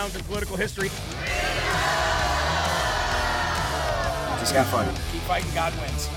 Largest 0.00 0.16
in 0.16 0.24
political 0.24 0.56
history. 0.56 0.88
Just 4.38 4.54
got 4.54 4.66
fun. 4.66 4.86
Keep 5.12 5.22
fighting, 5.22 5.50
God 5.54 5.74
wins. 5.80 6.08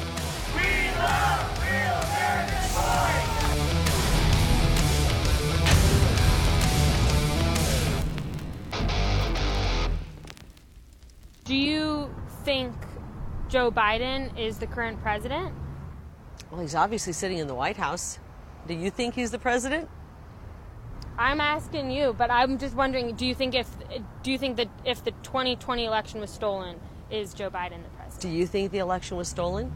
Do 11.44 11.56
you 11.56 12.10
think 12.46 12.74
Joe 13.50 13.70
Biden 13.70 14.38
is 14.40 14.58
the 14.60 14.68
current 14.68 15.02
president? 15.02 15.54
Well, 16.50 16.62
he's 16.62 16.74
obviously 16.74 17.12
sitting 17.12 17.40
in 17.40 17.48
the 17.48 17.56
White 17.56 17.76
House. 17.76 18.20
Do 18.66 18.74
you 18.74 18.90
think 18.90 19.16
he's 19.16 19.32
the 19.32 19.40
president? 19.40 19.90
I'm 21.18 21.40
asking 21.40 21.92
you, 21.92 22.16
but 22.18 22.32
I'm 22.32 22.58
just 22.58 22.76
wondering, 22.76 23.16
do 23.16 23.26
you 23.26 23.36
think 23.36 23.54
if 23.56 23.70
do 24.24 24.32
you 24.32 24.38
think 24.38 24.58
that 24.58 24.70
if 24.84 25.04
the 25.04 25.12
2020 25.12 25.86
election 25.86 26.20
was 26.20 26.32
stolen, 26.32 26.80
is 27.12 27.34
Joe 27.34 27.50
Biden 27.50 27.84
the 27.84 27.90
president? 27.96 28.22
Do 28.22 28.30
you 28.30 28.48
think 28.48 28.72
the 28.72 28.80
election 28.80 29.18
was 29.18 29.28
stolen? 29.28 29.72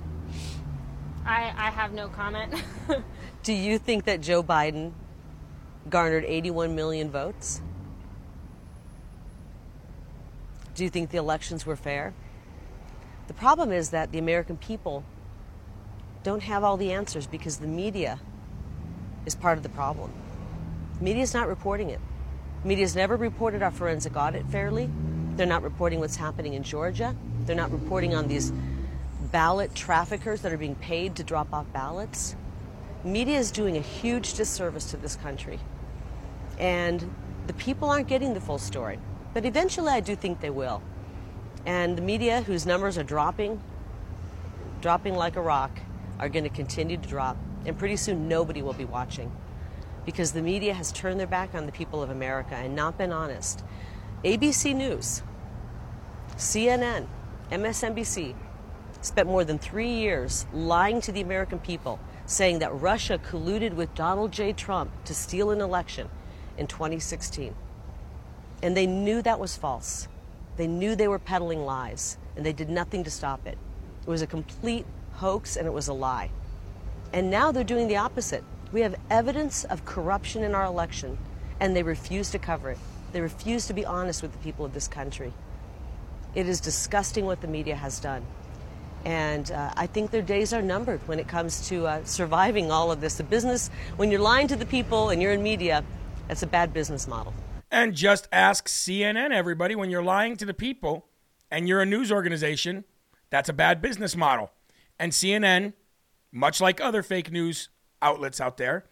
I, 1.25 1.53
I 1.57 1.69
have 1.71 1.91
no 1.91 2.07
comment. 2.07 2.55
Do 3.43 3.51
you 3.51 3.77
think 3.77 4.05
that 4.05 4.21
Joe 4.21 4.41
Biden 4.41 4.93
garnered 5.89 6.23
81 6.25 6.73
million 6.73 7.11
votes? 7.11 7.61
Do 10.73 10.85
you 10.85 10.89
think 10.89 11.09
the 11.09 11.17
elections 11.17 11.65
were 11.65 11.75
fair? 11.75 12.13
The 13.27 13.33
problem 13.33 13.73
is 13.73 13.89
that 13.89 14.13
the 14.13 14.19
American 14.19 14.55
people 14.55 15.03
don't 16.23 16.43
have 16.43 16.63
all 16.63 16.77
the 16.77 16.93
answers 16.93 17.27
because 17.27 17.57
the 17.57 17.67
media 17.67 18.19
is 19.25 19.35
part 19.35 19.57
of 19.57 19.63
the 19.63 19.69
problem. 19.69 20.11
The 20.99 21.03
media 21.03 21.23
is 21.23 21.33
not 21.33 21.47
reporting 21.47 21.91
it. 21.91 21.99
The 22.63 22.67
media 22.67 22.83
has 22.83 22.95
never 22.95 23.15
reported 23.15 23.61
our 23.61 23.71
forensic 23.71 24.15
audit 24.15 24.45
fairly. 24.47 24.89
They're 25.35 25.45
not 25.45 25.61
reporting 25.61 25.99
what's 25.99 26.15
happening 26.15 26.55
in 26.55 26.63
Georgia. 26.63 27.15
They're 27.45 27.55
not 27.55 27.71
reporting 27.71 28.15
on 28.15 28.27
these 28.27 28.51
ballot 29.31 29.75
traffickers 29.75 30.41
that 30.41 30.51
are 30.51 30.57
being 30.57 30.75
paid 30.75 31.15
to 31.17 31.23
drop 31.23 31.53
off 31.53 31.71
ballots. 31.71 32.35
Media 33.03 33.37
is 33.37 33.51
doing 33.51 33.77
a 33.77 33.81
huge 33.81 34.33
disservice 34.33 34.89
to 34.89 34.97
this 34.97 35.15
country. 35.15 35.59
And 36.57 37.13
the 37.45 37.53
people 37.53 37.89
aren't 37.89 38.07
getting 38.07 38.33
the 38.33 38.41
full 38.41 38.57
story. 38.57 38.97
But 39.35 39.45
eventually, 39.45 39.89
I 39.89 39.99
do 39.99 40.15
think 40.15 40.41
they 40.41 40.49
will. 40.49 40.81
And 41.67 41.95
the 41.95 42.01
media, 42.01 42.41
whose 42.41 42.65
numbers 42.65 42.97
are 42.97 43.03
dropping, 43.03 43.61
dropping 44.81 45.15
like 45.15 45.35
a 45.35 45.41
rock, 45.41 45.77
are 46.19 46.29
going 46.29 46.43
to 46.43 46.49
continue 46.49 46.97
to 46.97 47.07
drop. 47.07 47.37
And 47.67 47.77
pretty 47.77 47.97
soon, 47.97 48.27
nobody 48.27 48.63
will 48.63 48.73
be 48.73 48.85
watching. 48.85 49.31
Because 50.07 50.31
the 50.31 50.41
media 50.41 50.73
has 50.73 50.93
turned 50.93 51.19
their 51.19 51.27
back 51.27 51.53
on 51.53 51.65
the 51.65 51.71
people 51.71 52.01
of 52.01 52.09
America 52.09 52.55
and 52.55 52.73
not 52.73 52.97
been 52.97 53.11
honest. 53.11 53.63
ABC 54.23 54.73
News, 54.73 55.21
CNN, 56.37 57.07
MSNBC, 57.51 58.33
spent 59.01 59.27
more 59.27 59.43
than 59.43 59.59
three 59.59 59.91
years 59.91 60.45
lying 60.53 61.01
to 61.01 61.11
the 61.11 61.19
American 61.19 61.59
people, 61.59 61.99
saying 62.25 62.59
that 62.59 62.73
Russia 62.73 63.19
colluded 63.19 63.73
with 63.73 63.93
Donald 63.95 64.31
J. 64.31 64.53
Trump 64.53 64.91
to 65.03 65.13
steal 65.13 65.51
an 65.51 65.59
election 65.59 66.07
in 66.57 66.67
2016. 66.67 67.53
And 68.63 68.77
they 68.77 68.87
knew 68.87 69.21
that 69.21 69.41
was 69.41 69.57
false. 69.57 70.07
They 70.55 70.67
knew 70.67 70.95
they 70.95 71.09
were 71.09 71.19
peddling 71.19 71.65
lies, 71.65 72.17
and 72.37 72.45
they 72.45 72.53
did 72.53 72.69
nothing 72.69 73.03
to 73.03 73.11
stop 73.11 73.45
it. 73.45 73.57
It 74.01 74.09
was 74.09 74.21
a 74.21 74.27
complete 74.27 74.85
hoax 75.15 75.57
and 75.57 75.67
it 75.67 75.73
was 75.73 75.89
a 75.89 75.93
lie. 75.93 76.31
And 77.11 77.29
now 77.29 77.51
they're 77.51 77.65
doing 77.65 77.89
the 77.89 77.97
opposite. 77.97 78.43
We 78.71 78.81
have 78.81 78.95
evidence 79.09 79.63
of 79.63 79.85
corruption 79.85 80.43
in 80.43 80.53
our 80.53 80.65
election, 80.65 81.17
and 81.59 81.75
they 81.75 81.83
refuse 81.83 82.29
to 82.31 82.39
cover 82.39 82.71
it. 82.71 82.77
They 83.13 83.21
refuse 83.21 83.67
to 83.67 83.73
be 83.73 83.85
honest 83.85 84.21
with 84.21 84.33
the 84.33 84.37
people 84.39 84.65
of 84.65 84.73
this 84.73 84.87
country. 84.87 85.33
It 86.35 86.47
is 86.47 86.59
disgusting 86.59 87.25
what 87.25 87.41
the 87.41 87.47
media 87.47 87.75
has 87.75 87.99
done. 87.99 88.25
And 89.05 89.49
uh, 89.51 89.71
I 89.77 89.87
think 89.87 90.11
their 90.11 90.21
days 90.21 90.53
are 90.53 90.61
numbered 90.61 90.99
when 91.07 91.17
it 91.17 91.27
comes 91.27 91.69
to 91.69 91.87
uh, 91.87 92.03
surviving 92.03 92.71
all 92.71 92.91
of 92.91 92.99
this. 92.99 93.15
The 93.15 93.23
business, 93.23 93.69
when 93.95 94.11
you're 94.11 94.19
lying 94.19 94.47
to 94.49 94.57
the 94.57 94.65
people 94.65 95.09
and 95.09 95.21
you're 95.21 95.31
in 95.31 95.41
media, 95.41 95.83
that's 96.27 96.43
a 96.43 96.47
bad 96.47 96.73
business 96.73 97.07
model. 97.07 97.33
And 97.71 97.93
just 97.93 98.27
ask 98.31 98.67
CNN, 98.67 99.31
everybody, 99.31 99.75
when 99.75 99.89
you're 99.89 100.03
lying 100.03 100.35
to 100.37 100.45
the 100.45 100.53
people 100.53 101.05
and 101.49 101.67
you're 101.67 101.81
a 101.81 101.85
news 101.85 102.11
organization, 102.11 102.83
that's 103.29 103.47
a 103.47 103.53
bad 103.53 103.81
business 103.81 104.15
model. 104.15 104.51
And 104.99 105.13
CNN, 105.13 105.73
much 106.31 106.59
like 106.59 106.81
other 106.81 107.01
fake 107.01 107.31
news 107.31 107.69
outlets 108.01 108.41
out 108.41 108.57
there, 108.57 108.85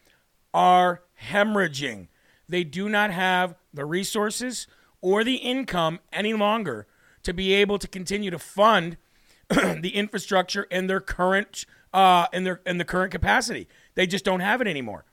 are 0.54 1.04
hemorrhaging. 1.30 2.08
They 2.48 2.64
do 2.64 2.90
not 2.90 3.12
have 3.12 3.56
the 3.74 3.86
resources 3.86 4.68
or 5.02 5.24
the 5.24 5.36
income 5.36 6.00
any 6.12 6.34
longer 6.34 6.88
to 7.24 7.34
be 7.34 7.54
able 7.54 7.80
to 7.80 7.88
continue 7.88 8.32
to 8.32 8.40
fund 8.40 8.98
the 9.50 9.92
infrastructure 9.94 10.64
in 10.64 10.88
their 10.88 11.00
current 11.00 11.66
uh, 11.94 12.28
in 12.34 12.44
their 12.44 12.62
in 12.66 12.78
the 12.78 12.86
current 12.86 13.12
capacity. 13.12 13.68
They 13.96 14.06
just 14.08 14.26
don't 14.26 14.42
have 14.42 14.62
it 14.62 14.68
anymore. 14.68 15.06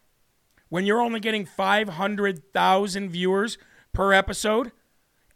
When 0.68 0.86
you're 0.86 1.00
only 1.00 1.20
getting 1.20 1.44
500,000 1.44 3.10
viewers 3.10 3.58
per 3.92 4.12
episode 4.12 4.72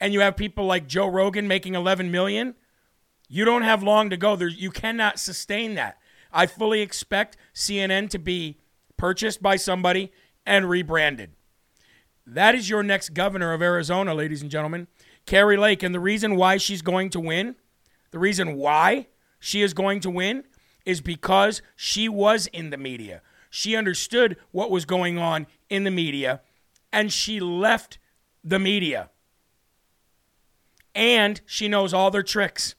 and 0.00 0.12
you 0.12 0.20
have 0.20 0.36
people 0.36 0.64
like 0.64 0.86
Joe 0.86 1.08
Rogan 1.08 1.46
making 1.46 1.74
11 1.74 2.10
million, 2.10 2.54
you 3.28 3.44
don't 3.44 3.62
have 3.62 3.82
long 3.82 4.08
to 4.10 4.16
go. 4.16 4.34
There 4.34 4.48
you 4.48 4.70
cannot 4.70 5.18
sustain 5.18 5.74
that. 5.74 5.98
I 6.36 6.44
fully 6.44 6.82
expect 6.82 7.38
CNN 7.54 8.10
to 8.10 8.18
be 8.18 8.58
purchased 8.98 9.42
by 9.42 9.56
somebody 9.56 10.12
and 10.44 10.68
rebranded. 10.68 11.30
That 12.26 12.54
is 12.54 12.68
your 12.68 12.82
next 12.82 13.14
governor 13.14 13.54
of 13.54 13.62
Arizona, 13.62 14.12
ladies 14.12 14.42
and 14.42 14.50
gentlemen. 14.50 14.86
Kari 15.24 15.56
Lake 15.56 15.82
and 15.82 15.94
the 15.94 16.00
reason 16.00 16.36
why 16.36 16.58
she's 16.58 16.82
going 16.82 17.08
to 17.10 17.20
win, 17.20 17.56
the 18.10 18.18
reason 18.18 18.56
why 18.56 19.06
she 19.40 19.62
is 19.62 19.72
going 19.72 20.00
to 20.00 20.10
win 20.10 20.44
is 20.84 21.00
because 21.00 21.62
she 21.74 22.06
was 22.06 22.48
in 22.48 22.68
the 22.68 22.76
media. 22.76 23.22
She 23.48 23.74
understood 23.74 24.36
what 24.50 24.70
was 24.70 24.84
going 24.84 25.16
on 25.16 25.46
in 25.70 25.84
the 25.84 25.90
media 25.90 26.42
and 26.92 27.10
she 27.10 27.40
left 27.40 27.98
the 28.44 28.58
media. 28.58 29.08
And 30.94 31.40
she 31.46 31.66
knows 31.66 31.94
all 31.94 32.10
their 32.10 32.22
tricks. 32.22 32.74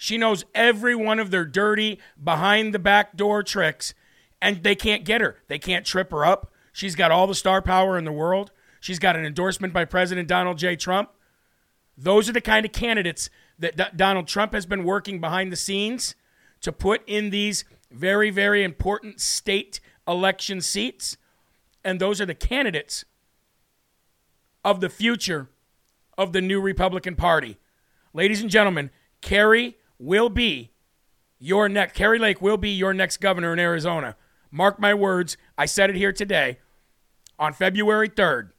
She 0.00 0.16
knows 0.16 0.44
every 0.54 0.94
one 0.94 1.18
of 1.18 1.32
their 1.32 1.44
dirty, 1.44 1.98
behind 2.22 2.72
the 2.72 2.78
back 2.78 3.16
door 3.16 3.42
tricks, 3.42 3.94
and 4.40 4.62
they 4.62 4.76
can't 4.76 5.04
get 5.04 5.20
her. 5.20 5.38
They 5.48 5.58
can't 5.58 5.84
trip 5.84 6.12
her 6.12 6.24
up. 6.24 6.52
She's 6.72 6.94
got 6.94 7.10
all 7.10 7.26
the 7.26 7.34
star 7.34 7.60
power 7.60 7.98
in 7.98 8.04
the 8.04 8.12
world. 8.12 8.52
She's 8.78 9.00
got 9.00 9.16
an 9.16 9.26
endorsement 9.26 9.72
by 9.72 9.84
President 9.84 10.28
Donald 10.28 10.56
J. 10.56 10.76
Trump. 10.76 11.10
Those 11.96 12.28
are 12.28 12.32
the 12.32 12.40
kind 12.40 12.64
of 12.64 12.70
candidates 12.70 13.28
that 13.58 13.76
D- 13.76 13.84
Donald 13.96 14.28
Trump 14.28 14.52
has 14.52 14.66
been 14.66 14.84
working 14.84 15.20
behind 15.20 15.50
the 15.50 15.56
scenes 15.56 16.14
to 16.60 16.70
put 16.70 17.02
in 17.08 17.30
these 17.30 17.64
very, 17.90 18.30
very 18.30 18.62
important 18.62 19.20
state 19.20 19.80
election 20.06 20.60
seats. 20.60 21.16
And 21.84 21.98
those 21.98 22.20
are 22.20 22.26
the 22.26 22.36
candidates 22.36 23.04
of 24.64 24.80
the 24.80 24.88
future 24.88 25.48
of 26.16 26.32
the 26.32 26.40
new 26.40 26.60
Republican 26.60 27.16
Party. 27.16 27.58
Ladies 28.14 28.40
and 28.40 28.50
gentlemen, 28.50 28.90
Kari 29.20 29.76
will 29.98 30.28
be 30.28 30.70
your 31.38 31.68
next, 31.68 31.94
Kari 31.94 32.18
Lake 32.18 32.40
will 32.40 32.56
be 32.56 32.70
your 32.70 32.94
next 32.94 33.18
governor 33.18 33.52
in 33.52 33.58
Arizona. 33.58 34.16
Mark 34.50 34.80
my 34.80 34.94
words, 34.94 35.36
I 35.56 35.66
said 35.66 35.90
it 35.90 35.96
here 35.96 36.12
today 36.12 36.58
on 37.38 37.52
February 37.52 38.08
3rd. 38.08 38.50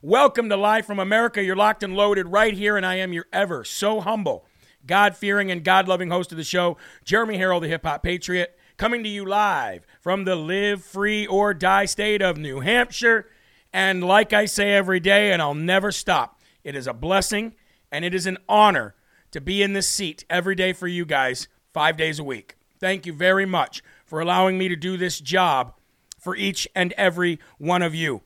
Welcome 0.00 0.48
to 0.48 0.56
Live 0.56 0.86
from 0.86 0.98
America. 0.98 1.42
You're 1.42 1.56
locked 1.56 1.82
and 1.82 1.94
loaded 1.94 2.28
right 2.28 2.54
here, 2.54 2.76
and 2.76 2.84
I 2.84 2.96
am 2.96 3.12
your 3.12 3.26
ever 3.32 3.64
so 3.64 4.00
humble, 4.00 4.44
God 4.86 5.16
fearing, 5.16 5.50
and 5.50 5.64
God 5.64 5.88
loving 5.88 6.10
host 6.10 6.32
of 6.32 6.38
the 6.38 6.44
show, 6.44 6.76
Jeremy 7.04 7.38
Herrell, 7.38 7.60
the 7.60 7.68
hip 7.68 7.84
hop 7.84 8.02
patriot, 8.02 8.58
coming 8.76 9.02
to 9.04 9.08
you 9.08 9.24
live 9.24 9.86
from 10.00 10.24
the 10.24 10.36
live 10.36 10.82
free 10.84 11.26
or 11.26 11.54
die 11.54 11.84
state 11.84 12.22
of 12.22 12.36
New 12.36 12.60
Hampshire. 12.60 13.28
And 13.72 14.02
like 14.02 14.32
I 14.32 14.46
say 14.46 14.72
every 14.72 15.00
day, 15.00 15.32
and 15.32 15.40
I'll 15.40 15.54
never 15.54 15.92
stop, 15.92 16.40
it 16.64 16.74
is 16.74 16.86
a 16.86 16.94
blessing 16.94 17.54
and 17.90 18.04
it 18.04 18.14
is 18.14 18.26
an 18.26 18.38
honor 18.48 18.94
to 19.32 19.40
be 19.40 19.62
in 19.62 19.72
this 19.72 19.88
seat 19.88 20.24
every 20.30 20.54
day 20.54 20.72
for 20.72 20.86
you 20.86 21.04
guys, 21.04 21.48
five 21.72 21.96
days 21.96 22.18
a 22.18 22.24
week. 22.24 22.56
Thank 22.78 23.06
you 23.06 23.12
very 23.12 23.46
much 23.46 23.82
for 24.06 24.20
allowing 24.20 24.58
me 24.58 24.68
to 24.68 24.76
do 24.76 24.96
this 24.96 25.18
job 25.20 25.74
for 26.18 26.36
each 26.36 26.68
and 26.74 26.92
every 26.92 27.40
one 27.58 27.82
of 27.82 27.94
you. 27.94 28.22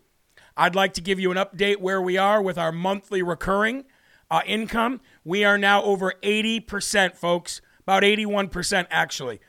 I'd 0.56 0.74
like 0.74 0.94
to 0.94 1.00
give 1.00 1.20
you 1.20 1.30
an 1.30 1.36
update 1.36 1.78
where 1.78 2.00
we 2.00 2.16
are 2.16 2.40
with 2.42 2.58
our 2.58 2.72
monthly 2.72 3.22
recurring 3.22 3.84
uh, 4.30 4.40
income. 4.46 5.00
We 5.24 5.44
are 5.44 5.58
now 5.58 5.82
over 5.82 6.14
80%, 6.22 7.14
folks, 7.14 7.60
about 7.80 8.02
81% 8.02 8.86
actually. 8.90 9.40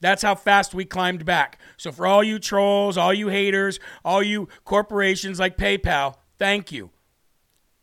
That's 0.00 0.22
how 0.22 0.34
fast 0.34 0.74
we 0.74 0.84
climbed 0.84 1.26
back. 1.26 1.58
So, 1.76 1.92
for 1.92 2.06
all 2.06 2.24
you 2.24 2.38
trolls, 2.38 2.96
all 2.96 3.12
you 3.12 3.28
haters, 3.28 3.78
all 4.02 4.22
you 4.22 4.48
corporations 4.64 5.38
like 5.38 5.58
PayPal, 5.58 6.14
thank 6.38 6.72
you. 6.72 6.90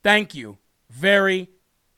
Thank 0.04 0.34
you 0.34 0.58
very, 0.90 1.50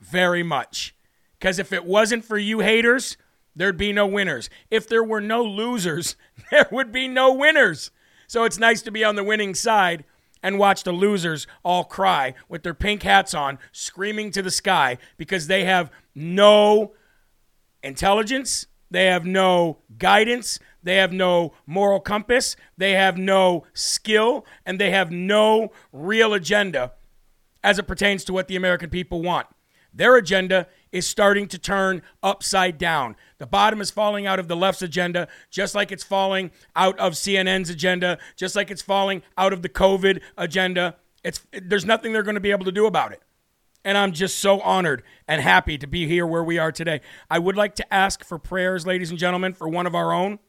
very 0.01 0.43
much. 0.43 0.93
Because 1.39 1.59
if 1.59 1.71
it 1.71 1.85
wasn't 1.85 2.25
for 2.25 2.37
you 2.37 2.59
haters, 2.59 3.17
there'd 3.55 3.77
be 3.77 3.93
no 3.93 4.05
winners. 4.05 4.49
If 4.69 4.87
there 4.87 5.03
were 5.03 5.21
no 5.21 5.43
losers, 5.43 6.15
there 6.51 6.67
would 6.71 6.91
be 6.91 7.07
no 7.07 7.33
winners. 7.33 7.91
So, 8.27 8.43
it's 8.43 8.59
nice 8.59 8.81
to 8.83 8.91
be 8.91 9.03
on 9.03 9.15
the 9.15 9.23
winning 9.23 9.55
side 9.55 10.03
and 10.43 10.59
watch 10.59 10.83
the 10.83 10.91
losers 10.91 11.47
all 11.63 11.83
cry 11.83 12.33
with 12.47 12.63
their 12.63 12.73
pink 12.73 13.03
hats 13.03 13.33
on, 13.33 13.59
screaming 13.71 14.31
to 14.31 14.41
the 14.41 14.51
sky 14.51 14.97
because 15.17 15.47
they 15.47 15.65
have 15.65 15.91
no 16.15 16.93
intelligence, 17.83 18.67
they 18.91 19.05
have 19.05 19.25
no 19.25 19.79
guidance, 19.97 20.59
they 20.81 20.95
have 20.95 21.11
no 21.11 21.53
moral 21.65 21.99
compass, 21.99 22.55
they 22.77 22.93
have 22.93 23.17
no 23.17 23.65
skill, 23.73 24.45
and 24.65 24.79
they 24.79 24.91
have 24.91 25.11
no 25.11 25.71
real 25.91 26.33
agenda 26.33 26.93
as 27.63 27.77
it 27.77 27.87
pertains 27.87 28.23
to 28.23 28.33
what 28.33 28.47
the 28.47 28.55
American 28.55 28.89
people 28.89 29.21
want. 29.21 29.47
Their 29.93 30.15
agenda 30.15 30.67
is 30.91 31.07
starting 31.07 31.47
to 31.47 31.57
turn 31.57 32.01
upside 32.23 32.77
down. 32.77 33.15
The 33.37 33.45
bottom 33.45 33.81
is 33.81 33.91
falling 33.91 34.25
out 34.25 34.39
of 34.39 34.47
the 34.47 34.55
left's 34.55 34.81
agenda, 34.81 35.27
just 35.49 35.75
like 35.75 35.91
it's 35.91 36.03
falling 36.03 36.51
out 36.75 36.97
of 36.99 37.13
CNN's 37.13 37.69
agenda, 37.69 38.17
just 38.35 38.55
like 38.55 38.71
it's 38.71 38.81
falling 38.81 39.21
out 39.37 39.53
of 39.53 39.61
the 39.61 39.69
COVID 39.69 40.21
agenda. 40.37 40.95
It's 41.23 41.45
there's 41.51 41.85
nothing 41.85 42.13
they're 42.13 42.23
going 42.23 42.35
to 42.35 42.41
be 42.41 42.51
able 42.51 42.65
to 42.65 42.71
do 42.71 42.85
about 42.85 43.11
it. 43.11 43.21
And 43.85 43.97
I'm 43.97 44.11
just 44.11 44.39
so 44.39 44.59
honored 44.61 45.03
and 45.27 45.41
happy 45.41 45.77
to 45.77 45.87
be 45.87 46.05
here 46.05 46.27
where 46.27 46.43
we 46.43 46.57
are 46.57 46.71
today. 46.71 46.99
I 47.29 47.39
would 47.39 47.55
like 47.55 47.75
to 47.75 47.93
ask 47.93 48.25
for 48.25 48.37
prayers, 48.37 48.85
ladies 48.85 49.09
and 49.09 49.17
gentlemen, 49.17 49.53
for 49.53 49.69
one 49.69 49.87
of 49.87 49.95
our 49.95 50.11
own. 50.11 50.39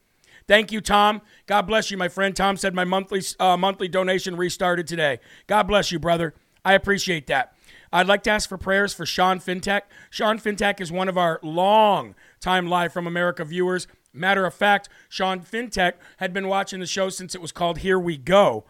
Thank 0.48 0.72
you, 0.72 0.80
Tom. 0.80 1.22
God 1.46 1.62
bless 1.62 1.92
you, 1.92 1.96
my 1.96 2.08
friend. 2.08 2.34
Tom 2.34 2.56
said 2.56 2.74
my 2.74 2.84
monthly 2.84 3.22
uh, 3.38 3.56
monthly 3.56 3.86
donation 3.86 4.36
restarted 4.36 4.86
today. 4.88 5.20
God 5.46 5.64
bless 5.64 5.92
you, 5.92 6.00
brother. 6.00 6.34
I 6.64 6.74
appreciate 6.74 7.28
that. 7.28 7.54
I'd 7.92 8.06
like 8.06 8.22
to 8.24 8.30
ask 8.30 8.48
for 8.48 8.58
prayers 8.58 8.94
for 8.94 9.04
Sean 9.04 9.40
Fintech. 9.40 9.82
Sean 10.10 10.38
Fintech 10.38 10.80
is 10.80 10.92
one 10.92 11.08
of 11.08 11.18
our 11.18 11.40
long 11.42 12.14
time 12.40 12.68
live 12.68 12.92
from 12.92 13.06
America 13.06 13.44
viewers. 13.44 13.86
Matter 14.12 14.46
of 14.46 14.54
fact, 14.54 14.88
Sean 15.08 15.40
Fintech 15.40 15.94
had 16.18 16.32
been 16.32 16.48
watching 16.48 16.80
the 16.80 16.86
show 16.86 17.08
since 17.08 17.34
it 17.34 17.40
was 17.40 17.52
called 17.52 17.78
Here 17.78 17.98
We 17.98 18.16
Go 18.16 18.64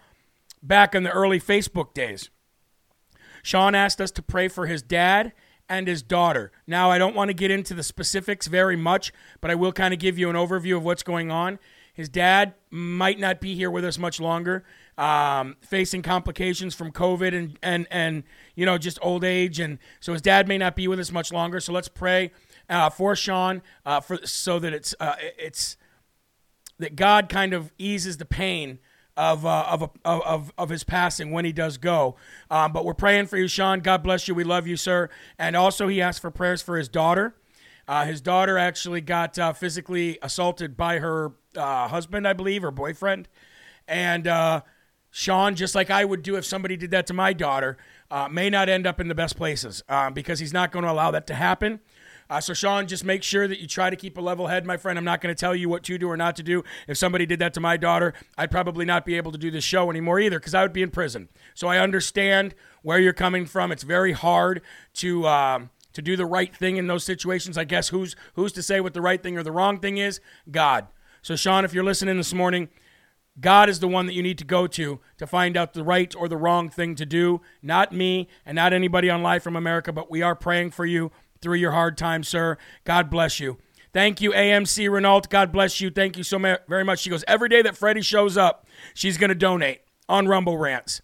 back 0.62 0.94
in 0.94 1.02
the 1.02 1.10
early 1.10 1.40
Facebook 1.40 1.94
days. 1.94 2.30
Sean 3.42 3.74
asked 3.74 4.00
us 4.00 4.10
to 4.12 4.22
pray 4.22 4.48
for 4.48 4.66
his 4.66 4.82
dad 4.82 5.32
and 5.68 5.86
his 5.86 6.02
daughter. 6.02 6.50
Now, 6.66 6.90
I 6.90 6.98
don't 6.98 7.14
want 7.14 7.28
to 7.28 7.34
get 7.34 7.50
into 7.50 7.74
the 7.74 7.82
specifics 7.82 8.48
very 8.48 8.76
much, 8.76 9.12
but 9.40 9.50
I 9.50 9.54
will 9.54 9.72
kind 9.72 9.94
of 9.94 10.00
give 10.00 10.18
you 10.18 10.28
an 10.28 10.36
overview 10.36 10.76
of 10.76 10.84
what's 10.84 11.02
going 11.02 11.30
on. 11.30 11.58
His 11.94 12.08
dad 12.08 12.54
might 12.70 13.18
not 13.18 13.40
be 13.40 13.54
here 13.54 13.70
with 13.70 13.84
us 13.84 13.98
much 13.98 14.20
longer, 14.20 14.64
um, 15.00 15.56
facing 15.62 16.02
complications 16.02 16.74
from 16.74 16.92
COVID 16.92 17.34
and, 17.34 17.58
and, 17.62 17.86
and, 17.90 18.22
you 18.54 18.66
know, 18.66 18.76
just 18.76 18.98
old 19.00 19.24
age. 19.24 19.58
And 19.58 19.78
so 19.98 20.12
his 20.12 20.20
dad 20.20 20.46
may 20.46 20.58
not 20.58 20.76
be 20.76 20.86
with 20.88 21.00
us 21.00 21.10
much 21.10 21.32
longer. 21.32 21.58
So 21.58 21.72
let's 21.72 21.88
pray 21.88 22.32
uh, 22.68 22.90
for 22.90 23.16
Sean 23.16 23.62
uh, 23.86 24.00
for, 24.00 24.18
so 24.26 24.58
that 24.58 24.74
it's, 24.74 24.94
uh, 25.00 25.14
it's, 25.38 25.78
that 26.78 26.96
God 26.96 27.30
kind 27.30 27.54
of 27.54 27.72
eases 27.78 28.18
the 28.18 28.26
pain 28.26 28.78
of, 29.16 29.46
uh, 29.46 29.64
of, 29.70 29.90
of, 30.04 30.52
of 30.58 30.68
his 30.68 30.84
passing 30.84 31.30
when 31.30 31.46
he 31.46 31.52
does 31.52 31.78
go. 31.78 32.16
Um, 32.50 32.72
but 32.74 32.84
we're 32.84 32.92
praying 32.92 33.26
for 33.26 33.38
you, 33.38 33.48
Sean. 33.48 33.80
God 33.80 34.02
bless 34.02 34.28
you. 34.28 34.34
We 34.34 34.44
love 34.44 34.66
you, 34.66 34.76
sir. 34.76 35.08
And 35.38 35.56
also, 35.56 35.88
he 35.88 36.02
asked 36.02 36.20
for 36.20 36.30
prayers 36.30 36.60
for 36.60 36.76
his 36.76 36.90
daughter. 36.90 37.34
Uh, 37.88 38.04
his 38.04 38.20
daughter 38.20 38.58
actually 38.58 39.00
got 39.00 39.38
uh, 39.38 39.54
physically 39.54 40.18
assaulted 40.20 40.76
by 40.76 40.98
her 40.98 41.32
uh, 41.56 41.88
husband, 41.88 42.28
I 42.28 42.34
believe, 42.34 42.62
or 42.62 42.70
boyfriend. 42.70 43.28
And 43.88 44.26
uh, 44.26 44.60
Sean, 45.10 45.54
just 45.54 45.74
like 45.74 45.90
I 45.90 46.04
would 46.04 46.22
do 46.22 46.36
if 46.36 46.44
somebody 46.44 46.76
did 46.76 46.90
that 46.92 47.06
to 47.08 47.14
my 47.14 47.32
daughter, 47.32 47.76
uh, 48.10 48.28
may 48.28 48.48
not 48.48 48.68
end 48.68 48.86
up 48.86 49.00
in 49.00 49.08
the 49.08 49.14
best 49.14 49.36
places 49.36 49.82
because 50.14 50.38
he's 50.38 50.52
not 50.52 50.72
going 50.72 50.84
to 50.84 50.90
allow 50.90 51.10
that 51.10 51.26
to 51.28 51.34
happen. 51.34 51.80
Uh, 52.30 52.40
so, 52.40 52.54
Sean, 52.54 52.86
just 52.86 53.04
make 53.04 53.24
sure 53.24 53.48
that 53.48 53.58
you 53.58 53.66
try 53.66 53.90
to 53.90 53.96
keep 53.96 54.16
a 54.16 54.20
level 54.20 54.46
head, 54.46 54.64
my 54.64 54.76
friend. 54.76 54.96
I'm 54.96 55.04
not 55.04 55.20
going 55.20 55.34
to 55.34 55.38
tell 55.38 55.54
you 55.54 55.68
what 55.68 55.82
to 55.82 55.98
do 55.98 56.08
or 56.08 56.16
not 56.16 56.36
to 56.36 56.44
do. 56.44 56.62
If 56.86 56.96
somebody 56.96 57.26
did 57.26 57.40
that 57.40 57.52
to 57.54 57.60
my 57.60 57.76
daughter, 57.76 58.14
I'd 58.38 58.52
probably 58.52 58.84
not 58.84 59.04
be 59.04 59.16
able 59.16 59.32
to 59.32 59.38
do 59.38 59.50
this 59.50 59.64
show 59.64 59.90
anymore 59.90 60.20
either 60.20 60.38
because 60.38 60.54
I 60.54 60.62
would 60.62 60.72
be 60.72 60.82
in 60.82 60.90
prison. 60.90 61.28
So, 61.54 61.66
I 61.66 61.78
understand 61.78 62.54
where 62.82 63.00
you're 63.00 63.12
coming 63.12 63.46
from. 63.46 63.72
It's 63.72 63.82
very 63.82 64.12
hard 64.12 64.62
to. 64.94 65.26
Um, 65.26 65.70
to 65.92 66.02
do 66.02 66.16
the 66.16 66.24
right 66.24 66.54
thing 66.54 66.76
in 66.76 66.86
those 66.86 67.02
situations, 67.02 67.58
I 67.58 67.64
guess 67.64 67.88
who's 67.88 68.14
who's 68.34 68.52
to 68.52 68.62
say 68.62 68.80
what 68.80 68.94
the 68.94 69.00
right 69.00 69.20
thing 69.20 69.36
or 69.36 69.42
the 69.42 69.50
wrong 69.50 69.80
thing 69.80 69.98
is? 69.98 70.20
God. 70.48 70.86
So 71.20 71.34
Sean, 71.34 71.64
if 71.64 71.74
you're 71.74 71.82
listening 71.82 72.16
this 72.16 72.32
morning, 72.32 72.68
God 73.40 73.68
is 73.68 73.80
the 73.80 73.88
one 73.88 74.06
that 74.06 74.12
you 74.12 74.22
need 74.22 74.38
to 74.38 74.44
go 74.44 74.66
to 74.66 75.00
to 75.18 75.26
find 75.26 75.56
out 75.56 75.72
the 75.72 75.82
right 75.82 76.14
or 76.14 76.28
the 76.28 76.36
wrong 76.36 76.68
thing 76.68 76.94
to 76.96 77.06
do, 77.06 77.40
not 77.62 77.92
me 77.92 78.28
and 78.44 78.56
not 78.56 78.72
anybody 78.72 79.08
on 79.08 79.22
Live 79.22 79.42
from 79.42 79.56
America, 79.56 79.92
but 79.92 80.10
we 80.10 80.22
are 80.22 80.34
praying 80.34 80.72
for 80.72 80.84
you 80.84 81.10
through 81.40 81.56
your 81.56 81.72
hard 81.72 81.96
time, 81.96 82.22
sir. 82.22 82.58
God 82.84 83.08
bless 83.10 83.40
you. 83.40 83.58
Thank 83.92 84.20
you, 84.20 84.32
AMC 84.32 84.90
Renault. 84.90 85.22
God 85.30 85.50
bless 85.50 85.80
you. 85.80 85.90
Thank 85.90 86.16
you 86.16 86.22
so 86.22 86.38
very 86.38 86.84
much. 86.84 87.00
She 87.00 87.10
goes, 87.10 87.24
Every 87.26 87.48
day 87.48 87.62
that 87.62 87.76
Freddie 87.76 88.02
shows 88.02 88.36
up, 88.36 88.66
she's 88.94 89.16
going 89.18 89.30
to 89.30 89.34
donate 89.34 89.80
on 90.08 90.28
Rumble 90.28 90.58
Rants. 90.58 91.00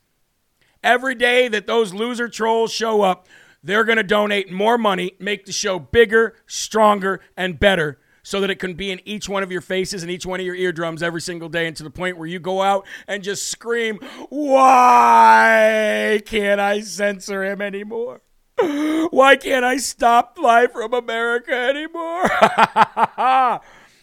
Every 0.84 1.14
day 1.14 1.48
that 1.48 1.66
those 1.66 1.92
loser 1.92 2.28
trolls 2.28 2.72
show 2.72 3.02
up, 3.02 3.26
they're 3.62 3.84
going 3.84 3.96
to 3.96 4.04
donate 4.04 4.52
more 4.52 4.78
money, 4.78 5.12
make 5.18 5.46
the 5.46 5.52
show 5.52 5.80
bigger, 5.80 6.36
stronger, 6.46 7.20
and 7.36 7.58
better 7.58 7.98
so 8.26 8.40
that 8.40 8.50
it 8.50 8.58
can 8.58 8.74
be 8.74 8.90
in 8.90 9.00
each 9.04 9.28
one 9.28 9.44
of 9.44 9.52
your 9.52 9.60
faces 9.60 10.02
and 10.02 10.10
each 10.10 10.26
one 10.26 10.40
of 10.40 10.46
your 10.46 10.56
eardrums 10.56 11.00
every 11.00 11.20
single 11.20 11.48
day 11.48 11.68
and 11.68 11.76
to 11.76 11.84
the 11.84 11.90
point 11.90 12.18
where 12.18 12.26
you 12.26 12.40
go 12.40 12.60
out 12.60 12.84
and 13.06 13.22
just 13.22 13.46
scream, 13.46 14.00
Why 14.30 16.20
can't 16.26 16.60
I 16.60 16.80
censor 16.80 17.44
him 17.44 17.62
anymore? 17.62 18.22
Why 18.58 19.36
can't 19.36 19.64
I 19.64 19.76
stop 19.76 20.38
Live 20.42 20.72
from 20.72 20.92
America 20.92 21.54
anymore? 21.54 22.28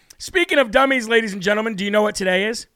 Speaking 0.18 0.58
of 0.58 0.72
dummies, 0.72 1.10
ladies 1.10 1.34
and 1.34 1.42
gentlemen, 1.42 1.76
do 1.76 1.84
you 1.84 1.92
know 1.92 2.04
what 2.04 2.16
today 2.16 2.46
is? 2.46 2.68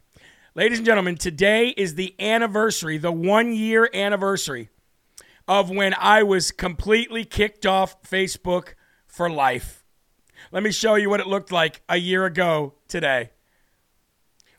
Ladies 0.54 0.80
and 0.80 0.86
gentlemen, 0.86 1.16
today 1.16 1.70
is 1.70 1.96
the 1.96 2.14
anniversary, 2.20 2.98
the 2.98 3.14
one 3.14 3.54
year 3.54 3.90
anniversary 3.94 4.68
of 5.48 5.70
when 5.70 5.94
I 5.98 6.24
was 6.24 6.52
completely 6.52 7.24
kicked 7.24 7.66
off 7.66 8.04
Facebook 8.04 8.74
for 9.06 9.30
life. 9.30 9.86
Let 10.52 10.64
me 10.64 10.72
show 10.72 10.96
you 10.96 11.10
what 11.10 11.20
it 11.20 11.28
looked 11.28 11.52
like 11.52 11.82
a 11.90 11.98
year 11.98 12.26
ago 12.26 12.74
today. 12.88 13.32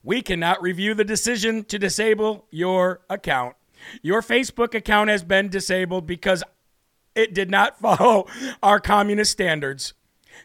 We 0.03 0.23
cannot 0.23 0.63
review 0.63 0.95
the 0.95 1.05
decision 1.05 1.65
to 1.65 1.79
disable 1.79 2.47
your 2.51 3.01
account. 3.09 3.57
Your 4.03 4.23
Facebook 4.23 4.75
account 4.75 5.11
has 5.11 5.23
been 5.23 5.49
disabled 5.49 6.07
because 6.07 6.45
it 7.15 7.35
did 7.35 7.51
not 7.51 7.79
follow 7.81 8.27
our 8.63 8.81
communist 8.81 9.33
standards. 9.33 9.95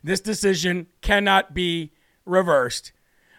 This 0.04 0.22
decision 0.22 0.88
cannot 1.02 1.54
be 1.54 1.92
reversed. 2.26 2.94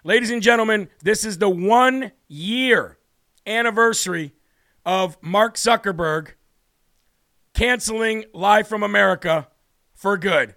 Ladies 0.05 0.31
and 0.31 0.43
gentlemen, 0.43 0.89
this 1.03 1.25
is 1.25 1.39
the 1.39 1.49
one 1.49 2.13
year 2.29 2.99
anniversary 3.47 4.35
of 4.85 5.17
Mark 5.23 5.57
Zuckerberg 5.57 6.33
canceling 7.55 8.25
Live 8.35 8.69
from 8.69 8.83
America 8.83 9.49
for 9.95 10.19
good. 10.19 10.55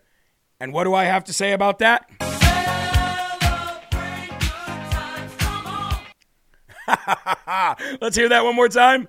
And 0.59 0.73
what 0.73 0.85
do 0.85 0.95
I 0.95 1.03
have 1.05 1.23
to 1.25 1.33
say 1.33 1.53
about 1.53 1.79
that? 1.79 2.09
Let's 8.01 8.15
hear 8.15 8.29
that 8.29 8.43
one 8.43 8.55
more 8.55 8.69
time. 8.69 9.07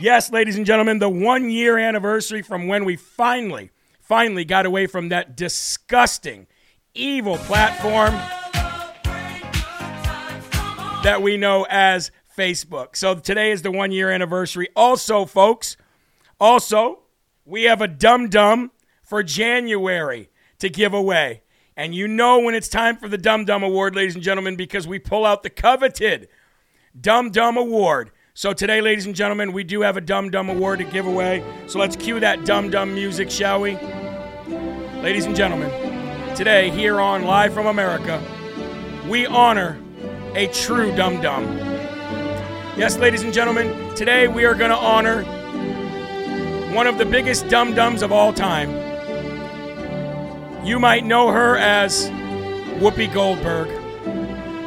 Yes, 0.00 0.32
ladies 0.32 0.56
and 0.56 0.64
gentlemen, 0.64 0.98
the 0.98 1.08
one 1.08 1.50
year 1.50 1.78
anniversary 1.78 2.40
from 2.42 2.66
when 2.66 2.84
we 2.84 2.96
finally, 2.96 3.70
finally 4.00 4.44
got 4.44 4.64
away 4.64 4.86
from 4.86 5.10
that 5.10 5.36
disgusting, 5.36 6.46
evil 6.94 7.36
platform 7.36 8.14
that 11.02 11.20
we 11.20 11.36
know 11.36 11.66
as 11.68 12.10
Facebook. 12.36 12.96
So 12.96 13.14
today 13.16 13.50
is 13.50 13.62
the 13.62 13.70
one 13.70 13.92
year 13.92 14.10
anniversary. 14.10 14.68
Also, 14.74 15.26
folks, 15.26 15.76
also, 16.40 17.03
we 17.44 17.64
have 17.64 17.80
a 17.80 17.88
dum 17.88 18.28
dum 18.28 18.70
for 19.02 19.22
January 19.22 20.30
to 20.58 20.68
give 20.68 20.94
away. 20.94 21.42
And 21.76 21.94
you 21.94 22.06
know 22.06 22.38
when 22.38 22.54
it's 22.54 22.68
time 22.68 22.96
for 22.96 23.08
the 23.08 23.18
Dum 23.18 23.44
Dum 23.44 23.64
Award, 23.64 23.96
ladies 23.96 24.14
and 24.14 24.22
gentlemen, 24.22 24.54
because 24.54 24.86
we 24.86 25.00
pull 25.00 25.26
out 25.26 25.42
the 25.42 25.50
coveted 25.50 26.28
Dum 26.98 27.30
Dum 27.30 27.56
Award. 27.56 28.12
So 28.32 28.52
today, 28.52 28.80
ladies 28.80 29.06
and 29.06 29.14
gentlemen, 29.14 29.52
we 29.52 29.64
do 29.64 29.80
have 29.80 29.96
a 29.96 30.00
Dum 30.00 30.30
Dum 30.30 30.48
Award 30.48 30.78
to 30.78 30.84
give 30.84 31.06
away. 31.06 31.44
So 31.66 31.80
let's 31.80 31.96
cue 31.96 32.20
that 32.20 32.44
Dum 32.44 32.70
Dum 32.70 32.94
music, 32.94 33.28
shall 33.28 33.60
we? 33.60 33.76
Ladies 35.02 35.26
and 35.26 35.34
gentlemen, 35.34 35.70
today 36.36 36.70
here 36.70 37.00
on 37.00 37.24
Live 37.24 37.52
from 37.52 37.66
America, 37.66 38.22
we 39.08 39.26
honor 39.26 39.78
a 40.34 40.46
true 40.48 40.94
Dum 40.94 41.20
Dum. 41.20 41.44
Yes, 42.76 42.96
ladies 42.98 43.22
and 43.22 43.34
gentlemen, 43.34 43.94
today 43.96 44.28
we 44.28 44.44
are 44.44 44.54
going 44.54 44.70
to 44.70 44.76
honor 44.76 45.24
one 46.74 46.88
of 46.88 46.98
the 46.98 47.06
biggest 47.06 47.48
Dum 47.48 47.72
Dums 47.72 48.02
of 48.02 48.10
all 48.10 48.32
time. 48.32 48.68
You 50.66 50.80
might 50.80 51.04
know 51.04 51.30
her 51.30 51.56
as 51.56 52.10
Whoopi 52.80 53.12
Goldberg. 53.14 53.68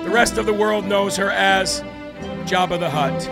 The 0.06 0.10
rest 0.10 0.38
of 0.38 0.46
the 0.46 0.54
world 0.54 0.86
knows 0.86 1.18
her 1.18 1.30
as 1.30 1.82
Jabba 2.46 2.80
the 2.80 2.90
Hutt. 2.90 3.28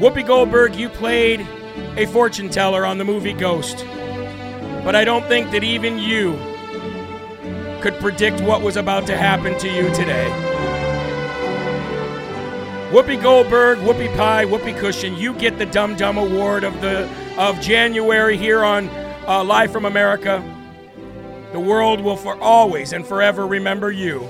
Whoopi 0.00 0.24
Goldberg, 0.24 0.76
you 0.76 0.88
played 0.88 1.40
a 1.96 2.06
fortune 2.06 2.48
teller 2.48 2.86
on 2.86 2.98
the 2.98 3.04
movie 3.04 3.32
Ghost. 3.32 3.84
But 4.84 4.94
I 4.94 5.04
don't 5.04 5.26
think 5.26 5.50
that 5.50 5.64
even 5.64 5.98
you 5.98 6.38
could 7.80 7.94
predict 7.94 8.40
what 8.42 8.62
was 8.62 8.76
about 8.76 9.04
to 9.08 9.16
happen 9.16 9.58
to 9.58 9.68
you 9.68 9.92
today. 9.92 10.30
Whoopi 12.92 13.20
Goldberg, 13.20 13.78
Whoopi 13.78 14.16
Pie, 14.16 14.44
Whoopi 14.44 14.78
Cushion, 14.78 15.16
you 15.16 15.34
get 15.34 15.58
the 15.58 15.66
Dum 15.66 15.96
Dum 15.96 16.18
Award 16.18 16.62
of 16.62 16.80
the 16.80 17.10
of 17.38 17.60
January 17.60 18.36
here 18.36 18.64
on 18.64 18.88
uh, 19.26 19.42
Live 19.42 19.72
from 19.72 19.84
America. 19.84 20.42
The 21.52 21.60
world 21.60 22.00
will 22.00 22.16
for 22.16 22.38
always 22.40 22.92
and 22.92 23.06
forever 23.06 23.46
remember 23.46 23.90
you 23.90 24.28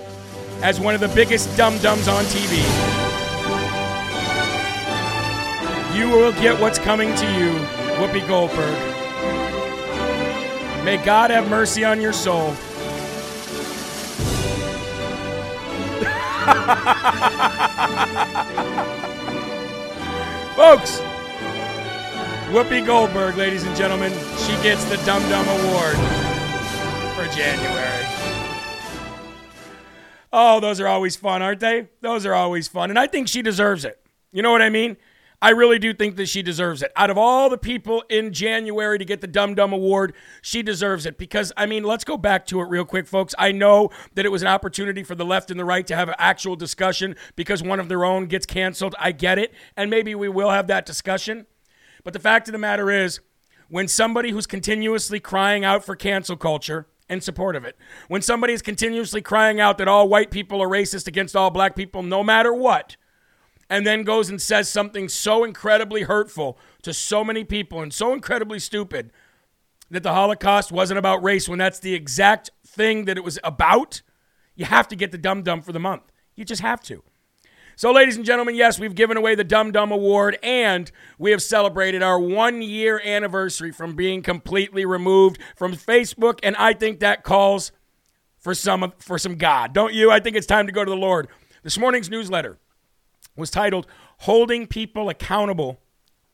as 0.63 0.79
one 0.79 0.95
of 0.95 1.01
the 1.01 1.09
biggest 1.09 1.55
dum 1.57 1.77
dums 1.79 2.09
on 2.09 2.25
TV. 2.25 2.59
You 5.97 6.09
will 6.09 6.33
get 6.33 6.61
what's 6.61 6.79
coming 6.79 7.15
to 7.15 7.27
you, 7.39 7.51
Whoopi 7.99 8.27
Goldberg. 8.27 8.79
May 10.85 11.03
God 11.05 11.31
have 11.31 11.49
mercy 11.51 11.85
on 11.85 12.01
your 12.01 12.13
soul. 12.13 12.55
Folks, 20.57 21.01
Whoopi 22.53 22.85
Goldberg, 22.85 23.37
ladies 23.37 23.65
and 23.65 23.75
gentlemen, 23.75 24.13
she 24.37 24.53
gets 24.63 24.85
the 24.85 24.99
Dum 25.07 25.23
Dum 25.31 25.49
Award 25.49 25.95
for 27.17 27.27
January. 27.35 28.05
Oh, 30.31 30.61
those 30.61 30.79
are 30.79 30.87
always 30.87 31.17
fun, 31.17 31.41
aren't 31.41 31.61
they? 31.61 31.89
Those 32.03 32.27
are 32.27 32.35
always 32.35 32.69
fun. 32.69 32.91
And 32.91 32.99
I 32.99 33.07
think 33.07 33.29
she 33.29 33.41
deserves 33.41 33.87
it. 33.87 33.99
You 34.33 34.43
know 34.43 34.53
what 34.53 34.61
I 34.61 34.69
mean? 34.69 34.99
I 35.41 35.49
really 35.53 35.79
do 35.79 35.95
think 35.95 36.17
that 36.17 36.29
she 36.29 36.43
deserves 36.43 36.83
it. 36.83 36.93
Out 36.95 37.09
of 37.09 37.17
all 37.17 37.49
the 37.49 37.57
people 37.57 38.05
in 38.11 38.35
January 38.35 38.99
to 38.99 39.05
get 39.07 39.23
the 39.23 39.27
Dum 39.27 39.55
Dum 39.55 39.73
Award, 39.73 40.13
she 40.43 40.63
deserves 40.63 41.07
it. 41.07 41.17
Because, 41.17 41.55
I 41.57 41.65
mean, 41.65 41.85
let's 41.85 42.05
go 42.05 42.19
back 42.19 42.45
to 42.49 42.61
it 42.61 42.69
real 42.69 42.85
quick, 42.85 43.07
folks. 43.07 43.35
I 43.39 43.53
know 43.53 43.89
that 44.15 44.27
it 44.27 44.29
was 44.29 44.43
an 44.43 44.49
opportunity 44.49 45.05
for 45.05 45.15
the 45.15 45.25
left 45.25 45.51
and 45.51 45.59
the 45.59 45.65
right 45.65 45.87
to 45.87 45.97
have 45.97 46.11
an 46.11 46.17
actual 46.19 46.55
discussion 46.57 47.17
because 47.35 47.63
one 47.63 47.81
of 47.81 47.89
their 47.89 48.05
own 48.05 48.27
gets 48.27 48.45
canceled. 48.45 48.95
I 48.99 49.13
get 49.13 49.39
it. 49.39 49.55
And 49.75 49.89
maybe 49.89 50.15
we 50.15 50.29
will 50.29 50.51
have 50.51 50.67
that 50.67 50.85
discussion. 50.85 51.47
But 52.05 52.13
the 52.13 52.19
fact 52.19 52.49
of 52.49 52.53
the 52.53 52.59
matter 52.59 52.91
is, 52.91 53.21
when 53.69 53.89
somebody 53.89 54.31
who's 54.31 54.47
continuously 54.47 55.21
crying 55.21 55.65
out 55.65 55.85
for 55.85 55.97
cancel 55.97 56.37
culture, 56.37 56.87
in 57.13 57.21
support 57.21 57.55
of 57.55 57.65
it. 57.65 57.77
When 58.09 58.23
somebody 58.23 58.55
is 58.55 58.63
continuously 58.63 59.21
crying 59.21 59.61
out 59.61 59.77
that 59.79 59.89
all 59.89 60.09
white 60.09 60.31
people 60.31 60.63
are 60.63 60.69
racist 60.69 61.07
against 61.07 61.37
all 61.37 61.51
black 61.51 61.77
people, 61.77 62.03
no 62.03 62.25
matter 62.25 62.55
what, 62.55 62.97
and 63.69 63.87
then 63.87 64.03
goes 64.03 64.31
and 64.31 64.41
says 64.41 64.69
something 64.69 65.09
so 65.09 65.45
incredibly 65.45 66.03
hurtful 66.03 66.59
to 66.83 66.95
so 66.95 67.23
many 67.23 67.45
people 67.45 67.83
and 67.83 67.93
so 67.93 68.15
incredibly 68.15 68.59
stupid 68.59 69.13
that 69.91 70.03
the 70.03 70.15
Holocaust 70.15 70.73
wasn't 70.73 70.99
about 70.99 71.23
race 71.23 71.49
when 71.49 71.59
that's 71.59 71.79
the 71.79 71.95
exact 71.95 72.51
thing 72.67 73.05
that 73.05 73.19
it 73.19 73.25
was 73.25 73.39
about, 73.45 74.01
you 74.55 74.65
have 74.65 74.89
to 74.89 74.97
get 74.97 75.13
the 75.13 75.19
Dum 75.19 75.43
Dum 75.43 75.61
for 75.61 75.73
the 75.73 75.79
month. 75.79 76.11
You 76.35 76.47
just 76.47 76.63
have 76.63 76.81
to. 76.85 77.03
So, 77.75 77.91
ladies 77.91 78.17
and 78.17 78.25
gentlemen, 78.25 78.55
yes, 78.55 78.79
we've 78.79 78.95
given 78.95 79.17
away 79.17 79.35
the 79.35 79.45
Dum 79.45 79.73
Dum 79.73 79.93
Award 79.93 80.39
and 80.43 80.91
we 81.19 81.31
have 81.31 81.43
celebrated 81.43 82.03
our 82.03 82.21
one 82.21 82.61
year 82.61 83.01
anniversary 83.03 83.73
from 83.73 83.97
being 83.97 84.23
completely 84.23 84.85
removed 84.85 85.39
from 85.57 85.73
Facebook. 85.73 86.39
And 86.43 86.55
I 86.57 86.75
think 86.75 87.01
that 87.01 87.25
calls 87.25 87.73
for 88.37 88.55
some, 88.55 88.93
for 88.99 89.19
some 89.19 89.37
God. 89.37 89.73
Don't 89.73 89.95
you? 89.95 90.11
I 90.11 90.21
think 90.21 90.37
it's 90.37 90.47
time 90.47 90.67
to 90.67 90.73
go 90.73 90.85
to 90.85 90.91
the 90.91 90.97
Lord. 90.97 91.29
This 91.63 91.79
morning's 91.79 92.11
newsletter 92.11 92.59
was 93.37 93.51
titled 93.51 93.87
Holding 94.19 94.67
People 94.67 95.09
Accountable 95.09 95.81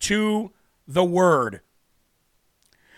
to 0.00 0.52
the 0.86 1.04
Word. 1.04 1.60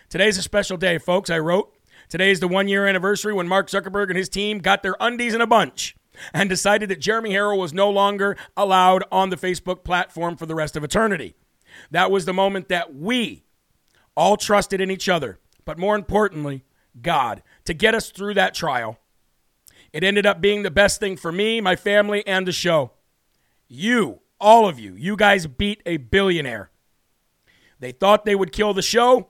Today's 0.09 0.39
a 0.39 0.43
special 0.43 0.77
day, 0.77 0.97
folks. 0.99 1.29
I 1.29 1.39
wrote, 1.39 1.75
Today 2.09 2.31
is 2.33 2.41
the 2.41 2.49
one 2.49 2.67
year 2.67 2.87
anniversary 2.87 3.33
when 3.33 3.47
Mark 3.47 3.69
Zuckerberg 3.69 4.09
and 4.09 4.17
his 4.17 4.29
team 4.29 4.59
got 4.59 4.83
their 4.83 4.97
undies 4.99 5.35
in 5.35 5.41
a 5.41 5.47
bunch 5.47 5.95
and 6.33 6.49
decided 6.49 6.89
that 6.89 7.01
Jeremy 7.01 7.31
Herrell 7.31 7.59
was 7.59 7.73
no 7.73 7.91
longer 7.91 8.37
allowed 8.57 9.05
on 9.11 9.31
the 9.31 9.37
Facebook 9.37 9.85
platform 9.85 10.37
for 10.37 10.47
the 10.47 10.55
rest 10.55 10.77
of 10.77 10.85
eternity. 10.85 11.35
That 11.91 12.11
was 12.11 12.25
the 12.25 12.33
moment 12.33 12.69
that 12.69 12.95
we 12.95 13.45
all 14.17 14.37
trusted 14.37 14.81
in 14.81 14.91
each 14.91 15.09
other, 15.09 15.39
but 15.65 15.79
more 15.79 15.95
importantly, 15.95 16.65
God, 17.01 17.43
to 17.65 17.75
get 17.75 17.95
us 17.95 18.11
through 18.11 18.35
that 18.35 18.55
trial. 18.55 18.99
It 19.93 20.05
ended 20.05 20.27
up 20.27 20.41
being 20.41 20.63
the 20.63 20.71
best 20.71 21.01
thing 21.01 21.17
for 21.17 21.33
me, 21.33 21.61
my 21.61 21.77
family, 21.77 22.27
and 22.27 22.47
the 22.47 22.53
show. 22.53 22.93
You, 23.69 24.21
all 24.41 24.69
of 24.69 24.79
you, 24.79 24.95
you 24.95 25.17
guys 25.17 25.47
beat 25.47 25.83
a 25.87 25.97
billionaire. 25.97 26.71
They 27.79 27.93
thought 27.93 28.25
they 28.25 28.35
would 28.35 28.53
kill 28.53 28.75
the 28.75 28.83
show, 28.83 29.29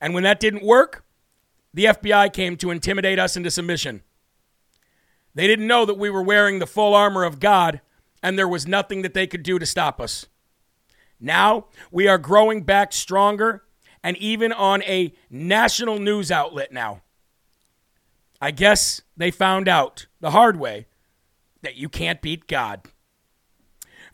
and 0.00 0.14
when 0.14 0.22
that 0.22 0.40
didn't 0.40 0.62
work, 0.62 1.04
the 1.74 1.86
FBI 1.86 2.32
came 2.32 2.56
to 2.58 2.70
intimidate 2.70 3.18
us 3.18 3.36
into 3.36 3.50
submission. 3.50 4.02
They 5.38 5.46
didn't 5.46 5.68
know 5.68 5.84
that 5.84 5.94
we 5.96 6.10
were 6.10 6.20
wearing 6.20 6.58
the 6.58 6.66
full 6.66 6.96
armor 6.96 7.22
of 7.22 7.38
God, 7.38 7.80
and 8.24 8.36
there 8.36 8.48
was 8.48 8.66
nothing 8.66 9.02
that 9.02 9.14
they 9.14 9.28
could 9.28 9.44
do 9.44 9.60
to 9.60 9.66
stop 9.66 10.00
us. 10.00 10.26
Now 11.20 11.66
we 11.92 12.08
are 12.08 12.18
growing 12.18 12.64
back 12.64 12.92
stronger 12.92 13.62
and 14.02 14.16
even 14.16 14.52
on 14.52 14.82
a 14.82 15.14
national 15.30 16.00
news 16.00 16.32
outlet 16.32 16.72
now. 16.72 17.02
I 18.40 18.50
guess 18.50 19.00
they 19.16 19.30
found 19.30 19.68
out 19.68 20.06
the 20.18 20.32
hard 20.32 20.58
way 20.58 20.86
that 21.62 21.76
you 21.76 21.88
can't 21.88 22.20
beat 22.20 22.48
God. 22.48 22.88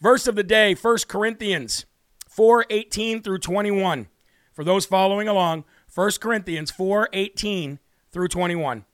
Verse 0.02 0.26
of 0.26 0.36
the 0.36 0.44
day, 0.44 0.74
1 0.74 0.96
Corinthians 1.08 1.86
4 2.28 2.66
18 2.68 3.22
through 3.22 3.38
21. 3.38 4.08
For 4.52 4.62
those 4.62 4.84
following 4.84 5.26
along, 5.26 5.64
1 5.94 6.10
Corinthians 6.20 6.70
4 6.70 7.08
18 7.14 7.78
through 8.12 8.28
21. 8.28 8.84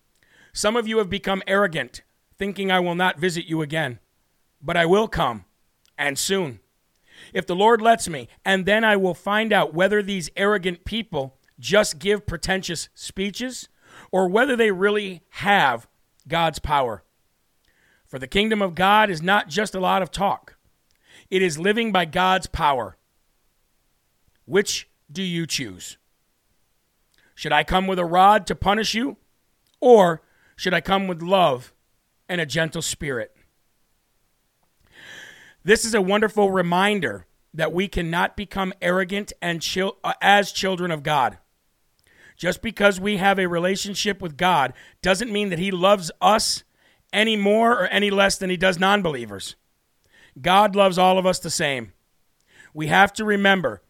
Some 0.52 0.76
of 0.76 0.86
you 0.86 0.98
have 0.98 1.10
become 1.10 1.42
arrogant, 1.48 2.02
thinking 2.40 2.72
I 2.72 2.80
will 2.80 2.94
not 2.94 3.20
visit 3.20 3.44
you 3.44 3.60
again, 3.60 3.98
but 4.62 4.74
I 4.74 4.86
will 4.86 5.08
come, 5.08 5.44
and 5.98 6.18
soon. 6.18 6.60
If 7.34 7.46
the 7.46 7.54
Lord 7.54 7.82
lets 7.82 8.08
me, 8.08 8.28
and 8.46 8.64
then 8.64 8.82
I 8.82 8.96
will 8.96 9.12
find 9.12 9.52
out 9.52 9.74
whether 9.74 10.02
these 10.02 10.30
arrogant 10.38 10.86
people 10.86 11.36
just 11.58 11.98
give 11.98 12.26
pretentious 12.26 12.88
speeches 12.94 13.68
or 14.10 14.26
whether 14.26 14.56
they 14.56 14.70
really 14.70 15.20
have 15.28 15.86
God's 16.26 16.58
power. 16.58 17.04
For 18.06 18.18
the 18.18 18.26
kingdom 18.26 18.62
of 18.62 18.74
God 18.74 19.10
is 19.10 19.20
not 19.20 19.48
just 19.48 19.74
a 19.74 19.80
lot 19.80 20.00
of 20.00 20.10
talk, 20.10 20.56
it 21.28 21.42
is 21.42 21.58
living 21.58 21.92
by 21.92 22.06
God's 22.06 22.46
power. 22.46 22.96
Which 24.46 24.88
do 25.12 25.22
you 25.22 25.46
choose? 25.46 25.98
Should 27.34 27.52
I 27.52 27.64
come 27.64 27.86
with 27.86 27.98
a 27.98 28.06
rod 28.06 28.46
to 28.46 28.54
punish 28.54 28.94
you? 28.94 29.18
Or 29.78 30.22
should 30.56 30.72
I 30.72 30.80
come 30.80 31.06
with 31.06 31.20
love 31.20 31.74
and 32.30 32.40
a 32.40 32.46
gentle 32.46 32.80
spirit? 32.80 33.36
This 35.62 35.84
is 35.84 35.92
a 35.92 36.00
wonderful 36.00 36.50
reminder 36.50 37.26
that 37.52 37.72
we 37.72 37.88
cannot 37.88 38.36
become 38.36 38.72
arrogant 38.80 39.32
and 39.42 39.66
uh, 39.76 40.12
as 40.22 40.52
children 40.52 40.90
of 40.90 41.02
God. 41.02 41.38
Just 42.36 42.62
because 42.62 42.98
we 42.98 43.18
have 43.18 43.38
a 43.38 43.48
relationship 43.48 44.22
with 44.22 44.38
God 44.38 44.72
doesn't 45.02 45.32
mean 45.32 45.50
that 45.50 45.58
He 45.58 45.70
loves 45.70 46.10
us 46.22 46.62
any 47.12 47.36
more 47.36 47.72
or 47.72 47.86
any 47.88 48.10
less 48.10 48.38
than 48.38 48.48
He 48.48 48.56
does 48.56 48.78
non 48.78 49.02
believers. 49.02 49.56
God 50.40 50.74
loves 50.74 50.96
all 50.96 51.18
of 51.18 51.26
us 51.26 51.40
the 51.40 51.50
same. 51.50 51.92
We 52.72 52.86
have 52.86 53.12
to 53.14 53.24
remember, 53.24 53.82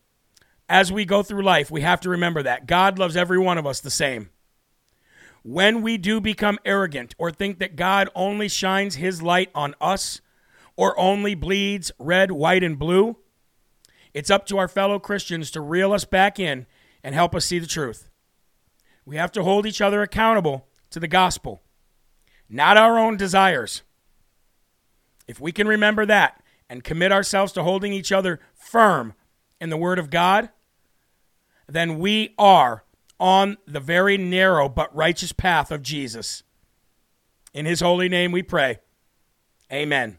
as 0.68 0.90
we 0.90 1.04
go 1.04 1.23
through 1.23 1.42
life, 1.42 1.70
we 1.70 1.82
have 1.82 2.00
to 2.00 2.09
remember 2.09 2.42
that 2.42 2.66
God 2.66 2.99
loves 2.99 3.16
every 3.16 3.38
one 3.38 3.59
of 3.59 3.66
us 3.66 3.80
the 3.80 3.90
same. 3.90 4.30
When 5.42 5.82
we 5.82 5.97
do 5.97 6.20
become 6.20 6.59
arrogant 6.64 7.14
or 7.18 7.30
think 7.30 7.59
that 7.59 7.76
God 7.76 8.09
only 8.14 8.49
shines 8.49 8.97
His 8.97 9.23
light 9.23 9.50
on 9.54 9.75
us 9.80 10.20
or 10.76 10.99
only 10.99 11.35
bleeds 11.35 11.90
red, 11.99 12.30
white, 12.30 12.62
and 12.62 12.78
blue, 12.78 13.16
it's 14.12 14.30
up 14.30 14.47
to 14.47 14.59
our 14.59 14.68
fellow 14.68 14.99
Christians 14.99 15.50
to 15.52 15.61
reel 15.61 15.92
us 15.92 16.04
back 16.04 16.38
in 16.38 16.66
and 17.02 17.14
help 17.14 17.35
us 17.35 17.47
see 17.47 17.59
the 17.59 17.66
truth. 17.66 18.11
We 19.04 19.16
have 19.16 19.32
to 19.32 19.42
hold 19.42 19.66
each 19.66 19.80
other 19.80 20.02
accountable 20.02 20.66
to 20.90 21.00
the 21.00 21.09
gospel, 21.09 21.62
not 22.49 22.76
our 22.76 22.99
own 22.99 23.16
desires. 23.16 23.82
If 25.26 25.40
we 25.40 25.52
can 25.52 25.68
remember 25.68 26.04
that 26.06 26.42
and 26.68 26.85
commit 26.85 27.12
ourselves 27.12 27.52
to 27.52 27.62
holding 27.62 27.92
each 27.92 28.12
other 28.12 28.40
firm 28.54 29.14
in 29.61 29.70
the 29.70 29.76
Word 29.76 29.99
of 29.99 30.11
God, 30.11 30.50
then 31.68 31.99
we 31.99 32.35
are 32.37 32.85
on 33.20 33.58
the 33.66 33.78
very 33.78 34.16
narrow 34.16 34.68
but 34.68 34.94
righteous 34.96 35.30
path 35.30 35.70
of 35.70 35.82
Jesus. 35.82 36.42
In 37.54 37.66
His 37.66 37.80
holy 37.80 38.08
name 38.08 38.32
we 38.32 38.42
pray. 38.42 38.78
Amen. 39.72 40.18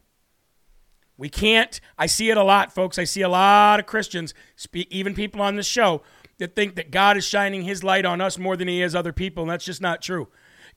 We 1.17 1.29
can't, 1.29 1.79
I 1.97 2.05
see 2.07 2.29
it 2.31 2.37
a 2.37 2.43
lot, 2.43 2.73
folks. 2.73 2.97
I 2.97 3.03
see 3.03 3.21
a 3.21 3.29
lot 3.29 3.79
of 3.79 3.85
Christians, 3.85 4.33
even 4.73 5.13
people 5.13 5.41
on 5.41 5.55
this 5.55 5.67
show, 5.67 6.01
that 6.39 6.55
think 6.55 6.75
that 6.75 6.89
God 6.89 7.15
is 7.17 7.23
shining 7.23 7.61
his 7.61 7.83
light 7.83 8.05
on 8.05 8.21
us 8.21 8.39
more 8.39 8.57
than 8.57 8.67
he 8.67 8.81
is 8.81 8.95
other 8.95 9.13
people, 9.13 9.43
and 9.43 9.51
that's 9.51 9.65
just 9.65 9.81
not 9.81 10.01
true. 10.01 10.29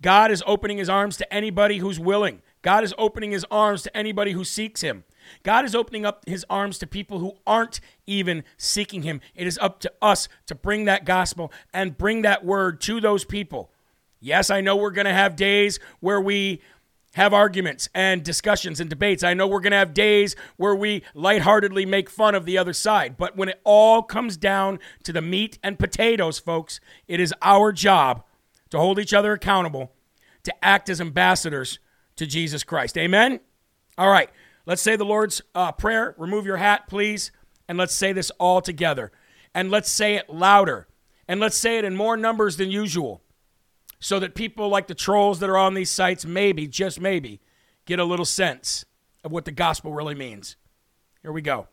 God 0.02 0.30
is 0.30 0.42
opening 0.46 0.76
his 0.76 0.90
arms 0.90 1.16
to 1.16 1.32
anybody 1.32 1.78
who's 1.78 1.98
willing. 1.98 2.42
God 2.60 2.84
is 2.84 2.92
opening 2.98 3.30
his 3.30 3.46
arms 3.50 3.82
to 3.84 3.96
anybody 3.96 4.32
who 4.32 4.44
seeks 4.44 4.82
him. 4.82 5.04
God 5.42 5.64
is 5.64 5.74
opening 5.74 6.06
up 6.06 6.24
his 6.26 6.44
arms 6.48 6.78
to 6.78 6.86
people 6.86 7.18
who 7.18 7.34
aren't 7.46 7.80
even 8.06 8.44
seeking 8.56 9.02
him. 9.02 9.20
It 9.34 9.46
is 9.46 9.58
up 9.58 9.80
to 9.80 9.92
us 10.00 10.28
to 10.46 10.54
bring 10.54 10.84
that 10.84 11.04
gospel 11.04 11.52
and 11.72 11.98
bring 11.98 12.22
that 12.22 12.44
word 12.44 12.80
to 12.82 13.00
those 13.00 13.24
people. 13.24 13.70
Yes, 14.20 14.50
I 14.50 14.60
know 14.60 14.76
we're 14.76 14.90
going 14.90 15.06
to 15.06 15.12
have 15.12 15.36
days 15.36 15.78
where 16.00 16.20
we 16.20 16.62
have 17.14 17.32
arguments 17.32 17.88
and 17.94 18.22
discussions 18.22 18.80
and 18.80 18.90
debates. 18.90 19.22
I 19.22 19.34
know 19.34 19.46
we're 19.46 19.60
going 19.60 19.72
to 19.72 19.76
have 19.76 19.94
days 19.94 20.34
where 20.56 20.74
we 20.74 21.02
lightheartedly 21.14 21.86
make 21.86 22.10
fun 22.10 22.34
of 22.34 22.44
the 22.44 22.58
other 22.58 22.72
side. 22.72 23.16
But 23.16 23.36
when 23.36 23.48
it 23.48 23.60
all 23.64 24.02
comes 24.02 24.36
down 24.36 24.80
to 25.04 25.12
the 25.12 25.22
meat 25.22 25.58
and 25.62 25.78
potatoes, 25.78 26.38
folks, 26.38 26.80
it 27.06 27.20
is 27.20 27.32
our 27.40 27.70
job 27.70 28.24
to 28.70 28.78
hold 28.78 28.98
each 28.98 29.14
other 29.14 29.32
accountable, 29.32 29.92
to 30.42 30.64
act 30.64 30.88
as 30.88 31.00
ambassadors 31.00 31.78
to 32.16 32.26
Jesus 32.26 32.64
Christ. 32.64 32.98
Amen? 32.98 33.40
All 33.96 34.10
right, 34.10 34.30
let's 34.66 34.82
say 34.82 34.96
the 34.96 35.04
Lord's 35.04 35.42
uh, 35.54 35.72
Prayer. 35.72 36.14
Remove 36.18 36.46
your 36.46 36.56
hat, 36.58 36.88
please, 36.88 37.30
and 37.68 37.78
let's 37.78 37.94
say 37.94 38.12
this 38.12 38.30
all 38.38 38.60
together. 38.60 39.12
And 39.54 39.70
let's 39.70 39.90
say 39.90 40.16
it 40.16 40.28
louder. 40.28 40.88
And 41.26 41.40
let's 41.40 41.56
say 41.56 41.78
it 41.78 41.84
in 41.84 41.96
more 41.96 42.16
numbers 42.16 42.56
than 42.56 42.70
usual 42.70 43.22
so 44.04 44.20
that 44.20 44.34
people 44.34 44.68
like 44.68 44.86
the 44.86 44.94
trolls 44.94 45.40
that 45.40 45.48
are 45.48 45.56
on 45.56 45.72
these 45.72 45.90
sites 45.90 46.26
maybe, 46.26 46.66
just 46.66 47.00
maybe, 47.00 47.40
get 47.86 47.98
a 47.98 48.04
little 48.04 48.26
sense 48.26 48.84
of 49.24 49.32
what 49.32 49.46
the 49.46 49.50
gospel 49.50 49.94
really 49.94 50.14
means. 50.14 50.56
Here 51.22 51.32
we 51.32 51.40
go. 51.40 51.68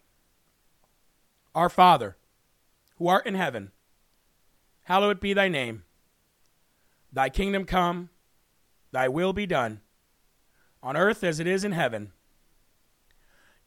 Our 1.54 1.68
Father, 1.68 2.16
who 2.96 3.10
art 3.10 3.26
in 3.26 3.36
heaven, 3.36 3.72
hallowed 4.84 5.20
be 5.20 5.34
thy 5.34 5.50
name. 5.50 5.84
Thy 7.12 7.28
kingdom 7.28 7.66
come, 7.66 8.10
thy 8.94 9.10
will 9.10 9.34
be 9.34 9.46
done, 9.46 9.82
on 10.82 10.96
earth 10.96 11.26
as 11.26 11.42
it 11.42 11.48
is 11.48 11.66
in 11.66 11.74
heaven. 11.74 12.14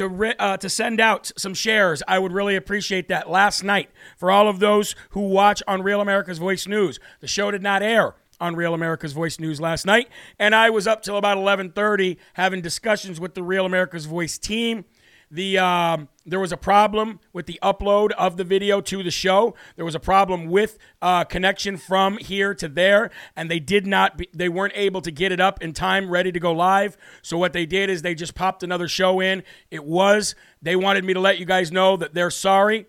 to, 0.00 0.08
re- 0.08 0.34
uh, 0.38 0.56
to 0.56 0.70
send 0.70 0.98
out 0.98 1.30
some 1.36 1.52
shares, 1.52 2.02
I 2.08 2.18
would 2.18 2.32
really 2.32 2.56
appreciate 2.56 3.08
that. 3.08 3.28
Last 3.28 3.62
night, 3.62 3.90
for 4.16 4.30
all 4.30 4.48
of 4.48 4.58
those 4.58 4.96
who 5.10 5.20
watch 5.20 5.62
on 5.68 5.82
Real 5.82 6.00
America's 6.00 6.38
Voice 6.38 6.66
News, 6.66 6.98
the 7.20 7.26
show 7.26 7.50
did 7.50 7.62
not 7.62 7.82
air 7.82 8.14
on 8.40 8.56
Real 8.56 8.72
America's 8.72 9.12
Voice 9.12 9.38
News 9.38 9.60
last 9.60 9.84
night, 9.84 10.08
and 10.38 10.54
I 10.54 10.70
was 10.70 10.86
up 10.86 11.02
till 11.02 11.18
about 11.18 11.36
11:30 11.36 12.16
having 12.32 12.62
discussions 12.62 13.20
with 13.20 13.34
the 13.34 13.42
Real 13.42 13.66
America's 13.66 14.06
Voice 14.06 14.38
team. 14.38 14.86
The 15.30 15.58
um, 15.58 16.08
there 16.26 16.40
was 16.40 16.50
a 16.50 16.56
problem 16.56 17.20
with 17.32 17.46
the 17.46 17.58
upload 17.62 18.10
of 18.12 18.36
the 18.36 18.42
video 18.42 18.80
to 18.80 19.02
the 19.02 19.10
show. 19.12 19.54
There 19.76 19.84
was 19.84 19.94
a 19.94 20.00
problem 20.00 20.48
with 20.48 20.76
uh, 21.00 21.24
connection 21.24 21.76
from 21.76 22.18
here 22.18 22.52
to 22.54 22.68
there, 22.68 23.10
and 23.36 23.48
they 23.48 23.60
did 23.60 23.86
not. 23.86 24.18
Be, 24.18 24.28
they 24.34 24.48
weren't 24.48 24.72
able 24.74 25.00
to 25.02 25.10
get 25.12 25.30
it 25.30 25.40
up 25.40 25.62
in 25.62 25.72
time, 25.72 26.10
ready 26.10 26.32
to 26.32 26.40
go 26.40 26.52
live. 26.52 26.96
So 27.22 27.38
what 27.38 27.52
they 27.52 27.64
did 27.64 27.90
is 27.90 28.02
they 28.02 28.14
just 28.14 28.34
popped 28.34 28.64
another 28.64 28.88
show 28.88 29.20
in. 29.20 29.44
It 29.70 29.84
was 29.84 30.34
they 30.60 30.74
wanted 30.74 31.04
me 31.04 31.14
to 31.14 31.20
let 31.20 31.38
you 31.38 31.46
guys 31.46 31.70
know 31.70 31.96
that 31.96 32.12
they're 32.12 32.30
sorry 32.30 32.86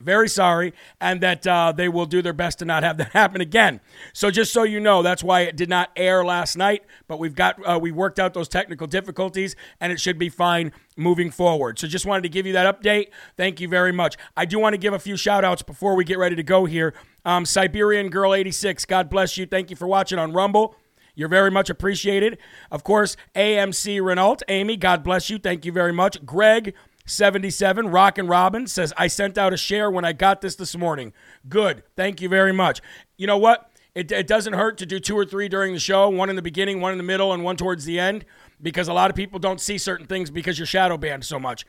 very 0.00 0.28
sorry, 0.28 0.72
and 1.00 1.20
that 1.20 1.46
uh, 1.46 1.72
they 1.72 1.88
will 1.88 2.06
do 2.06 2.22
their 2.22 2.32
best 2.32 2.60
to 2.60 2.64
not 2.64 2.82
have 2.82 2.98
that 2.98 3.12
happen 3.12 3.40
again. 3.40 3.80
So 4.12 4.30
just 4.30 4.52
so 4.52 4.62
you 4.62 4.80
know, 4.80 5.02
that's 5.02 5.22
why 5.22 5.42
it 5.42 5.56
did 5.56 5.68
not 5.68 5.90
air 5.96 6.24
last 6.24 6.56
night. 6.56 6.84
But 7.06 7.18
we've 7.18 7.34
got 7.34 7.58
uh, 7.66 7.78
we 7.80 7.90
worked 7.90 8.18
out 8.18 8.34
those 8.34 8.48
technical 8.48 8.86
difficulties, 8.86 9.56
and 9.80 9.92
it 9.92 10.00
should 10.00 10.18
be 10.18 10.28
fine 10.28 10.72
moving 10.96 11.30
forward. 11.30 11.78
So 11.78 11.86
just 11.86 12.06
wanted 12.06 12.22
to 12.22 12.28
give 12.28 12.46
you 12.46 12.52
that 12.52 12.80
update. 12.80 13.08
Thank 13.36 13.60
you 13.60 13.68
very 13.68 13.92
much. 13.92 14.16
I 14.36 14.44
do 14.44 14.58
want 14.58 14.74
to 14.74 14.78
give 14.78 14.92
a 14.92 14.98
few 14.98 15.16
shout 15.16 15.44
outs 15.44 15.62
before 15.62 15.94
we 15.94 16.04
get 16.04 16.18
ready 16.18 16.36
to 16.36 16.42
go 16.42 16.64
here. 16.64 16.94
Um, 17.24 17.44
Siberian 17.44 18.08
Girl 18.08 18.34
86, 18.34 18.84
God 18.84 19.10
bless 19.10 19.36
you. 19.36 19.46
Thank 19.46 19.70
you 19.70 19.76
for 19.76 19.86
watching 19.86 20.18
on 20.18 20.32
Rumble. 20.32 20.74
You're 21.14 21.28
very 21.28 21.50
much 21.50 21.68
appreciated. 21.68 22.38
Of 22.70 22.84
course, 22.84 23.16
AMC 23.34 24.00
Renault, 24.00 24.38
Amy, 24.48 24.76
God 24.76 25.02
bless 25.02 25.28
you. 25.28 25.38
Thank 25.38 25.64
you 25.64 25.72
very 25.72 25.92
much. 25.92 26.24
Greg 26.24 26.74
77, 27.08 27.88
Rock 27.88 28.18
and 28.18 28.28
Robin 28.28 28.66
says, 28.66 28.92
I 28.96 29.06
sent 29.06 29.38
out 29.38 29.52
a 29.52 29.56
share 29.56 29.90
when 29.90 30.04
I 30.04 30.12
got 30.12 30.40
this 30.40 30.56
this 30.56 30.76
morning. 30.76 31.12
Good. 31.48 31.82
Thank 31.96 32.20
you 32.20 32.28
very 32.28 32.52
much. 32.52 32.80
You 33.16 33.26
know 33.26 33.38
what? 33.38 33.70
It, 33.94 34.12
it 34.12 34.26
doesn't 34.26 34.52
hurt 34.52 34.78
to 34.78 34.86
do 34.86 35.00
two 35.00 35.16
or 35.18 35.24
three 35.24 35.48
during 35.48 35.72
the 35.72 35.80
show, 35.80 36.08
one 36.08 36.30
in 36.30 36.36
the 36.36 36.42
beginning, 36.42 36.80
one 36.80 36.92
in 36.92 36.98
the 36.98 37.04
middle, 37.04 37.32
and 37.32 37.42
one 37.42 37.56
towards 37.56 37.84
the 37.84 37.98
end, 37.98 38.24
because 38.62 38.86
a 38.86 38.92
lot 38.92 39.10
of 39.10 39.16
people 39.16 39.38
don't 39.38 39.60
see 39.60 39.78
certain 39.78 40.06
things 40.06 40.30
because 40.30 40.58
you're 40.58 40.66
shadow 40.66 40.96
banned 40.96 41.24
so 41.24 41.40
much. 41.40 41.66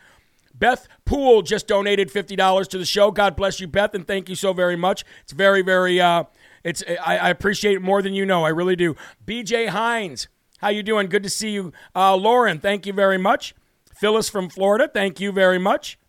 Beth 0.54 0.88
Poole 1.06 1.42
just 1.42 1.68
donated 1.68 2.12
$50 2.12 2.68
to 2.68 2.78
the 2.78 2.86
show. 2.86 3.12
God 3.12 3.36
bless 3.36 3.60
you, 3.60 3.68
Beth, 3.68 3.96
and 3.96 4.06
thank 4.06 4.30
you 4.30 4.36
so 4.36 4.54
very 4.54 4.76
much. 4.76 5.06
It's 5.24 5.32
very, 5.32 5.62
very, 5.62 6.00
uh, 6.02 6.26
it's, 6.64 6.84
I, 7.04 7.18
I 7.18 7.30
appreciate 7.30 7.76
it 7.76 7.82
more 7.82 8.02
than 8.02 8.14
you 8.14 8.26
know. 8.26 8.44
I 8.44 8.50
really 8.50 8.76
do. 8.76 8.96
BJ 9.26 9.70
Hines, 9.70 10.28
how 10.60 10.70
you 10.70 10.84
doing? 10.84 11.08
Good 11.08 11.24
to 11.24 11.30
see 11.30 11.52
you. 11.52 11.72
Uh, 11.96 12.16
Lauren, 12.16 12.60
thank 12.60 12.86
you 12.86 12.94
very 12.94 13.18
much. 13.18 13.56
Phyllis 14.00 14.30
from 14.30 14.48
Florida, 14.48 14.90
thank 14.92 15.20
you 15.20 15.34
very 15.34 15.60
much. 15.60 16.00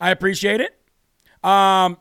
I 0.00 0.10
appreciate 0.10 0.62
it. 0.62 0.80
Um, 1.44 1.98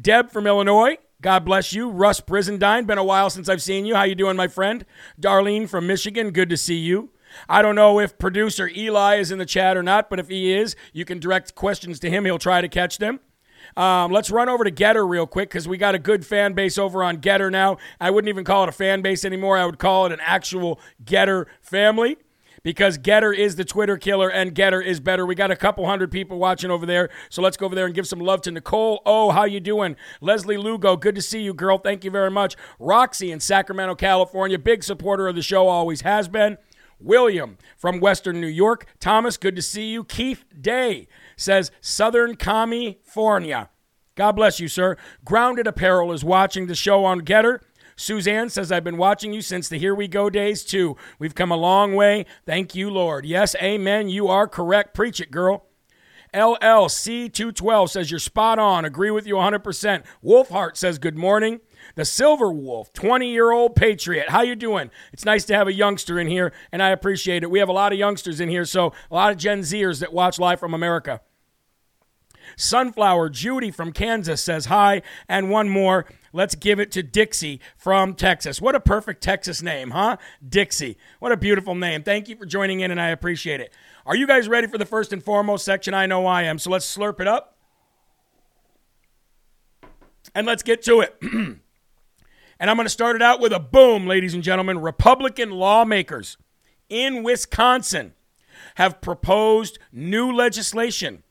Deb 0.00 0.30
from 0.30 0.46
Illinois, 0.46 0.98
God 1.20 1.44
bless 1.44 1.72
you. 1.72 1.90
Russ 1.90 2.20
Brizendine, 2.20 2.86
been 2.86 2.98
a 2.98 3.04
while 3.04 3.30
since 3.30 3.48
I've 3.48 3.60
seen 3.60 3.84
you. 3.84 3.96
How 3.96 4.04
you 4.04 4.14
doing, 4.14 4.36
my 4.36 4.46
friend? 4.46 4.86
Darlene 5.20 5.68
from 5.68 5.88
Michigan, 5.88 6.30
good 6.30 6.50
to 6.50 6.56
see 6.56 6.76
you. 6.76 7.10
I 7.48 7.62
don't 7.62 7.74
know 7.74 7.98
if 7.98 8.16
producer 8.16 8.68
Eli 8.68 9.16
is 9.16 9.32
in 9.32 9.38
the 9.38 9.46
chat 9.46 9.76
or 9.76 9.82
not, 9.82 10.08
but 10.08 10.20
if 10.20 10.28
he 10.28 10.52
is, 10.52 10.76
you 10.92 11.04
can 11.04 11.18
direct 11.18 11.56
questions 11.56 11.98
to 11.98 12.08
him. 12.08 12.24
He'll 12.24 12.38
try 12.38 12.60
to 12.60 12.68
catch 12.68 12.98
them. 12.98 13.18
Um, 13.76 14.12
let's 14.12 14.30
run 14.30 14.48
over 14.48 14.62
to 14.62 14.70
GETTR 14.70 15.08
real 15.08 15.26
quick 15.26 15.48
because 15.50 15.66
we 15.66 15.78
got 15.78 15.96
a 15.96 15.98
good 15.98 16.24
fan 16.24 16.52
base 16.52 16.78
over 16.78 17.02
on 17.02 17.16
GETTR 17.16 17.50
now. 17.50 17.78
I 18.00 18.10
wouldn't 18.10 18.28
even 18.28 18.44
call 18.44 18.62
it 18.62 18.68
a 18.68 18.72
fan 18.72 19.02
base 19.02 19.24
anymore. 19.24 19.58
I 19.58 19.66
would 19.66 19.80
call 19.80 20.06
it 20.06 20.12
an 20.12 20.20
actual 20.22 20.78
GETTR 21.04 21.46
family 21.60 22.18
because 22.62 22.98
GETTR 22.98 23.36
is 23.36 23.56
the 23.56 23.64
Twitter 23.64 23.96
killer 23.96 24.30
and 24.30 24.54
GETTR 24.54 24.84
is 24.84 25.00
better. 25.00 25.26
We 25.26 25.34
got 25.34 25.50
a 25.50 25.56
couple 25.56 25.86
hundred 25.86 26.10
people 26.10 26.38
watching 26.38 26.70
over 26.70 26.86
there, 26.86 27.08
so 27.28 27.42
let's 27.42 27.56
go 27.56 27.66
over 27.66 27.74
there 27.74 27.86
and 27.86 27.94
give 27.94 28.06
some 28.06 28.20
love 28.20 28.42
to 28.42 28.50
Nicole. 28.50 29.02
Oh, 29.04 29.30
how 29.30 29.44
you 29.44 29.60
doing? 29.60 29.96
Leslie 30.20 30.56
Lugo, 30.56 30.96
good 30.96 31.14
to 31.14 31.22
see 31.22 31.42
you, 31.42 31.54
girl. 31.54 31.78
Thank 31.78 32.04
you 32.04 32.10
very 32.10 32.30
much. 32.30 32.56
Roxy 32.78 33.30
in 33.30 33.40
Sacramento, 33.40 33.94
California, 33.94 34.58
big 34.58 34.84
supporter 34.84 35.28
of 35.28 35.34
the 35.34 35.42
show, 35.42 35.68
always 35.68 36.02
has 36.02 36.28
been. 36.28 36.58
William 36.98 37.58
from 37.76 37.98
Western 37.98 38.40
New 38.40 38.46
York. 38.46 38.86
Thomas, 39.00 39.36
good 39.36 39.56
to 39.56 39.62
see 39.62 39.86
you. 39.86 40.04
Keith 40.04 40.44
Day 40.60 41.08
says 41.36 41.72
Southern 41.80 42.36
California. 42.36 43.70
God 44.14 44.32
bless 44.32 44.60
you, 44.60 44.68
sir. 44.68 44.96
Grounded 45.24 45.66
Apparel 45.66 46.12
is 46.12 46.22
watching 46.22 46.66
the 46.66 46.74
show 46.74 47.04
on 47.04 47.22
GETTR. 47.22 47.60
Suzanne 47.96 48.48
says, 48.48 48.72
I've 48.72 48.84
been 48.84 48.96
watching 48.96 49.32
you 49.32 49.42
since 49.42 49.68
the 49.68 49.78
Here 49.78 49.94
We 49.94 50.08
Go 50.08 50.30
days, 50.30 50.64
too. 50.64 50.96
We've 51.18 51.34
come 51.34 51.50
a 51.50 51.56
long 51.56 51.94
way. 51.94 52.26
Thank 52.46 52.74
you, 52.74 52.90
Lord. 52.90 53.24
Yes, 53.24 53.54
amen. 53.56 54.08
You 54.08 54.28
are 54.28 54.48
correct. 54.48 54.94
Preach 54.94 55.20
it, 55.20 55.30
girl. 55.30 55.66
LLC212 56.34 57.90
says, 57.90 58.10
You're 58.10 58.20
spot 58.20 58.58
on. 58.58 58.84
Agree 58.84 59.10
with 59.10 59.26
you 59.26 59.34
100%. 59.34 60.04
Wolfheart 60.24 60.76
says, 60.76 60.98
Good 60.98 61.16
morning. 61.16 61.60
The 61.94 62.04
Silver 62.04 62.50
Wolf, 62.50 62.92
20-year-old 62.92 63.74
patriot. 63.74 64.30
How 64.30 64.42
you 64.42 64.56
doing? 64.56 64.90
It's 65.12 65.24
nice 65.24 65.44
to 65.46 65.54
have 65.54 65.66
a 65.66 65.72
youngster 65.72 66.18
in 66.18 66.28
here, 66.28 66.52
and 66.70 66.82
I 66.82 66.90
appreciate 66.90 67.42
it. 67.42 67.50
We 67.50 67.58
have 67.58 67.68
a 67.68 67.72
lot 67.72 67.92
of 67.92 67.98
youngsters 67.98 68.40
in 68.40 68.48
here, 68.48 68.64
so 68.64 68.92
a 69.10 69.14
lot 69.14 69.32
of 69.32 69.36
Gen 69.36 69.60
Zers 69.60 70.00
that 70.00 70.12
watch 70.12 70.38
Live 70.38 70.60
from 70.60 70.74
America. 70.74 71.20
Sunflower 72.56 73.30
Judy 73.30 73.70
from 73.70 73.92
Kansas 73.92 74.42
says 74.42 74.66
hi, 74.66 75.02
and 75.28 75.50
one 75.50 75.68
more. 75.68 76.06
Let's 76.32 76.54
give 76.54 76.80
it 76.80 76.90
to 76.92 77.02
Dixie 77.02 77.60
from 77.76 78.14
Texas. 78.14 78.60
What 78.60 78.74
a 78.74 78.80
perfect 78.80 79.22
Texas 79.22 79.62
name, 79.62 79.90
huh? 79.90 80.16
Dixie. 80.46 80.96
What 81.18 81.32
a 81.32 81.36
beautiful 81.36 81.74
name. 81.74 82.02
Thank 82.02 82.28
you 82.28 82.36
for 82.36 82.46
joining 82.46 82.80
in, 82.80 82.90
and 82.90 83.00
I 83.00 83.08
appreciate 83.08 83.60
it. 83.60 83.72
Are 84.06 84.16
you 84.16 84.26
guys 84.26 84.48
ready 84.48 84.66
for 84.66 84.78
the 84.78 84.86
first 84.86 85.12
and 85.12 85.22
foremost 85.22 85.64
section? 85.64 85.92
I 85.94 86.06
know 86.06 86.26
I 86.26 86.42
am. 86.44 86.58
So 86.58 86.70
let's 86.70 86.96
slurp 86.96 87.20
it 87.20 87.28
up. 87.28 87.56
And 90.34 90.46
let's 90.46 90.62
get 90.62 90.82
to 90.84 91.00
it. 91.00 91.16
and 91.22 91.60
I'm 92.58 92.76
going 92.76 92.86
to 92.86 92.90
start 92.90 93.16
it 93.16 93.22
out 93.22 93.40
with 93.40 93.52
a 93.52 93.60
boom, 93.60 94.06
ladies 94.06 94.32
and 94.32 94.42
gentlemen. 94.42 94.80
Republican 94.80 95.50
lawmakers 95.50 96.38
in 96.88 97.22
Wisconsin 97.22 98.14
have 98.76 99.00
proposed 99.00 99.78
new 99.92 100.32
legislation 100.32 101.22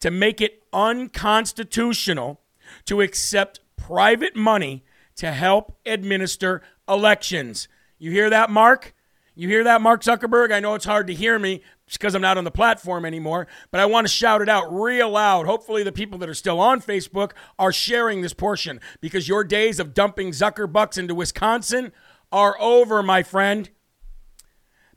to 0.00 0.10
make 0.10 0.40
it 0.40 0.62
unconstitutional 0.72 2.40
to 2.86 3.00
accept 3.00 3.60
private 3.76 4.36
money 4.36 4.84
to 5.16 5.32
help 5.32 5.76
administer 5.84 6.62
elections. 6.88 7.68
You 7.98 8.10
hear 8.10 8.30
that, 8.30 8.50
Mark? 8.50 8.94
You 9.34 9.48
hear 9.48 9.64
that, 9.64 9.80
Mark 9.80 10.02
Zuckerberg? 10.02 10.52
I 10.52 10.60
know 10.60 10.74
it's 10.74 10.84
hard 10.84 11.06
to 11.06 11.14
hear 11.14 11.38
me 11.38 11.62
because 11.90 12.14
I'm 12.14 12.22
not 12.22 12.38
on 12.38 12.44
the 12.44 12.50
platform 12.50 13.04
anymore, 13.04 13.46
but 13.70 13.80
I 13.80 13.86
want 13.86 14.06
to 14.06 14.12
shout 14.12 14.42
it 14.42 14.48
out 14.48 14.72
real 14.72 15.10
loud. 15.10 15.46
Hopefully, 15.46 15.82
the 15.82 15.92
people 15.92 16.18
that 16.18 16.28
are 16.28 16.34
still 16.34 16.60
on 16.60 16.80
Facebook 16.80 17.32
are 17.58 17.72
sharing 17.72 18.22
this 18.22 18.34
portion 18.34 18.80
because 19.00 19.28
your 19.28 19.44
days 19.44 19.80
of 19.80 19.94
dumping 19.94 20.30
Zuckerbucks 20.30 20.98
into 20.98 21.14
Wisconsin 21.14 21.92
are 22.32 22.56
over, 22.60 23.02
my 23.02 23.22
friend 23.22 23.70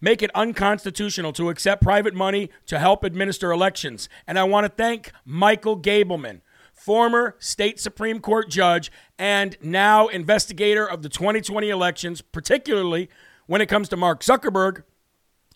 make 0.03 0.21
it 0.21 0.29
unconstitutional 0.35 1.31
to 1.31 1.47
accept 1.47 1.81
private 1.81 2.13
money 2.13 2.49
to 2.65 2.77
help 2.77 3.05
administer 3.05 3.53
elections. 3.53 4.09
And 4.27 4.37
I 4.37 4.43
want 4.43 4.65
to 4.65 4.69
thank 4.69 5.13
Michael 5.23 5.79
Gableman, 5.79 6.41
former 6.73 7.37
state 7.39 7.79
Supreme 7.79 8.19
Court 8.19 8.49
judge 8.49 8.91
and 9.17 9.57
now 9.61 10.09
investigator 10.09 10.85
of 10.85 11.03
the 11.03 11.09
2020 11.09 11.69
elections, 11.69 12.19
particularly 12.19 13.09
when 13.45 13.61
it 13.61 13.67
comes 13.67 13.87
to 13.87 13.95
Mark 13.95 14.23
Zuckerberg 14.23 14.83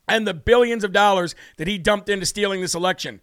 and 0.08 0.26
the 0.26 0.34
billions 0.34 0.86
of 0.86 0.94
dollars 0.94 1.36
that 1.58 1.68
he 1.68 1.78
dumped 1.78 2.08
into 2.08 2.26
stealing 2.26 2.62
this 2.62 2.74
election. 2.74 3.20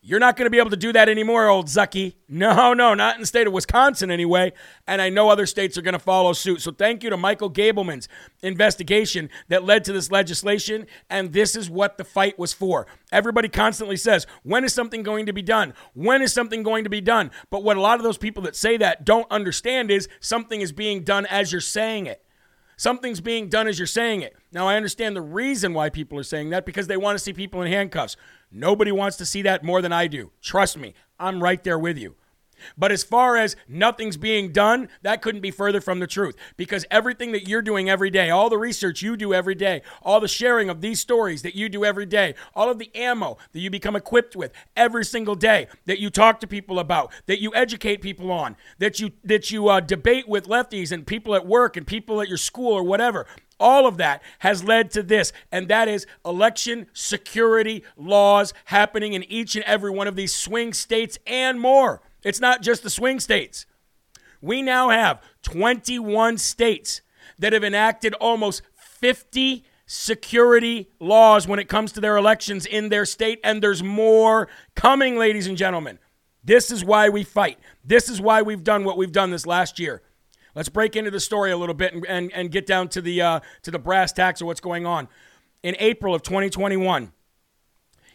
You're 0.00 0.20
not 0.20 0.36
going 0.36 0.46
to 0.46 0.50
be 0.50 0.58
able 0.58 0.70
to 0.70 0.76
do 0.76 0.92
that 0.92 1.08
anymore, 1.08 1.48
old 1.48 1.66
Zucky. 1.66 2.14
No, 2.28 2.72
no, 2.72 2.94
not 2.94 3.16
in 3.16 3.20
the 3.20 3.26
state 3.26 3.48
of 3.48 3.52
Wisconsin 3.52 4.12
anyway. 4.12 4.52
And 4.86 5.02
I 5.02 5.08
know 5.08 5.28
other 5.28 5.44
states 5.44 5.76
are 5.76 5.82
going 5.82 5.94
to 5.94 5.98
follow 5.98 6.32
suit. 6.32 6.60
So 6.60 6.70
thank 6.70 7.02
you 7.02 7.10
to 7.10 7.16
Michael 7.16 7.50
Gableman's 7.50 8.08
investigation 8.40 9.28
that 9.48 9.64
led 9.64 9.84
to 9.84 9.92
this 9.92 10.12
legislation. 10.12 10.86
And 11.10 11.32
this 11.32 11.56
is 11.56 11.68
what 11.68 11.98
the 11.98 12.04
fight 12.04 12.38
was 12.38 12.52
for. 12.52 12.86
Everybody 13.10 13.48
constantly 13.48 13.96
says, 13.96 14.24
when 14.44 14.62
is 14.62 14.72
something 14.72 15.02
going 15.02 15.26
to 15.26 15.32
be 15.32 15.42
done? 15.42 15.74
When 15.94 16.22
is 16.22 16.32
something 16.32 16.62
going 16.62 16.84
to 16.84 16.90
be 16.90 17.00
done? 17.00 17.32
But 17.50 17.64
what 17.64 17.76
a 17.76 17.80
lot 17.80 17.98
of 17.98 18.04
those 18.04 18.18
people 18.18 18.44
that 18.44 18.54
say 18.54 18.76
that 18.76 19.04
don't 19.04 19.30
understand 19.32 19.90
is 19.90 20.08
something 20.20 20.60
is 20.60 20.70
being 20.70 21.02
done 21.02 21.26
as 21.26 21.50
you're 21.50 21.60
saying 21.60 22.06
it. 22.06 22.24
Something's 22.76 23.20
being 23.20 23.48
done 23.48 23.66
as 23.66 23.80
you're 23.80 23.86
saying 23.86 24.22
it. 24.22 24.36
Now, 24.52 24.68
I 24.68 24.76
understand 24.76 25.16
the 25.16 25.20
reason 25.20 25.74
why 25.74 25.90
people 25.90 26.16
are 26.20 26.22
saying 26.22 26.50
that 26.50 26.64
because 26.64 26.86
they 26.86 26.96
want 26.96 27.18
to 27.18 27.24
see 27.24 27.32
people 27.32 27.60
in 27.60 27.72
handcuffs. 27.72 28.16
Nobody 28.50 28.92
wants 28.92 29.16
to 29.18 29.26
see 29.26 29.42
that 29.42 29.62
more 29.62 29.82
than 29.82 29.92
I 29.92 30.06
do. 30.06 30.30
Trust 30.40 30.78
me, 30.78 30.94
I'm 31.18 31.42
right 31.42 31.62
there 31.62 31.78
with 31.78 31.98
you. 31.98 32.16
But 32.76 32.92
as 32.92 33.02
far 33.02 33.36
as 33.36 33.56
nothing's 33.68 34.16
being 34.16 34.52
done, 34.52 34.88
that 35.02 35.22
couldn't 35.22 35.40
be 35.40 35.50
further 35.50 35.80
from 35.80 36.00
the 36.00 36.06
truth 36.06 36.36
because 36.56 36.84
everything 36.90 37.32
that 37.32 37.48
you're 37.48 37.62
doing 37.62 37.88
every 37.88 38.10
day, 38.10 38.30
all 38.30 38.50
the 38.50 38.58
research 38.58 39.02
you 39.02 39.16
do 39.16 39.32
every 39.34 39.54
day, 39.54 39.82
all 40.02 40.20
the 40.20 40.28
sharing 40.28 40.68
of 40.68 40.80
these 40.80 41.00
stories 41.00 41.42
that 41.42 41.54
you 41.54 41.68
do 41.68 41.84
every 41.84 42.06
day, 42.06 42.34
all 42.54 42.70
of 42.70 42.78
the 42.78 42.94
ammo 42.94 43.38
that 43.52 43.60
you 43.60 43.70
become 43.70 43.96
equipped 43.96 44.36
with 44.36 44.52
every 44.76 45.04
single 45.04 45.34
day, 45.34 45.66
that 45.86 45.98
you 46.00 46.10
talk 46.10 46.40
to 46.40 46.46
people 46.46 46.78
about, 46.78 47.12
that 47.26 47.40
you 47.40 47.54
educate 47.54 48.02
people 48.02 48.30
on, 48.30 48.56
that 48.78 49.00
you 49.00 49.12
that 49.24 49.50
you 49.50 49.68
uh, 49.68 49.80
debate 49.80 50.28
with 50.28 50.48
lefties 50.48 50.92
and 50.92 51.06
people 51.06 51.34
at 51.34 51.46
work 51.46 51.76
and 51.76 51.86
people 51.86 52.20
at 52.20 52.28
your 52.28 52.38
school 52.38 52.72
or 52.72 52.82
whatever. 52.82 53.26
All 53.60 53.86
of 53.86 53.96
that 53.96 54.22
has 54.40 54.62
led 54.62 54.90
to 54.92 55.02
this, 55.02 55.32
and 55.50 55.68
that 55.68 55.88
is 55.88 56.06
election 56.24 56.86
security 56.92 57.82
laws 57.96 58.54
happening 58.66 59.14
in 59.14 59.24
each 59.24 59.56
and 59.56 59.64
every 59.64 59.90
one 59.90 60.06
of 60.06 60.16
these 60.16 60.34
swing 60.34 60.72
states 60.72 61.18
and 61.26 61.60
more. 61.60 62.00
It's 62.22 62.40
not 62.40 62.62
just 62.62 62.82
the 62.82 62.90
swing 62.90 63.20
states. 63.20 63.66
We 64.40 64.62
now 64.62 64.90
have 64.90 65.20
21 65.42 66.38
states 66.38 67.00
that 67.38 67.52
have 67.52 67.64
enacted 67.64 68.14
almost 68.14 68.62
50 68.76 69.64
security 69.86 70.90
laws 71.00 71.48
when 71.48 71.58
it 71.58 71.68
comes 71.68 71.92
to 71.92 72.00
their 72.00 72.16
elections 72.16 72.66
in 72.66 72.90
their 72.90 73.04
state, 73.04 73.40
and 73.42 73.62
there's 73.62 73.82
more 73.82 74.48
coming, 74.74 75.16
ladies 75.16 75.46
and 75.46 75.56
gentlemen. 75.56 75.98
This 76.44 76.70
is 76.70 76.84
why 76.84 77.08
we 77.08 77.24
fight. 77.24 77.58
This 77.84 78.08
is 78.08 78.20
why 78.20 78.42
we've 78.42 78.62
done 78.62 78.84
what 78.84 78.96
we've 78.96 79.12
done 79.12 79.30
this 79.30 79.46
last 79.46 79.78
year. 79.78 80.02
Let's 80.58 80.68
break 80.68 80.96
into 80.96 81.12
the 81.12 81.20
story 81.20 81.52
a 81.52 81.56
little 81.56 81.72
bit 81.72 81.94
and, 81.94 82.04
and, 82.06 82.32
and 82.32 82.50
get 82.50 82.66
down 82.66 82.88
to 82.88 83.00
the, 83.00 83.22
uh, 83.22 83.40
to 83.62 83.70
the 83.70 83.78
brass 83.78 84.12
tacks 84.12 84.40
of 84.40 84.48
what's 84.48 84.58
going 84.60 84.86
on. 84.86 85.06
In 85.62 85.76
April 85.78 86.16
of 86.16 86.24
2021, 86.24 87.12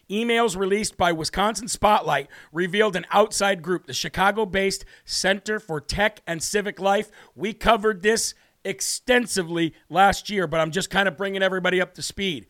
Emails 0.10 0.58
released 0.58 0.97
by 0.97 1.13
Wisconsin 1.13 1.69
Spotlight 1.69 2.27
revealed 2.51 2.97
an 2.97 3.06
outside 3.12 3.62
group, 3.62 3.86
the 3.86 3.93
Chicago 3.93 4.45
based 4.45 4.84
Center 5.06 5.58
for 5.58 5.79
Tech 5.79 6.19
and 6.27 6.43
Civic 6.43 6.82
Life. 6.82 7.10
We 7.34 7.53
covered 7.53 8.01
this 8.01 8.34
extensively 8.65 9.73
last 9.89 10.29
year, 10.29 10.45
but 10.45 10.60
I'm 10.60 10.71
just 10.71 10.89
kind 10.89 11.08
of 11.08 11.15
bringing 11.15 11.41
everybody 11.41 11.79
up 11.79 11.93
to 11.93 12.01
speed. 12.01 12.47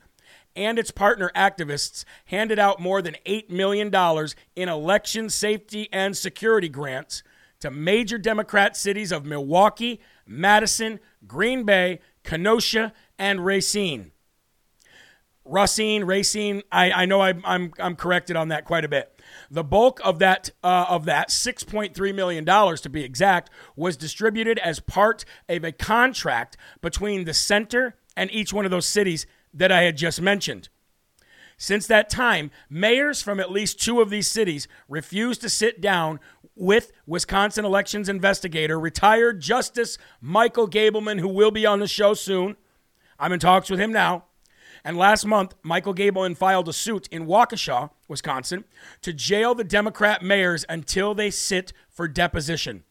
And 0.56 0.80
its 0.80 0.90
partner 0.90 1.30
activists 1.36 2.04
handed 2.26 2.58
out 2.58 2.80
more 2.80 3.04
than 3.04 3.16
$8 3.28 3.52
million 3.52 3.94
in 4.56 4.70
election 4.70 5.30
safety 5.30 5.88
and 5.94 6.18
security 6.18 6.68
grants 6.68 7.22
to 7.64 7.72
major 7.72 8.18
Democrat 8.18 8.76
cities 8.76 9.14
of 9.14 9.26
Milwaukee, 9.26 10.02
Madison, 10.28 11.00
Green 11.26 11.64
Bay, 11.64 12.02
Kenosha, 12.22 12.92
and 13.18 13.46
Racine. 13.46 14.12
Racine, 15.46 16.04
Racine. 16.04 16.62
I, 16.74 16.92
I 16.92 17.06
know 17.06 17.22
I, 17.22 17.34
I'm 17.46 17.72
I'm 17.80 17.96
corrected 17.96 18.36
on 18.36 18.50
that 18.50 18.66
quite 18.66 18.84
a 18.84 18.90
bit. 18.90 19.18
The 19.50 19.64
bulk 19.64 20.02
of 20.04 20.20
that 20.20 20.52
uh, 20.62 20.88
of 20.90 21.06
that 21.06 21.30
6.3 21.30 22.14
million 22.14 22.44
dollars, 22.44 22.82
to 22.82 22.90
be 22.90 23.06
exact, 23.06 23.50
was 23.78 23.96
distributed 23.96 24.60
as 24.60 24.82
part 24.82 25.24
of 25.48 25.64
a 25.64 25.72
contract 25.72 26.58
between 26.82 27.24
the 27.24 27.34
center 27.34 27.96
and 28.18 28.30
each 28.32 28.52
one 28.52 28.66
of 28.66 28.72
those 28.72 28.86
cities 28.86 29.26
that 29.54 29.72
I 29.72 29.84
had 29.84 29.96
just 29.96 30.22
mentioned. 30.22 30.68
Since 31.58 31.88
that 31.88 32.10
time, 32.10 32.52
mayors 32.70 33.22
from 33.22 33.40
at 33.40 33.52
least 33.52 33.82
two 33.82 34.02
of 34.02 34.10
these 34.10 34.28
cities 34.28 34.68
refused 34.90 35.42
to 35.42 35.50
sit 35.50 35.80
down 35.80 36.20
with 36.56 36.92
Wisconsin 37.06 37.66
elections 37.66 38.10
investigator, 38.10 38.80
retired 38.80 39.42
Justice 39.42 39.98
Michael 40.22 40.68
Gableman, 40.68 41.20
who 41.20 41.28
will 41.28 41.52
be 41.52 41.66
on 41.66 41.80
the 41.80 41.88
show 41.88 42.14
soon. 42.14 42.56
I'm 43.20 43.32
in 43.32 43.40
talks 43.40 43.70
with 43.70 43.80
him 43.80 43.92
now 43.92 44.26
and 44.84 44.98
last 44.98 45.26
month, 45.26 45.56
Michael 45.64 45.94
Gableman 45.94 46.36
filed 46.36 46.68
a 46.68 46.74
suit 46.74 47.08
in 47.10 47.26
Waukesha, 47.26 47.90
Wisconsin, 48.08 48.66
to 49.02 49.14
jail 49.14 49.56
the 49.56 49.64
Democrat 49.64 50.22
mayors 50.22 50.66
until 50.68 51.14
they 51.14 51.32
sit 51.32 51.72
for 51.90 52.08
deposition. 52.08 52.84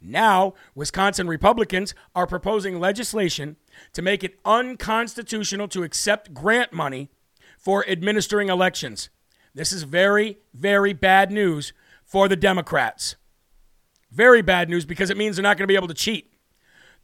Now, 0.00 0.54
Wisconsin 0.74 1.26
Republicans 1.26 1.94
are 2.14 2.26
proposing 2.26 2.78
legislation 2.78 3.56
to 3.94 4.02
make 4.02 4.22
it 4.22 4.38
unconstitutional 4.44 5.66
to 5.68 5.82
accept 5.82 6.34
grant 6.34 6.72
money 6.72 7.10
for 7.56 7.88
administering 7.88 8.48
elections. 8.48 9.08
This 9.54 9.72
is 9.72 9.82
very, 9.84 10.38
very 10.54 10.92
bad 10.92 11.32
news 11.32 11.72
for 12.08 12.26
the 12.26 12.36
Democrats. 12.36 13.16
Very 14.10 14.40
bad 14.40 14.70
news 14.70 14.86
because 14.86 15.10
it 15.10 15.18
means 15.18 15.36
they're 15.36 15.42
not 15.42 15.58
going 15.58 15.64
to 15.64 15.72
be 15.72 15.76
able 15.76 15.88
to 15.88 15.94
cheat. 15.94 16.32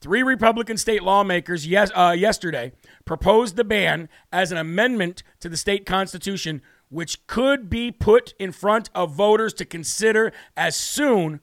Three 0.00 0.22
Republican 0.22 0.78
state 0.78 1.02
lawmakers 1.02 1.66
yes, 1.66 1.90
uh, 1.94 2.14
yesterday 2.18 2.72
proposed 3.04 3.56
the 3.56 3.64
ban 3.64 4.08
as 4.32 4.50
an 4.50 4.58
amendment 4.58 5.22
to 5.40 5.48
the 5.48 5.56
state 5.56 5.86
constitution, 5.86 6.62
which 6.88 7.26
could 7.26 7.68
be 7.68 7.90
put 7.90 8.34
in 8.38 8.50
front 8.50 8.88
of 8.94 9.14
voters 9.14 9.52
to 9.54 9.64
consider 9.64 10.32
as 10.56 10.74
soon 10.74 11.40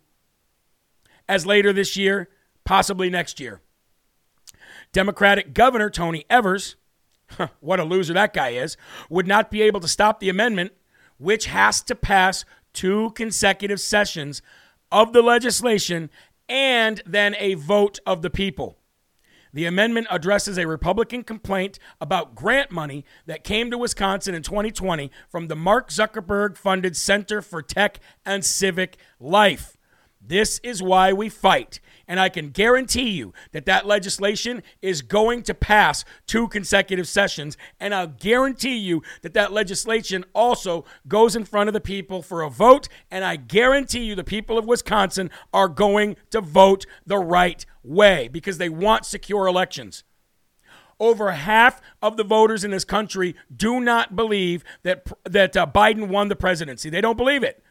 as 1.30 1.45
later 1.45 1.71
this 1.71 1.95
year, 1.95 2.30
possibly 2.65 3.10
next 3.10 3.39
year. 3.39 3.62
Democratic 4.91 5.54
Governor 5.54 5.89
Tony 5.89 6.26
Evers, 6.30 6.76
what 7.60 7.80
a 7.80 7.84
loser 7.84 8.13
that 8.13 8.34
guy 8.34 8.50
is, 8.50 8.76
would 9.10 9.28
not 9.28 9.52
be 9.52 9.62
able 9.62 9.80
to 9.80 9.88
stop 9.88 10.19
the 10.19 10.30
amendment, 10.30 10.71
which 11.17 11.45
has 11.45 11.82
to 11.84 11.95
pass 11.95 12.43
two 12.73 13.12
consecutive 13.12 13.79
sessions 13.79 14.41
of 14.91 15.13
the 15.13 15.21
legislation 15.21 16.10
and 16.49 17.01
then 17.05 17.36
a 17.39 17.53
vote 17.53 17.99
of 18.05 18.21
the 18.21 18.29
people. 18.29 18.77
The 19.53 19.65
amendment 19.65 20.07
addresses 20.10 20.57
a 20.57 20.67
Republican 20.67 21.23
complaint 21.23 21.77
about 21.99 22.36
grant 22.36 22.71
money 22.71 23.05
that 23.25 23.43
came 23.43 23.69
to 23.69 23.77
Wisconsin 23.77 24.34
in 24.34 24.43
2020 24.43 25.12
from 25.29 25.47
the 25.47 25.55
Mark 25.55 25.89
Zuckerberg 25.89 26.55
funded 26.55 26.95
Center 26.95 27.41
for 27.41 27.62
Tech 27.62 27.99
and 28.25 28.45
Civic 28.45 28.97
Life. 29.19 29.75
This 30.32 30.60
is 30.63 30.82
why 30.82 31.12
we 31.12 31.28
fight. 31.28 31.82
And 32.08 32.17
I 32.17 32.30
can 32.30 32.52
guarantee 32.52 33.10
you 33.10 33.34
that 33.52 33.65
that 33.65 33.86
legislation 33.86 34.63
is 34.82 35.02
going 35.02 35.44
to 35.44 35.54
pass 35.54 36.06
two 36.26 36.48
consecutive 36.48 37.06
sessions. 37.06 37.58
And 37.82 37.94
I'll 37.94 38.08
guarantee 38.08 38.78
you 38.78 39.04
that 39.24 39.34
that 39.34 39.52
legislation 39.52 40.24
also 40.34 40.86
goes 41.06 41.36
in 41.36 41.44
front 41.44 41.67
of 41.67 41.74
the 41.74 41.82
people 41.82 42.22
for 42.22 42.44
a 42.44 42.50
vote. 42.50 42.88
And 43.12 43.26
I 43.26 43.36
guarantee 43.36 44.06
you 44.06 44.15
the 44.15 44.24
people 44.24 44.58
of 44.58 44.65
Wisconsin 44.65 45.30
are 45.54 45.67
going 45.67 46.15
to 46.30 46.39
vote 46.39 46.86
the 47.06 47.20
right 47.20 47.65
way 47.84 48.30
because 48.30 48.58
they 48.58 48.70
want 48.70 49.06
secure 49.06 49.48
elections. 49.48 50.06
Over 50.98 51.32
half 51.32 51.82
of 52.02 52.15
the 52.15 52.24
voters 52.24 52.63
in 52.63 52.72
this 52.72 52.86
country 52.86 53.36
do 53.54 53.82
not 53.82 54.15
believe 54.15 54.63
that, 54.84 55.12
that 55.26 55.58
uh, 55.58 55.67
Biden 55.67 56.08
won 56.08 56.30
the 56.30 56.38
presidency. 56.38 56.89
They 56.89 57.02
don't 57.02 57.17
believe 57.17 57.44
it. 57.44 57.62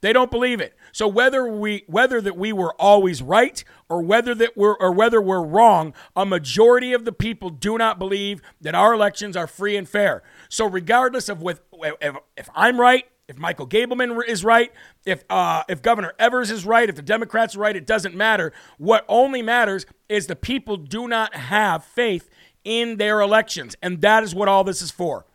They 0.00 0.12
don't 0.12 0.30
believe 0.30 0.60
it. 0.60 0.74
So 0.92 1.06
whether 1.06 1.46
we 1.46 1.84
whether 1.86 2.20
that 2.20 2.36
we 2.36 2.52
were 2.52 2.74
always 2.80 3.22
right 3.22 3.62
or 3.88 4.02
whether 4.02 4.34
that 4.34 4.56
we're 4.56 4.74
or 4.74 4.92
whether 4.92 5.20
we're 5.20 5.44
wrong, 5.44 5.92
a 6.16 6.24
majority 6.24 6.92
of 6.92 7.04
the 7.04 7.12
people 7.12 7.50
do 7.50 7.76
not 7.76 7.98
believe 7.98 8.40
that 8.60 8.74
our 8.74 8.94
elections 8.94 9.36
are 9.36 9.46
free 9.46 9.76
and 9.76 9.88
fair. 9.88 10.22
So 10.48 10.66
regardless 10.66 11.28
of 11.28 11.42
with 11.42 11.60
if, 12.00 12.16
if 12.36 12.48
I'm 12.54 12.80
right, 12.80 13.04
if 13.28 13.38
Michael 13.38 13.68
Gableman 13.68 14.26
is 14.26 14.42
right, 14.42 14.72
if 15.04 15.22
uh, 15.28 15.64
if 15.68 15.82
Governor 15.82 16.14
Evers 16.18 16.50
is 16.50 16.64
right, 16.64 16.88
if 16.88 16.96
the 16.96 17.02
Democrats 17.02 17.54
are 17.54 17.60
right, 17.60 17.76
it 17.76 17.86
doesn't 17.86 18.14
matter. 18.14 18.52
What 18.78 19.04
only 19.06 19.42
matters 19.42 19.84
is 20.08 20.26
the 20.26 20.36
people 20.36 20.78
do 20.78 21.08
not 21.08 21.34
have 21.34 21.84
faith 21.84 22.30
in 22.64 22.96
their 22.96 23.20
elections, 23.20 23.76
and 23.82 24.00
that 24.00 24.22
is 24.22 24.34
what 24.34 24.48
all 24.48 24.64
this 24.64 24.80
is 24.80 24.90
for. 24.90 25.26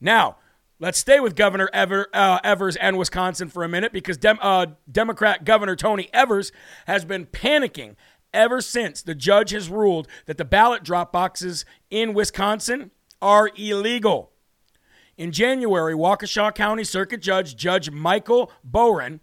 Now, 0.00 0.36
Let's 0.78 0.98
stay 0.98 1.20
with 1.20 1.36
Governor 1.36 1.70
Ever, 1.72 2.06
uh, 2.12 2.38
Evers 2.44 2.76
and 2.76 2.98
Wisconsin 2.98 3.48
for 3.48 3.64
a 3.64 3.68
minute 3.68 3.92
because 3.92 4.18
Dem- 4.18 4.38
uh, 4.42 4.66
Democrat 4.90 5.44
Governor 5.44 5.74
Tony 5.74 6.10
Evers 6.12 6.52
has 6.86 7.06
been 7.06 7.24
panicking 7.24 7.96
ever 8.34 8.60
since 8.60 9.00
the 9.00 9.14
judge 9.14 9.52
has 9.52 9.70
ruled 9.70 10.06
that 10.26 10.36
the 10.36 10.44
ballot 10.44 10.82
drop 10.82 11.12
boxes 11.12 11.64
in 11.90 12.12
Wisconsin 12.12 12.90
are 13.22 13.50
illegal. 13.56 14.32
In 15.16 15.32
January, 15.32 15.94
Waukesha 15.94 16.54
County 16.54 16.84
Circuit 16.84 17.22
Judge 17.22 17.56
Judge 17.56 17.90
Michael 17.90 18.52
Bohren 18.62 19.20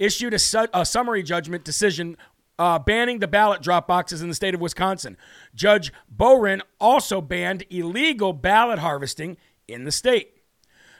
issued 0.00 0.34
a, 0.34 0.40
su- 0.40 0.66
a 0.74 0.84
summary 0.84 1.22
judgment 1.22 1.64
decision 1.64 2.16
uh, 2.58 2.80
banning 2.80 3.20
the 3.20 3.28
ballot 3.28 3.62
drop 3.62 3.86
boxes 3.86 4.22
in 4.22 4.28
the 4.28 4.34
state 4.34 4.54
of 4.54 4.60
Wisconsin. 4.60 5.16
Judge 5.54 5.92
Bohren 6.14 6.62
also 6.80 7.20
banned 7.20 7.62
illegal 7.70 8.32
ballot 8.32 8.80
harvesting 8.80 9.36
in 9.68 9.84
the 9.84 9.92
state. 9.92 10.35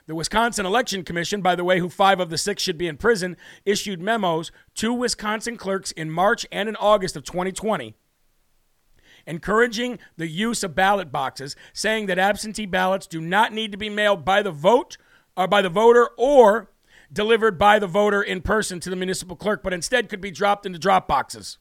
The 0.06 0.14
Wisconsin 0.14 0.66
Election 0.66 1.02
Commission, 1.02 1.42
by 1.42 1.56
the 1.56 1.64
way, 1.64 1.80
who 1.80 1.88
five 1.88 2.20
of 2.20 2.30
the 2.30 2.38
six 2.38 2.62
should 2.62 2.78
be 2.78 2.86
in 2.86 2.96
prison, 2.96 3.36
issued 3.64 4.00
memos 4.00 4.52
to 4.76 4.92
Wisconsin 4.92 5.56
clerks 5.56 5.90
in 5.92 6.10
March 6.10 6.46
and 6.52 6.68
in 6.68 6.76
August 6.76 7.16
of 7.16 7.24
2020 7.24 7.94
encouraging 9.26 9.98
the 10.16 10.28
use 10.28 10.62
of 10.62 10.74
ballot 10.74 11.10
boxes, 11.10 11.56
saying 11.72 12.06
that 12.06 12.18
absentee 12.18 12.66
ballots 12.66 13.06
do 13.06 13.20
not 13.20 13.52
need 13.52 13.72
to 13.72 13.78
be 13.78 13.90
mailed 13.90 14.24
by 14.24 14.42
the 14.42 14.52
vote 14.52 14.96
or 15.36 15.48
by 15.48 15.60
the 15.60 15.68
voter 15.68 16.08
or 16.16 16.70
delivered 17.12 17.58
by 17.58 17.78
the 17.78 17.86
voter 17.86 18.22
in 18.22 18.40
person 18.40 18.80
to 18.80 18.90
the 18.90 18.96
municipal 18.96 19.36
clerk, 19.36 19.62
but 19.62 19.72
instead 19.72 20.08
could 20.08 20.20
be 20.20 20.30
dropped 20.30 20.66
into 20.66 20.78
drop 20.78 21.06
boxes. 21.06 21.58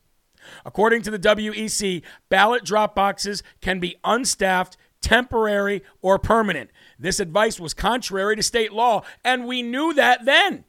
According 0.63 1.01
to 1.03 1.12
the 1.12 1.19
WEC, 1.19 2.03
ballot 2.29 2.63
drop 2.63 2.93
boxes 2.93 3.41
can 3.62 3.79
be 3.79 3.95
unstaffed, 4.03 4.77
temporary, 5.05 5.83
or 6.01 6.17
permanent. 6.17 6.71
This 6.97 7.19
advice 7.19 7.59
was 7.59 7.75
contrary 7.75 8.35
to 8.35 8.43
state 8.43 8.73
law, 8.73 9.03
and 9.23 9.45
we 9.45 9.61
knew 9.61 9.93
that 9.93 10.25
then. 10.25 10.65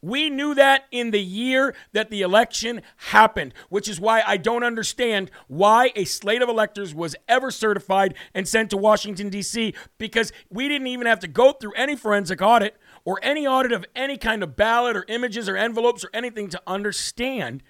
We 0.00 0.28
knew 0.28 0.54
that 0.54 0.84
in 0.90 1.12
the 1.12 1.20
year 1.20 1.74
that 1.92 2.10
the 2.10 2.22
election 2.22 2.82
happened, 2.96 3.54
which 3.68 3.88
is 3.88 4.00
why 4.00 4.22
I 4.26 4.36
don't 4.38 4.62
understand 4.62 5.30
why 5.48 5.92
a 5.96 6.04
slate 6.04 6.42
of 6.42 6.48
electors 6.48 6.94
was 6.94 7.14
ever 7.28 7.50
certified 7.50 8.14
and 8.34 8.48
sent 8.48 8.70
to 8.70 8.76
Washington, 8.76 9.28
D.C., 9.30 9.74
because 9.98 10.32
we 10.50 10.68
didn't 10.68 10.88
even 10.88 11.06
have 11.06 11.20
to 11.20 11.28
go 11.28 11.52
through 11.52 11.72
any 11.72 11.96
forensic 11.96 12.42
audit 12.42 12.76
or 13.04 13.18
any 13.22 13.46
audit 13.46 13.72
of 13.72 13.84
any 13.94 14.16
kind 14.16 14.42
of 14.42 14.56
ballot 14.56 14.96
or 14.96 15.04
images 15.08 15.48
or 15.48 15.56
envelopes 15.56 16.04
or 16.04 16.10
anything 16.12 16.48
to 16.48 16.62
understand 16.66 17.62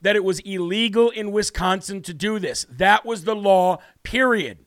that 0.00 0.16
it 0.16 0.24
was 0.24 0.40
illegal 0.40 1.10
in 1.10 1.32
Wisconsin 1.32 2.02
to 2.02 2.14
do 2.14 2.38
this. 2.38 2.66
That 2.70 3.04
was 3.04 3.24
the 3.24 3.36
law, 3.36 3.78
period. 4.02 4.58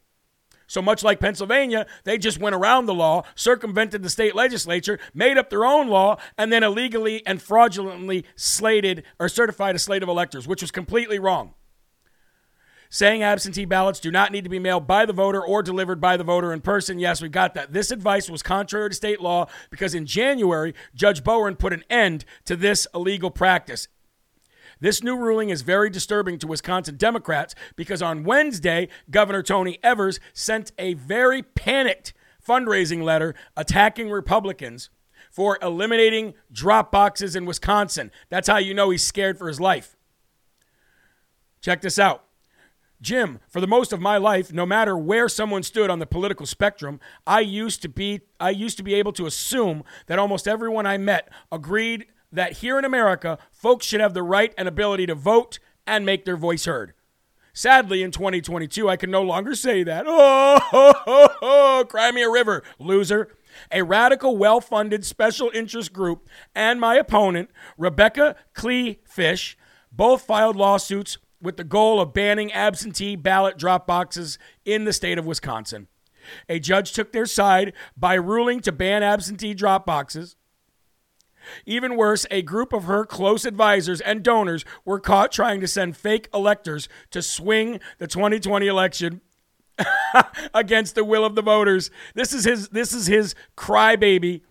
So 0.72 0.82
much 0.82 1.04
like 1.04 1.20
Pennsylvania, 1.20 1.86
they 2.06 2.18
just 2.18 2.40
went 2.40 2.56
around 2.56 2.86
the 2.86 2.94
law, 2.94 3.24
circumvented 3.36 4.04
the 4.04 4.10
state 4.10 4.34
legislature, 4.34 5.00
made 5.14 5.38
up 5.38 5.50
their 5.50 5.66
own 5.66 5.90
law, 5.90 6.16
and 6.38 6.50
then 6.50 6.64
illegally 6.64 7.28
and 7.28 7.42
fraudulently 7.42 8.24
slated 8.38 9.04
or 9.20 9.28
certified 9.28 9.76
a 9.76 9.80
slate 9.80 10.02
of 10.02 10.08
electors, 10.08 10.48
which 10.48 10.62
was 10.62 10.72
completely 10.72 11.20
wrong. 11.20 11.56
Saying 12.90 13.22
absentee 13.22 13.66
ballots 13.66 14.00
do 14.00 14.12
not 14.12 14.32
need 14.32 14.46
to 14.46 14.50
be 14.50 14.60
mailed 14.60 14.88
by 14.88 15.06
the 15.06 15.12
voter 15.12 15.46
or 15.46 15.62
delivered 15.62 16.00
by 16.00 16.16
the 16.16 16.24
voter 16.24 16.54
in 16.54 16.62
person. 16.62 17.00
Yes, 17.00 17.22
we 17.22 17.28
got 17.28 17.54
that. 17.56 17.74
This 17.74 17.92
advice 17.92 18.30
was 18.30 18.42
contrary 18.42 18.92
to 18.92 18.96
state 18.96 19.20
law 19.20 19.48
because 19.72 19.94
in 19.94 20.06
January, 20.06 20.74
Judge 20.96 21.22
Bohren 21.22 21.60
put 21.60 21.74
an 21.74 21.84
end 21.90 22.24
to 22.46 22.56
this 22.56 22.88
illegal 22.96 23.30
practice. 23.30 23.90
This 24.82 25.04
new 25.04 25.16
ruling 25.16 25.50
is 25.50 25.62
very 25.62 25.92
disturbing 25.92 26.40
to 26.40 26.48
Wisconsin 26.48 26.98
Democrats 26.98 27.54
because 27.76 28.02
on 28.02 28.24
Wednesday, 28.24 28.90
Governor 29.12 29.44
Tony 29.44 29.78
Evers 29.84 30.20
sent 30.34 30.72
a 30.80 30.96
very 30.96 31.44
panicked 31.44 32.14
fundraising 32.46 33.04
letter 33.04 33.36
attacking 33.56 34.10
Republicans 34.10 34.90
for 35.30 35.60
eliminating 35.62 36.34
drop 36.52 36.92
boxes 36.92 37.36
in 37.36 37.46
Wisconsin. 37.46 38.12
That's 38.30 38.48
how 38.48 38.58
you 38.58 38.74
know 38.74 38.90
he's 38.90 39.04
scared 39.04 39.38
for 39.38 39.48
his 39.48 39.62
life. 39.62 39.96
Check 41.62 41.82
this 41.82 42.00
out. 42.00 42.26
Jim, 43.02 43.40
for 43.48 43.62
the 43.62 43.68
most 43.68 43.94
of 43.94 44.02
my 44.02 44.18
life, 44.18 44.52
no 44.52 44.66
matter 44.66 44.98
where 44.98 45.30
someone 45.30 45.64
stood 45.64 45.92
on 45.92 46.00
the 46.00 46.06
political 46.08 46.46
spectrum, 46.48 47.00
I 47.26 47.40
used 47.40 47.84
to 47.84 47.90
be 47.90 48.22
I 48.40 48.50
used 48.50 48.78
to 48.78 48.84
be 48.84 48.96
able 48.96 49.14
to 49.14 49.28
assume 49.28 49.84
that 50.08 50.20
almost 50.20 50.48
everyone 50.48 50.88
I 50.88 50.98
met 50.98 51.30
agreed 51.52 52.08
that 52.32 52.54
here 52.54 52.78
in 52.80 52.86
America, 52.86 53.38
folks 53.52 53.86
should 53.86 54.02
have 54.02 54.14
the 54.14 54.24
right 54.24 54.54
and 54.58 54.68
ability 54.68 55.06
to 55.08 55.16
vote 55.16 55.60
and 55.86 56.06
make 56.06 56.26
their 56.26 56.38
voice 56.38 56.66
heard. 56.66 56.94
Sadly, 57.54 58.02
in 58.02 58.12
2022, 58.12 58.88
I 58.90 58.96
can 58.96 59.12
no 59.12 59.22
longer 59.22 59.56
say 59.56 59.84
that. 59.84 60.06
Oh, 60.14 60.60
ho, 60.60 60.94
ho, 61.06 61.28
ho, 61.40 61.86
cry 61.86 62.12
me 62.12 62.24
a 62.24 62.30
river, 62.30 62.64
loser. 62.80 63.30
A 63.72 63.82
radical, 63.82 64.38
well 64.38 64.62
funded 64.62 65.06
special 65.06 65.52
interest 65.54 65.92
group 65.92 66.30
and 66.56 66.80
my 66.80 66.96
opponent, 66.96 67.50
Rebecca 67.78 68.36
Kleefisch, 68.56 69.56
both 69.92 70.24
filed 70.24 70.56
lawsuits 70.56 71.18
with 71.42 71.58
the 71.58 71.64
goal 71.64 72.00
of 72.00 72.14
banning 72.14 72.54
absentee 72.54 73.16
ballot 73.16 73.58
drop 73.58 73.88
boxes 73.88 74.38
in 74.64 74.86
the 74.86 74.94
state 74.94 75.18
of 75.18 75.26
Wisconsin. 75.26 75.88
A 76.48 76.60
judge 76.60 76.94
took 76.94 77.12
their 77.12 77.26
side 77.26 77.74
by 77.98 78.14
ruling 78.14 78.60
to 78.62 78.72
ban 78.72 79.04
absentee 79.04 79.54
drop 79.54 79.86
boxes. 79.86 80.36
Even 81.66 81.96
worse, 81.96 82.26
a 82.32 82.42
group 82.42 82.74
of 82.74 82.86
her 82.86 83.06
close 83.06 83.46
advisors 83.46 84.02
and 84.02 84.24
donors 84.24 84.66
were 84.86 85.00
caught 85.00 85.32
trying 85.32 85.62
to 85.62 85.68
send 85.68 85.98
fake 85.98 86.30
electors 86.34 86.90
to 87.12 87.22
swing 87.22 87.80
the 87.98 88.08
2020 88.08 88.68
election 88.68 89.22
against 90.54 90.96
the 90.96 91.04
will 91.04 91.26
of 91.26 91.36
the 91.36 91.42
voters. 91.42 91.92
This 92.14 92.34
is 92.34 92.44
his 92.44 92.70
this 92.70 92.94
is 92.94 93.08
his 93.08 93.36
crybaby 93.58 94.42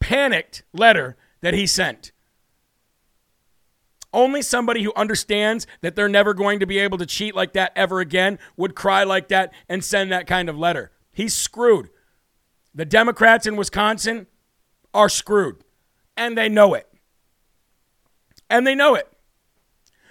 panicked 0.00 0.62
letter 0.72 1.16
that 1.40 1.54
he 1.54 1.66
sent. 1.66 2.12
Only 4.14 4.42
somebody 4.42 4.82
who 4.82 4.92
understands 4.94 5.66
that 5.80 5.96
they're 5.96 6.08
never 6.08 6.34
going 6.34 6.60
to 6.60 6.66
be 6.66 6.78
able 6.78 6.98
to 6.98 7.06
cheat 7.06 7.34
like 7.34 7.54
that 7.54 7.72
ever 7.74 8.00
again 8.00 8.38
would 8.56 8.74
cry 8.74 9.04
like 9.04 9.28
that 9.28 9.52
and 9.68 9.82
send 9.82 10.12
that 10.12 10.26
kind 10.26 10.50
of 10.50 10.58
letter. 10.58 10.92
He's 11.12 11.34
screwed. 11.34 11.88
The 12.74 12.84
Democrats 12.84 13.46
in 13.46 13.56
Wisconsin 13.56 14.26
are 14.92 15.08
screwed 15.08 15.64
and 16.16 16.36
they 16.36 16.48
know 16.48 16.74
it. 16.74 16.86
and 18.50 18.66
they 18.66 18.74
know 18.74 18.94
it. 18.94 19.08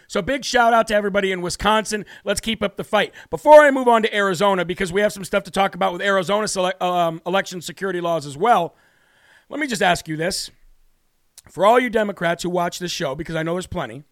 So 0.07 0.21
big 0.21 0.43
shout 0.43 0.73
out 0.73 0.87
to 0.87 0.95
everybody 0.95 1.31
in 1.31 1.41
Wisconsin. 1.41 2.05
Let's 2.25 2.41
keep 2.41 2.61
up 2.61 2.75
the 2.75 2.83
fight. 2.83 3.13
Before 3.29 3.61
I 3.61 3.71
move 3.71 3.87
on 3.87 4.01
to 4.01 4.13
Arizona, 4.13 4.65
because 4.65 4.91
we 4.91 4.99
have 5.01 5.13
some 5.13 5.23
stuff 5.23 5.43
to 5.45 5.51
talk 5.51 5.73
about 5.73 5.93
with 5.93 6.01
Arizona 6.01 6.47
um, 6.81 7.21
election 7.25 7.61
security 7.61 8.01
laws 8.01 8.25
as 8.25 8.35
well, 8.35 8.75
let 9.47 9.59
me 9.59 9.67
just 9.67 9.81
ask 9.81 10.07
you 10.07 10.17
this. 10.17 10.49
For 11.49 11.65
all 11.65 11.79
you 11.79 11.89
Democrats 11.89 12.43
who 12.43 12.49
watch 12.49 12.79
this 12.79 12.91
show, 12.91 13.15
because 13.15 13.35
I 13.35 13.43
know 13.43 13.53
there's 13.53 13.67
plenty, 13.67 14.03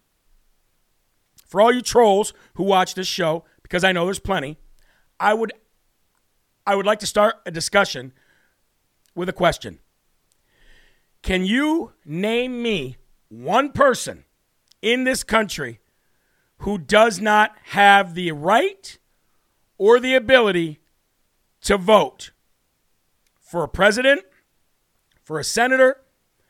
for 1.45 1.59
all 1.59 1.71
you 1.71 1.81
trolls 1.81 2.33
who 2.53 2.63
watch 2.63 2.93
this 2.95 3.07
show, 3.07 3.43
because 3.61 3.83
I 3.83 3.91
know 3.91 4.05
there's 4.05 4.19
plenty, 4.19 4.57
I 5.19 5.33
would 5.33 5.51
I 6.65 6.75
would 6.75 6.85
like 6.85 6.99
to 6.99 7.07
start 7.07 7.35
a 7.45 7.51
discussion 7.51 8.13
with 9.15 9.27
a 9.27 9.33
question. 9.33 9.79
Can 11.21 11.45
you 11.45 11.93
name 12.05 12.61
me 12.61 12.97
one 13.29 13.71
person 13.71 14.25
in 14.81 15.03
this 15.03 15.23
country 15.23 15.79
who 16.59 16.77
does 16.77 17.19
not 17.19 17.51
have 17.65 18.15
the 18.15 18.31
right 18.31 18.97
or 19.77 19.99
the 19.99 20.15
ability 20.15 20.79
to 21.61 21.77
vote 21.77 22.31
for 23.39 23.63
a 23.63 23.67
president, 23.67 24.21
for 25.23 25.39
a 25.39 25.43
senator, 25.43 26.01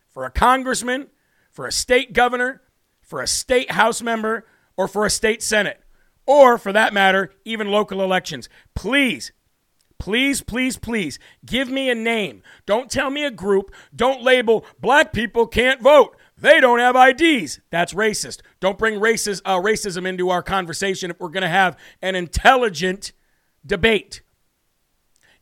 for 0.07 0.25
a 0.25 0.31
congressman, 0.31 1.07
for 1.51 1.65
a 1.65 1.71
state 1.71 2.13
governor, 2.13 2.61
for 3.01 3.21
a 3.21 3.27
state 3.27 3.71
house 3.71 4.01
member, 4.01 4.45
or 4.77 4.87
for 4.87 5.05
a 5.05 5.09
state 5.09 5.43
senate, 5.43 5.81
or 6.25 6.57
for 6.57 6.71
that 6.71 6.93
matter, 6.93 7.31
even 7.43 7.69
local 7.69 8.01
elections. 8.01 8.49
Please, 8.75 9.31
please, 9.99 10.41
please, 10.41 10.77
please 10.77 11.19
give 11.45 11.69
me 11.69 11.89
a 11.89 11.95
name. 11.95 12.41
Don't 12.65 12.89
tell 12.89 13.09
me 13.09 13.25
a 13.25 13.31
group. 13.31 13.71
Don't 13.95 14.23
label 14.23 14.65
black 14.79 15.13
people 15.13 15.45
can't 15.45 15.81
vote. 15.81 16.15
They 16.37 16.61
don't 16.61 16.79
have 16.79 16.95
IDs. 16.95 17.59
That's 17.69 17.93
racist. 17.93 18.39
Don't 18.59 18.77
bring 18.77 18.99
racist, 18.99 19.41
uh, 19.43 19.59
racism 19.59 20.07
into 20.07 20.29
our 20.29 20.41
conversation 20.41 21.11
if 21.11 21.19
we're 21.19 21.29
going 21.29 21.41
to 21.41 21.49
have 21.49 21.77
an 22.01 22.15
intelligent 22.15 23.11
debate. 23.65 24.21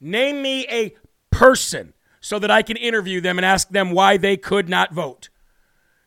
Name 0.02 0.42
me 0.42 0.66
a 0.70 0.96
person 1.30 1.94
so 2.20 2.40
that 2.40 2.50
I 2.50 2.64
can 2.64 2.78
interview 2.78 3.22
them 3.22 3.38
and 3.38 3.46
ask 3.46 3.70
them 3.70 3.92
why 3.92 4.18
they 4.18 4.38
could 4.38 4.68
not 4.68 4.92
vote. 4.92 5.30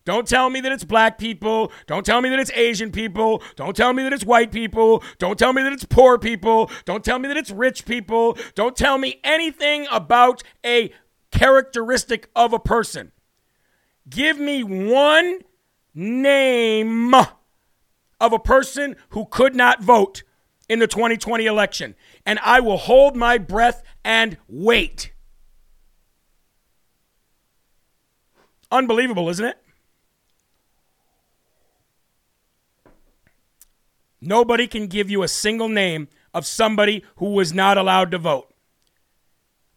Don't 0.05 0.27
tell 0.27 0.49
me 0.49 0.61
that 0.61 0.73
it's 0.73 0.85
black 0.85 1.19
people. 1.19 1.71
Don't 1.87 2.07
tell 2.07 2.21
me 2.21 2.31
that 2.31 2.39
it's 2.39 2.51
Asian 2.53 2.91
people. 2.91 3.43
Don't 3.57 3.77
tell 3.77 3.93
me 3.93 4.03
that 4.03 4.13
it's 4.13 4.25
white 4.25 4.51
people. 4.51 5.03
Don't 5.19 5.39
tell 5.39 5.53
me 5.53 5.63
that 5.63 5.73
it's 5.73 5.85
poor 5.85 6.19
people. 6.19 6.71
Don't 6.85 7.05
tell 7.05 7.19
me 7.19 7.29
that 7.29 7.37
it's 7.37 7.51
rich 7.51 7.85
people. 7.85 8.39
Don't 8.55 8.77
tell 8.77 8.97
me 8.97 9.21
anything 9.23 9.87
about 9.91 10.43
a 10.65 10.93
characteristic 11.31 12.29
of 12.35 12.53
a 12.53 12.59
person. 12.59 13.13
Give 14.09 14.39
me 14.39 14.63
one 14.65 15.41
name 15.95 17.15
of 17.15 18.33
a 18.33 18.39
person 18.39 18.97
who 19.11 19.27
could 19.27 19.55
not 19.55 19.83
vote 19.83 20.23
in 20.69 20.79
the 20.79 20.87
2020 20.87 21.47
election, 21.47 21.95
and 22.25 22.39
I 22.43 22.61
will 22.61 22.77
hold 22.77 23.17
my 23.17 23.39
breath 23.39 23.83
and 24.05 24.37
wait. 24.49 25.13
Unbelievable, 28.71 29.29
isn't 29.29 29.45
it? 29.45 29.60
Nobody 34.21 34.67
can 34.67 34.87
give 34.87 35.11
you 35.11 35.23
a 35.23 35.29
single 35.29 35.69
name 35.69 36.09
of 36.35 36.47
somebody 36.47 37.05
who 37.17 37.31
was 37.33 37.53
not 37.53 37.79
allowed 37.79 38.11
to 38.11 38.19
vote. 38.19 38.53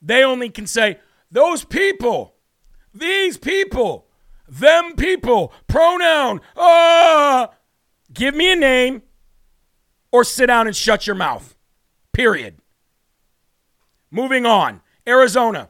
They 0.02 0.24
only 0.24 0.50
can 0.50 0.68
say, 0.68 1.00
those 1.32 1.64
people, 1.64 2.36
these 2.94 3.38
people, 3.38 4.08
them 4.48 4.96
people, 4.96 5.54
pronoun, 5.68 6.42
ah. 6.58 7.52
Give 8.14 8.36
me 8.36 8.52
a 8.52 8.56
name 8.56 9.02
or 10.12 10.24
sit 10.24 10.48
down 10.48 10.68
and 10.68 10.76
shut 10.76 11.08
your 11.08 11.16
mouth. 11.16 11.56
Period. 12.12 12.58
Moving 14.12 14.46
on. 14.46 14.82
Arizona. 15.08 15.70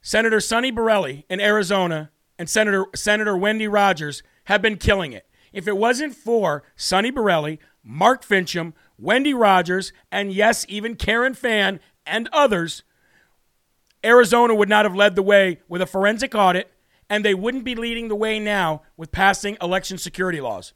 Senator 0.00 0.40
Sonny 0.40 0.72
Borrelli 0.72 1.24
in 1.28 1.38
Arizona 1.38 2.10
and 2.38 2.48
Senator 2.48 2.86
Senator 2.94 3.36
Wendy 3.36 3.68
Rogers 3.68 4.22
have 4.44 4.62
been 4.62 4.78
killing 4.78 5.12
it. 5.12 5.27
If 5.52 5.66
it 5.66 5.76
wasn't 5.76 6.14
for 6.14 6.64
Sonny 6.76 7.10
Borrelli, 7.10 7.58
Mark 7.82 8.24
Finchem, 8.24 8.72
Wendy 8.98 9.32
Rogers, 9.32 9.92
and 10.10 10.32
yes, 10.32 10.66
even 10.68 10.96
Karen 10.96 11.34
Fann 11.34 11.80
and 12.06 12.28
others, 12.32 12.82
Arizona 14.04 14.54
would 14.54 14.68
not 14.68 14.84
have 14.84 14.94
led 14.94 15.14
the 15.14 15.22
way 15.22 15.60
with 15.68 15.82
a 15.82 15.86
forensic 15.86 16.34
audit, 16.34 16.70
and 17.08 17.24
they 17.24 17.34
wouldn't 17.34 17.64
be 17.64 17.74
leading 17.74 18.08
the 18.08 18.14
way 18.14 18.38
now 18.38 18.82
with 18.96 19.12
passing 19.12 19.56
election 19.62 19.98
security 19.98 20.40
laws. 20.40 20.74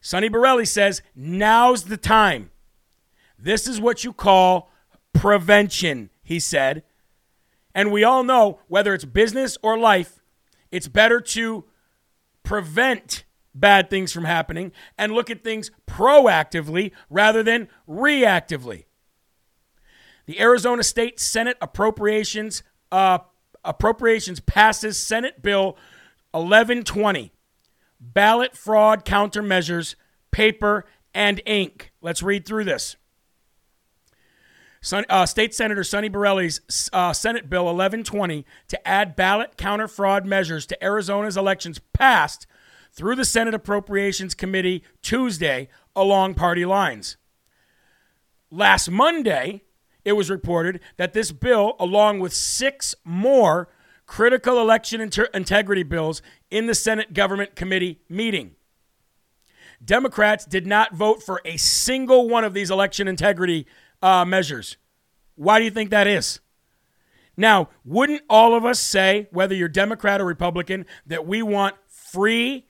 Sonny 0.00 0.28
Borrelli 0.28 0.66
says, 0.66 1.02
now's 1.14 1.84
the 1.84 1.96
time. 1.96 2.50
This 3.38 3.66
is 3.68 3.80
what 3.80 4.04
you 4.04 4.12
call 4.12 4.70
prevention, 5.12 6.10
he 6.22 6.40
said. 6.40 6.82
And 7.74 7.92
we 7.92 8.04
all 8.04 8.24
know 8.24 8.60
whether 8.68 8.94
it's 8.94 9.04
business 9.04 9.56
or 9.62 9.78
life, 9.78 10.20
it's 10.70 10.88
better 10.88 11.20
to 11.20 11.64
prevent 12.42 13.24
bad 13.60 13.90
things 13.90 14.12
from 14.12 14.24
happening 14.24 14.72
and 14.96 15.12
look 15.12 15.30
at 15.30 15.44
things 15.44 15.70
proactively 15.86 16.92
rather 17.10 17.42
than 17.42 17.68
reactively. 17.88 18.84
The 20.26 20.40
Arizona 20.40 20.82
State 20.82 21.18
Senate 21.20 21.56
Appropriations 21.60 22.62
uh, 22.92 23.18
Appropriations 23.64 24.40
passes 24.40 24.98
Senate 24.98 25.42
Bill 25.42 25.76
1120, 26.32 27.32
ballot 28.00 28.56
fraud 28.56 29.04
countermeasures, 29.04 29.94
paper 30.30 30.86
and 31.14 31.42
ink. 31.44 31.92
Let's 32.00 32.22
read 32.22 32.46
through 32.46 32.64
this. 32.64 32.96
Son, 34.80 35.04
uh, 35.08 35.26
State 35.26 35.54
Senator 35.54 35.82
Sonny 35.82 36.08
Borrelli's 36.08 36.88
uh, 36.92 37.12
Senate 37.12 37.50
Bill 37.50 37.64
1120 37.64 38.46
to 38.68 38.88
add 38.88 39.16
ballot 39.16 39.56
counter 39.56 39.88
fraud 39.88 40.24
measures 40.24 40.66
to 40.66 40.84
Arizona's 40.84 41.36
elections 41.36 41.80
passed 41.92 42.46
through 42.92 43.16
the 43.16 43.24
Senate 43.24 43.54
Appropriations 43.54 44.34
Committee 44.34 44.82
Tuesday 45.02 45.68
along 45.94 46.34
party 46.34 46.64
lines. 46.64 47.16
Last 48.50 48.90
Monday, 48.90 49.62
it 50.04 50.12
was 50.12 50.30
reported 50.30 50.80
that 50.96 51.12
this 51.12 51.32
bill, 51.32 51.76
along 51.78 52.20
with 52.20 52.32
six 52.32 52.94
more 53.04 53.68
critical 54.06 54.60
election 54.60 55.00
inter- 55.00 55.28
integrity 55.34 55.82
bills 55.82 56.22
in 56.50 56.66
the 56.66 56.74
Senate 56.74 57.12
Government 57.12 57.54
Committee 57.54 58.00
meeting, 58.08 58.56
Democrats 59.84 60.44
did 60.44 60.66
not 60.66 60.94
vote 60.94 61.22
for 61.22 61.40
a 61.44 61.56
single 61.56 62.28
one 62.28 62.44
of 62.44 62.54
these 62.54 62.70
election 62.70 63.06
integrity 63.06 63.66
uh, 64.02 64.24
measures. 64.24 64.76
Why 65.34 65.58
do 65.58 65.64
you 65.64 65.70
think 65.70 65.90
that 65.90 66.06
is? 66.06 66.40
Now, 67.36 67.68
wouldn't 67.84 68.22
all 68.28 68.56
of 68.56 68.64
us 68.64 68.80
say, 68.80 69.28
whether 69.30 69.54
you're 69.54 69.68
Democrat 69.68 70.20
or 70.20 70.24
Republican, 70.24 70.86
that 71.06 71.26
we 71.26 71.42
want 71.42 71.76
free, 71.86 72.66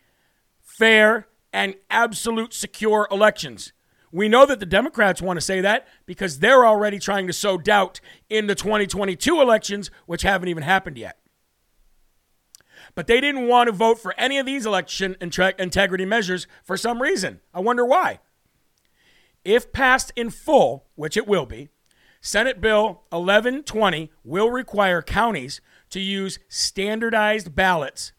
fair, 0.78 1.26
and 1.52 1.74
absolute 1.90 2.54
secure 2.54 3.08
elections? 3.10 3.72
We 4.10 4.28
know 4.28 4.46
that 4.46 4.60
the 4.60 4.66
Democrats 4.66 5.20
want 5.20 5.36
to 5.36 5.44
say 5.44 5.60
that 5.60 5.86
because 6.06 6.38
they're 6.38 6.64
already 6.64 6.98
trying 6.98 7.26
to 7.26 7.32
sow 7.32 7.58
doubt 7.58 8.00
in 8.30 8.46
the 8.46 8.54
2022 8.54 9.40
elections, 9.40 9.90
which 10.06 10.22
haven't 10.22 10.48
even 10.48 10.62
happened 10.62 10.96
yet. 10.96 11.18
But 12.94 13.06
they 13.06 13.20
didn't 13.20 13.48
want 13.48 13.68
to 13.68 13.72
vote 13.72 13.98
for 13.98 14.14
any 14.18 14.38
of 14.38 14.46
these 14.46 14.64
election 14.64 15.16
integrity 15.20 16.04
measures 16.04 16.46
for 16.64 16.76
some 16.76 17.02
reason. 17.02 17.40
I 17.52 17.60
wonder 17.60 17.84
why. 17.84 18.20
If 19.44 19.72
passed 19.72 20.12
in 20.16 20.30
full, 20.30 20.86
which 20.94 21.16
it 21.16 21.26
will 21.26 21.46
be, 21.46 21.68
Senate 22.20 22.60
Bill 22.60 23.02
1120 23.10 24.10
will 24.24 24.50
require 24.50 25.02
counties 25.02 25.60
to 25.90 26.00
use 26.00 26.38
standardized 26.48 27.54
ballots 27.54 28.12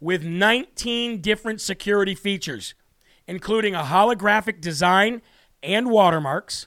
with 0.00 0.24
19 0.24 1.20
different 1.20 1.60
security 1.60 2.14
features, 2.14 2.74
including 3.26 3.74
a 3.74 3.82
holographic 3.82 4.60
design 4.60 5.22
and 5.62 5.90
watermarks. 5.90 6.66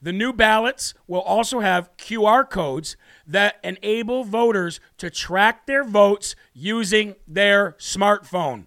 The 0.00 0.12
new 0.12 0.32
ballots 0.32 0.94
will 1.06 1.20
also 1.22 1.60
have 1.60 1.96
QR 1.96 2.48
codes 2.48 2.96
that 3.26 3.56
enable 3.64 4.24
voters 4.24 4.78
to 4.98 5.10
track 5.10 5.66
their 5.66 5.82
votes 5.82 6.36
using 6.52 7.16
their 7.26 7.72
smartphone. 7.78 8.66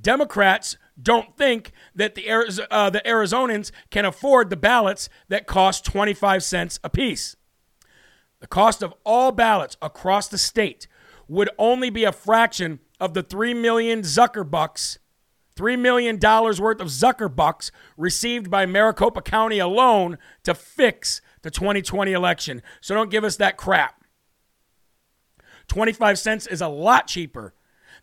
Democrats 0.00 0.76
don't 1.00 1.36
think 1.36 1.72
that 1.94 2.14
the, 2.14 2.28
uh, 2.70 2.90
the 2.90 3.02
Arizonans 3.04 3.70
can 3.90 4.04
afford 4.04 4.50
the 4.50 4.56
ballots 4.56 5.08
that 5.28 5.46
cost 5.46 5.84
25 5.84 6.42
cents 6.42 6.78
apiece. 6.84 7.36
The 8.40 8.46
cost 8.46 8.82
of 8.82 8.94
all 9.04 9.32
ballots 9.32 9.76
across 9.80 10.28
the 10.28 10.38
state 10.38 10.86
would 11.28 11.50
only 11.58 11.90
be 11.90 12.04
a 12.04 12.12
fraction 12.12 12.80
of 13.00 13.14
the 13.14 13.22
3 13.22 13.54
million 13.54 14.02
Zucker 14.02 14.48
bucks, 14.48 14.98
$3 15.56 15.78
million 15.78 16.18
worth 16.18 16.80
of 16.80 16.88
Zucker 16.88 17.34
bucks 17.34 17.70
received 17.96 18.50
by 18.50 18.66
Maricopa 18.66 19.22
County 19.22 19.58
alone 19.58 20.18
to 20.44 20.54
fix 20.54 21.20
the 21.42 21.50
2020 21.50 22.12
election. 22.12 22.62
So 22.80 22.94
don't 22.94 23.10
give 23.10 23.24
us 23.24 23.36
that 23.36 23.56
crap. 23.56 24.04
25 25.68 26.18
cents 26.18 26.46
is 26.46 26.60
a 26.60 26.68
lot 26.68 27.06
cheaper 27.06 27.54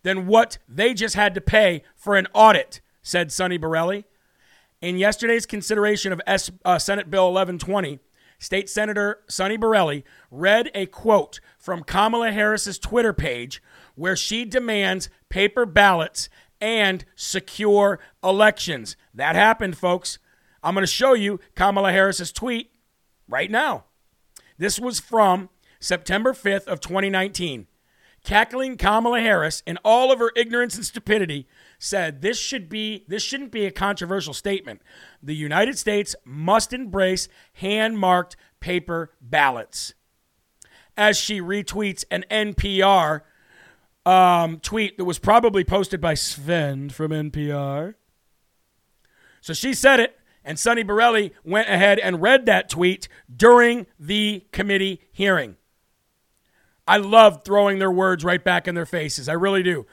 than 0.04 0.28
what 0.28 0.58
they 0.68 0.94
just 0.94 1.16
had 1.16 1.34
to 1.36 1.42
pay 1.42 1.84
for 1.96 2.16
an 2.16 2.28
audit, 2.34 2.82
said 3.02 3.32
Sonny 3.32 3.58
Borrelli. 3.58 4.06
In 4.82 4.98
yesterday's 4.98 5.46
consideration 5.46 6.14
of 6.14 6.22
S, 6.26 6.50
uh, 6.64 6.80
Senate 6.80 7.10
Bill 7.10 7.26
1120, 7.26 8.00
State 8.40 8.70
Senator 8.70 9.20
Sonny 9.28 9.58
Borrelli 9.58 10.04
read 10.32 10.72
a 10.74 10.86
quote 10.86 11.42
from 11.58 11.84
Kamala 11.84 12.32
Harris's 12.32 12.80
Twitter 12.80 13.14
page 13.14 13.62
where 13.96 14.16
she 14.16 14.46
demands 14.46 15.10
paper 15.28 15.66
ballots 15.66 16.30
and 16.62 17.04
secure 17.16 18.00
elections. 18.24 18.96
That 19.14 19.36
happened, 19.36 19.78
folks. 19.78 20.20
I'm 20.64 20.74
going 20.74 20.84
to 20.84 20.88
show 20.88 21.14
you 21.14 21.40
Kamala 21.56 21.92
Harris's 21.92 22.32
tweet 22.32 22.72
right 23.28 23.52
now. 23.52 23.86
This 24.58 24.80
was 24.80 25.00
from 25.00 25.50
September 25.80 26.34
5th 26.34 26.66
of 26.66 26.80
2019. 26.80 27.68
Cackling 28.24 28.78
Kamala 28.78 29.22
Harris 29.22 29.64
in 29.66 29.78
all 29.84 30.12
of 30.12 30.20
her 30.20 30.32
ignorance 30.36 30.76
and 30.76 30.86
stupidity 30.86 31.48
said 31.80 32.22
this 32.22 32.38
should 32.38 32.70
be 32.70 33.06
this 33.08 33.24
shouldn't 33.24 33.52
be 33.52 33.66
a 33.66 33.72
controversial 33.72 34.34
statement. 34.34 34.82
The 35.24 35.36
United 35.36 35.80
States 35.80 36.16
must 36.26 36.74
embrace 36.74 37.30
hand-marked 37.54 38.36
paper 38.60 39.12
ballots. 39.22 39.94
As 40.98 41.18
she 41.18 41.40
retweets 41.40 42.04
an 42.12 42.26
NPR 42.30 43.22
um, 44.06 44.60
tweet 44.60 44.98
that 44.98 45.06
was 45.06 45.18
probably 45.18 45.64
posted 45.64 46.02
by 46.02 46.14
Sven 46.14 46.90
from 46.90 47.12
NPR. 47.12 47.96
So 49.42 49.54
she 49.54 49.74
said 49.74 50.02
it, 50.02 50.20
and 50.44 50.60
Sonny 50.60 50.84
Borrelli 50.84 51.32
went 51.46 51.70
ahead 51.70 52.00
and 52.00 52.22
read 52.22 52.46
that 52.46 52.70
tweet 52.70 53.08
during 53.34 53.88
the 53.98 54.46
committee 54.52 55.02
hearing. 55.12 55.56
I 56.88 56.98
love 56.98 57.44
throwing 57.44 57.80
their 57.80 57.92
words 57.92 58.26
right 58.26 58.44
back 58.44 58.68
in 58.68 58.76
their 58.76 58.86
faces. 58.86 59.30
I 59.30 59.34
really 59.34 59.64
do. 59.64 59.86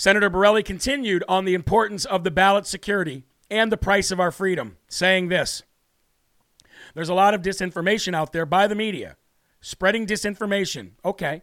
Senator 0.00 0.30
Borrelli 0.30 0.62
continued 0.62 1.22
on 1.28 1.44
the 1.44 1.52
importance 1.52 2.06
of 2.06 2.24
the 2.24 2.30
ballot 2.30 2.66
security 2.66 3.24
and 3.50 3.70
the 3.70 3.76
price 3.76 4.10
of 4.10 4.18
our 4.18 4.30
freedom, 4.30 4.78
saying 4.88 5.28
this 5.28 5.62
There's 6.94 7.10
a 7.10 7.14
lot 7.14 7.34
of 7.34 7.42
disinformation 7.42 8.14
out 8.14 8.32
there 8.32 8.46
by 8.46 8.66
the 8.66 8.74
media, 8.74 9.18
spreading 9.60 10.06
disinformation. 10.06 10.92
Okay. 11.04 11.42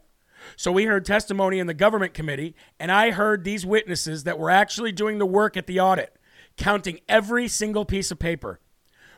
So 0.56 0.72
we 0.72 0.86
heard 0.86 1.06
testimony 1.06 1.60
in 1.60 1.68
the 1.68 1.76
government 1.76 2.16
committee, 2.16 2.56
and 2.80 2.92
I 2.92 3.12
heard 3.12 3.44
these 3.44 3.64
witnesses 3.64 4.24
that 4.24 4.40
were 4.40 4.50
actually 4.50 4.92
doing 4.92 5.20
the 5.20 5.28
work 5.28 5.56
at 5.56 5.68
the 5.68 5.80
audit, 5.80 6.18
counting 6.58 7.02
every 7.08 7.48
single 7.48 7.86
piece 7.86 8.10
of 8.10 8.18
paper. 8.18 8.60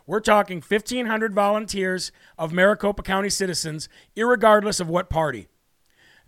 We're 0.06 0.20
talking 0.20 0.58
1,500 0.58 1.34
volunteers 1.34 2.12
of 2.38 2.52
Maricopa 2.52 3.04
County 3.04 3.30
citizens, 3.30 3.88
regardless 4.18 4.82
of 4.82 4.90
what 4.90 5.10
party. 5.10 5.48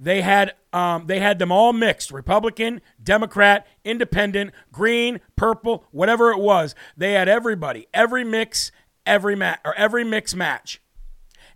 They 0.04 0.22
had 0.22 0.56
um, 0.74 1.06
they 1.06 1.20
had 1.20 1.38
them 1.38 1.52
all 1.52 1.74
mixed: 1.74 2.10
Republican, 2.10 2.82
Democrat, 3.02 3.68
Independent, 3.86 4.52
Green, 4.72 5.20
Purple, 5.36 5.86
whatever 5.92 6.32
it 6.32 6.40
was. 6.40 6.74
They 6.98 7.14
had 7.14 7.30
everybody, 7.30 7.88
every 7.94 8.24
mix, 8.24 8.72
every 9.06 9.36
match 9.36 9.60
or 9.64 9.76
every 9.76 10.04
mix 10.04 10.34
match, 10.34 10.82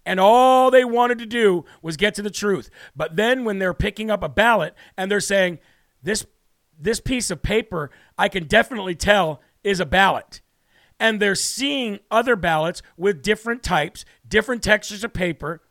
and 0.05 0.19
all 0.19 0.69
they 0.69 0.85
wanted 0.85 1.17
to 1.17 1.25
do 1.25 1.65
was 1.81 1.97
get 1.97 2.13
to 2.15 2.21
the 2.21 2.29
truth. 2.29 2.69
But 2.95 3.15
then 3.15 3.45
when 3.45 3.57
they're 3.57 3.73
picking 3.73 4.11
up 4.11 4.21
a 4.21 4.29
ballot 4.29 4.75
and 4.95 5.09
they're 5.09 5.19
saying 5.19 5.57
this 6.03 6.27
this 6.79 6.99
piece 6.99 7.31
of 7.31 7.41
paper, 7.41 7.89
I 8.15 8.29
can 8.29 8.45
definitely 8.45 8.93
tell 8.93 9.41
is 9.63 9.79
a 9.79 9.87
ballot. 9.87 10.41
And 10.99 11.19
they're 11.19 11.33
seeing 11.33 11.99
other 12.11 12.35
ballots 12.35 12.83
with 12.95 13.23
different 13.23 13.63
types, 13.63 14.05
different 14.25 14.61
textures 14.61 15.03
of 15.03 15.13
paper, 15.13 15.61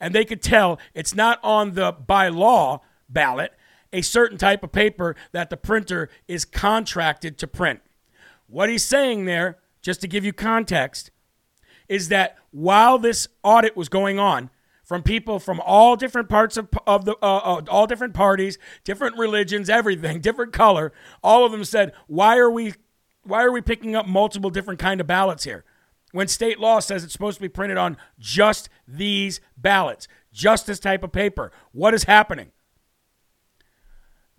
and 0.00 0.14
they 0.14 0.24
could 0.24 0.42
tell 0.42 0.78
it's 0.94 1.14
not 1.14 1.38
on 1.42 1.74
the 1.74 1.92
by 1.92 2.28
law 2.28 2.80
ballot, 3.08 3.52
a 3.92 4.02
certain 4.02 4.38
type 4.38 4.62
of 4.62 4.72
paper 4.72 5.14
that 5.32 5.50
the 5.50 5.56
printer 5.56 6.08
is 6.26 6.44
contracted 6.44 7.38
to 7.38 7.46
print. 7.46 7.80
What 8.46 8.68
he's 8.68 8.84
saying 8.84 9.24
there, 9.24 9.58
just 9.80 10.00
to 10.02 10.08
give 10.08 10.24
you 10.24 10.32
context, 10.32 11.10
is 11.88 12.08
that 12.08 12.36
while 12.50 12.98
this 12.98 13.28
audit 13.42 13.76
was 13.76 13.88
going 13.88 14.18
on, 14.18 14.50
from 14.82 15.02
people 15.02 15.38
from 15.38 15.58
all 15.64 15.96
different 15.96 16.28
parts 16.28 16.58
of, 16.58 16.68
of 16.86 17.06
the 17.06 17.16
uh, 17.22 17.36
uh, 17.36 17.62
all 17.70 17.86
different 17.86 18.12
parties, 18.12 18.58
different 18.84 19.16
religions, 19.16 19.70
everything, 19.70 20.20
different 20.22 20.52
color, 20.52 20.92
all 21.22 21.46
of 21.46 21.52
them 21.52 21.64
said, 21.64 21.92
"Why 22.08 22.36
are 22.36 22.50
we 22.50 22.74
why 23.22 23.42
are 23.42 23.52
we 23.52 23.60
picking 23.62 23.94
up 23.94 24.06
multiple 24.06 24.50
different 24.50 24.80
kind 24.80 25.00
of 25.00 25.06
ballots 25.06 25.44
here? 25.44 25.64
When 26.12 26.28
state 26.28 26.60
law 26.60 26.78
says 26.78 27.02
it's 27.02 27.12
supposed 27.12 27.38
to 27.38 27.42
be 27.42 27.48
printed 27.48 27.78
on 27.78 27.96
just 28.18 28.68
these 28.86 29.40
ballots, 29.56 30.06
just 30.32 30.66
this 30.66 30.78
type 30.78 31.02
of 31.02 31.12
paper. 31.12 31.50
What 31.72 31.94
is 31.94 32.04
happening? 32.04 32.52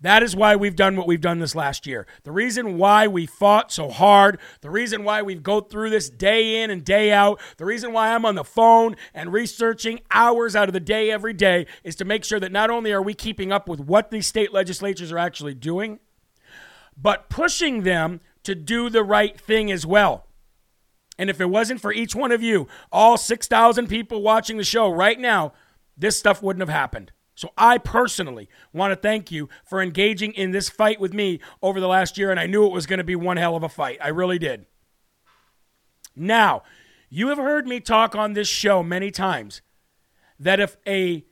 That 0.00 0.22
is 0.22 0.36
why 0.36 0.54
we've 0.54 0.76
done 0.76 0.96
what 0.96 1.06
we've 1.06 1.20
done 1.20 1.38
this 1.38 1.54
last 1.54 1.86
year. 1.86 2.06
The 2.24 2.32
reason 2.32 2.76
why 2.76 3.06
we 3.06 3.24
fought 3.24 3.72
so 3.72 3.88
hard, 3.88 4.38
the 4.60 4.68
reason 4.68 5.02
why 5.02 5.22
we 5.22 5.34
go 5.34 5.62
through 5.62 5.88
this 5.88 6.10
day 6.10 6.62
in 6.62 6.70
and 6.70 6.84
day 6.84 7.10
out, 7.10 7.40
the 7.56 7.64
reason 7.64 7.92
why 7.92 8.14
I'm 8.14 8.26
on 8.26 8.34
the 8.34 8.44
phone 8.44 8.96
and 9.14 9.32
researching 9.32 10.00
hours 10.10 10.54
out 10.54 10.68
of 10.68 10.74
the 10.74 10.80
day 10.80 11.10
every 11.10 11.32
day 11.32 11.66
is 11.84 11.96
to 11.96 12.04
make 12.04 12.22
sure 12.22 12.38
that 12.38 12.52
not 12.52 12.68
only 12.68 12.92
are 12.92 13.00
we 13.00 13.14
keeping 13.14 13.50
up 13.50 13.66
with 13.66 13.80
what 13.80 14.10
these 14.10 14.26
state 14.26 14.52
legislatures 14.52 15.10
are 15.10 15.18
actually 15.18 15.54
doing, 15.54 16.00
but 17.00 17.30
pushing 17.30 17.82
them 17.82 18.20
to 18.42 18.54
do 18.54 18.90
the 18.90 19.02
right 19.02 19.40
thing 19.40 19.72
as 19.72 19.86
well. 19.86 20.26
And 21.18 21.30
if 21.30 21.40
it 21.40 21.50
wasn't 21.50 21.80
for 21.80 21.92
each 21.92 22.14
one 22.14 22.32
of 22.32 22.42
you, 22.42 22.66
all 22.90 23.16
6,000 23.16 23.86
people 23.86 24.22
watching 24.22 24.56
the 24.56 24.64
show 24.64 24.88
right 24.88 25.18
now, 25.18 25.52
this 25.96 26.18
stuff 26.18 26.42
wouldn't 26.42 26.66
have 26.66 26.74
happened. 26.74 27.12
So 27.36 27.50
I 27.56 27.78
personally 27.78 28.48
want 28.72 28.92
to 28.92 28.96
thank 28.96 29.30
you 29.30 29.48
for 29.64 29.82
engaging 29.82 30.32
in 30.32 30.52
this 30.52 30.68
fight 30.68 31.00
with 31.00 31.12
me 31.12 31.40
over 31.62 31.80
the 31.80 31.88
last 31.88 32.16
year, 32.16 32.30
and 32.30 32.38
I 32.38 32.46
knew 32.46 32.64
it 32.64 32.72
was 32.72 32.86
going 32.86 32.98
to 32.98 33.04
be 33.04 33.16
one 33.16 33.36
hell 33.36 33.56
of 33.56 33.62
a 33.62 33.68
fight. 33.68 33.98
I 34.02 34.08
really 34.08 34.38
did. 34.38 34.66
Now, 36.14 36.62
you 37.10 37.28
have 37.28 37.38
heard 37.38 37.66
me 37.66 37.80
talk 37.80 38.14
on 38.14 38.32
this 38.32 38.48
show 38.48 38.82
many 38.82 39.10
times 39.10 39.62
that 40.38 40.60
if 40.60 40.76
a 40.86 41.24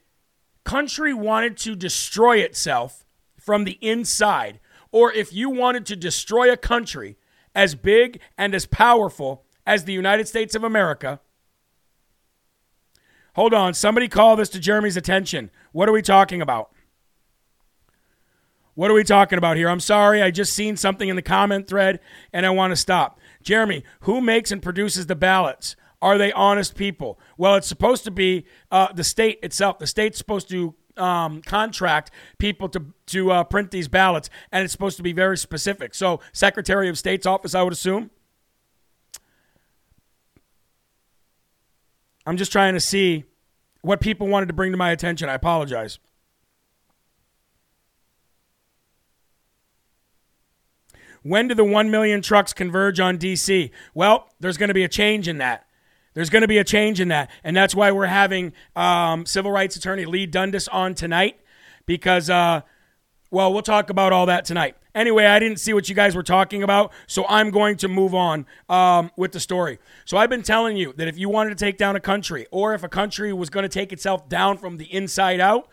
country 0.64 1.14
wanted 1.14 1.56
to 1.58 1.76
destroy 1.76 2.38
itself 2.38 3.04
from 3.38 3.64
the 3.64 3.78
inside, 3.80 4.60
or 4.90 5.12
if 5.12 5.32
you 5.32 5.50
wanted 5.50 5.86
to 5.86 5.96
destroy 5.96 6.52
a 6.52 6.56
country 6.56 7.16
as 7.54 7.74
big 7.74 8.20
and 8.36 8.54
as 8.54 8.66
powerful 8.66 9.44
as 9.66 9.84
the 9.84 9.92
United 9.92 10.28
States 10.28 10.54
of 10.54 10.64
America. 10.64 11.20
Hold 13.34 13.54
on, 13.54 13.74
somebody 13.74 14.08
call 14.08 14.36
this 14.36 14.50
to 14.50 14.60
Jeremy's 14.60 14.96
attention. 14.96 15.50
What 15.72 15.88
are 15.88 15.92
we 15.92 16.02
talking 16.02 16.42
about? 16.42 16.70
What 18.74 18.90
are 18.90 18.94
we 18.94 19.04
talking 19.04 19.38
about 19.38 19.56
here? 19.56 19.68
I'm 19.68 19.80
sorry, 19.80 20.22
I 20.22 20.30
just 20.30 20.52
seen 20.54 20.76
something 20.76 21.08
in 21.08 21.16
the 21.16 21.22
comment 21.22 21.66
thread 21.66 22.00
and 22.32 22.46
I 22.46 22.50
want 22.50 22.72
to 22.72 22.76
stop. 22.76 23.18
Jeremy, 23.42 23.84
who 24.00 24.20
makes 24.20 24.50
and 24.50 24.62
produces 24.62 25.06
the 25.06 25.16
ballots? 25.16 25.76
Are 26.00 26.18
they 26.18 26.32
honest 26.32 26.74
people? 26.74 27.18
Well, 27.36 27.54
it's 27.54 27.68
supposed 27.68 28.04
to 28.04 28.10
be 28.10 28.46
uh, 28.70 28.92
the 28.92 29.04
state 29.04 29.38
itself. 29.42 29.78
The 29.78 29.86
state's 29.86 30.18
supposed 30.18 30.48
to 30.50 30.74
um, 30.96 31.42
contract 31.42 32.10
people 32.38 32.68
to 32.70 32.84
to 33.06 33.30
uh, 33.30 33.44
print 33.44 33.70
these 33.70 33.88
ballots, 33.88 34.28
and 34.50 34.64
it's 34.64 34.72
supposed 34.72 34.96
to 34.96 35.02
be 35.02 35.12
very 35.12 35.38
specific. 35.38 35.94
So, 35.94 36.20
Secretary 36.32 36.88
of 36.88 36.98
State's 36.98 37.24
office, 37.24 37.54
I 37.54 37.62
would 37.62 37.72
assume. 37.72 38.10
I'm 42.26 42.36
just 42.36 42.52
trying 42.52 42.74
to 42.74 42.80
see 42.80 43.24
what 43.82 44.00
people 44.00 44.28
wanted 44.28 44.46
to 44.46 44.52
bring 44.52 44.70
to 44.72 44.78
my 44.78 44.90
attention. 44.90 45.28
I 45.28 45.34
apologize. 45.34 45.98
When 51.22 51.48
do 51.48 51.54
the 51.54 51.64
1 51.64 51.90
million 51.90 52.20
trucks 52.20 52.52
converge 52.52 52.98
on 52.98 53.18
DC? 53.18 53.70
Well, 53.94 54.28
there's 54.40 54.56
going 54.56 54.68
to 54.68 54.74
be 54.74 54.84
a 54.84 54.88
change 54.88 55.28
in 55.28 55.38
that. 55.38 55.66
There's 56.14 56.30
going 56.30 56.42
to 56.42 56.48
be 56.48 56.58
a 56.58 56.64
change 56.64 57.00
in 57.00 57.08
that. 57.08 57.30
And 57.42 57.56
that's 57.56 57.74
why 57.74 57.90
we're 57.92 58.06
having 58.06 58.52
um, 58.76 59.24
civil 59.24 59.50
rights 59.50 59.76
attorney 59.76 60.04
Leigh 60.04 60.26
Dundas 60.26 60.68
on 60.68 60.94
tonight 60.94 61.40
because, 61.86 62.28
uh, 62.28 62.62
well, 63.30 63.52
we'll 63.52 63.62
talk 63.62 63.88
about 63.88 64.12
all 64.12 64.26
that 64.26 64.44
tonight. 64.44 64.76
Anyway, 64.94 65.24
I 65.24 65.38
didn't 65.38 65.58
see 65.58 65.72
what 65.72 65.88
you 65.88 65.94
guys 65.94 66.14
were 66.14 66.22
talking 66.22 66.62
about, 66.62 66.92
so 67.06 67.24
I'm 67.28 67.50
going 67.50 67.76
to 67.78 67.88
move 67.88 68.14
on 68.14 68.46
um, 68.68 69.10
with 69.16 69.32
the 69.32 69.40
story. 69.40 69.78
So 70.04 70.18
I've 70.18 70.28
been 70.28 70.42
telling 70.42 70.76
you 70.76 70.92
that 70.94 71.08
if 71.08 71.16
you 71.16 71.28
wanted 71.28 71.50
to 71.50 71.64
take 71.64 71.78
down 71.78 71.96
a 71.96 72.00
country, 72.00 72.46
or 72.50 72.74
if 72.74 72.82
a 72.82 72.88
country 72.88 73.32
was 73.32 73.48
going 73.48 73.62
to 73.62 73.70
take 73.70 73.92
itself 73.92 74.28
down 74.28 74.58
from 74.58 74.76
the 74.76 74.92
inside 74.92 75.40
out, 75.40 75.68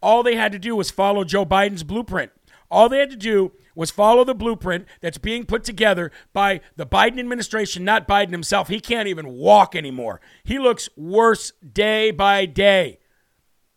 all 0.00 0.22
they 0.22 0.36
had 0.36 0.52
to 0.52 0.58
do 0.58 0.76
was 0.76 0.90
follow 0.90 1.24
Joe 1.24 1.44
Biden's 1.44 1.82
blueprint. 1.82 2.30
All 2.70 2.88
they 2.88 3.00
had 3.00 3.10
to 3.10 3.16
do 3.16 3.52
was 3.74 3.90
follow 3.90 4.22
the 4.24 4.34
blueprint 4.34 4.86
that's 5.00 5.18
being 5.18 5.44
put 5.44 5.64
together 5.64 6.12
by 6.32 6.60
the 6.76 6.86
Biden 6.86 7.18
administration, 7.18 7.84
not 7.84 8.06
Biden 8.06 8.30
himself. 8.30 8.68
He 8.68 8.80
can't 8.80 9.08
even 9.08 9.32
walk 9.32 9.74
anymore. 9.74 10.20
He 10.44 10.58
looks 10.58 10.88
worse 10.96 11.52
day 11.72 12.12
by 12.12 12.46
day. 12.46 13.00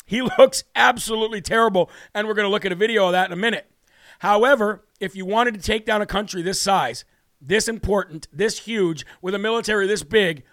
He 0.06 0.22
looks 0.38 0.64
absolutely 0.76 1.41
terrible, 1.41 1.89
and 2.14 2.28
we're 2.28 2.36
going 2.36 2.46
to 2.46 2.52
look 2.52 2.66
at 2.66 2.72
a 2.72 2.76
video 2.76 3.08
of 3.08 3.14
that 3.14 3.28
in 3.28 3.34
a 3.34 3.41
minute. 3.41 3.72
However, 4.24 4.86
if 5.01 5.17
you 5.17 5.26
wanted 5.26 5.53
to 5.55 5.59
take 5.59 5.86
down 5.86 6.01
a 6.01 6.05
country 6.05 6.41
this 6.41 6.61
size, 6.61 7.03
this 7.41 7.67
important, 7.67 8.30
this 8.32 8.59
huge, 8.59 9.05
with 9.21 9.36
a 9.36 9.38
military 9.38 9.86
this 9.86 10.01
big, 10.01 10.43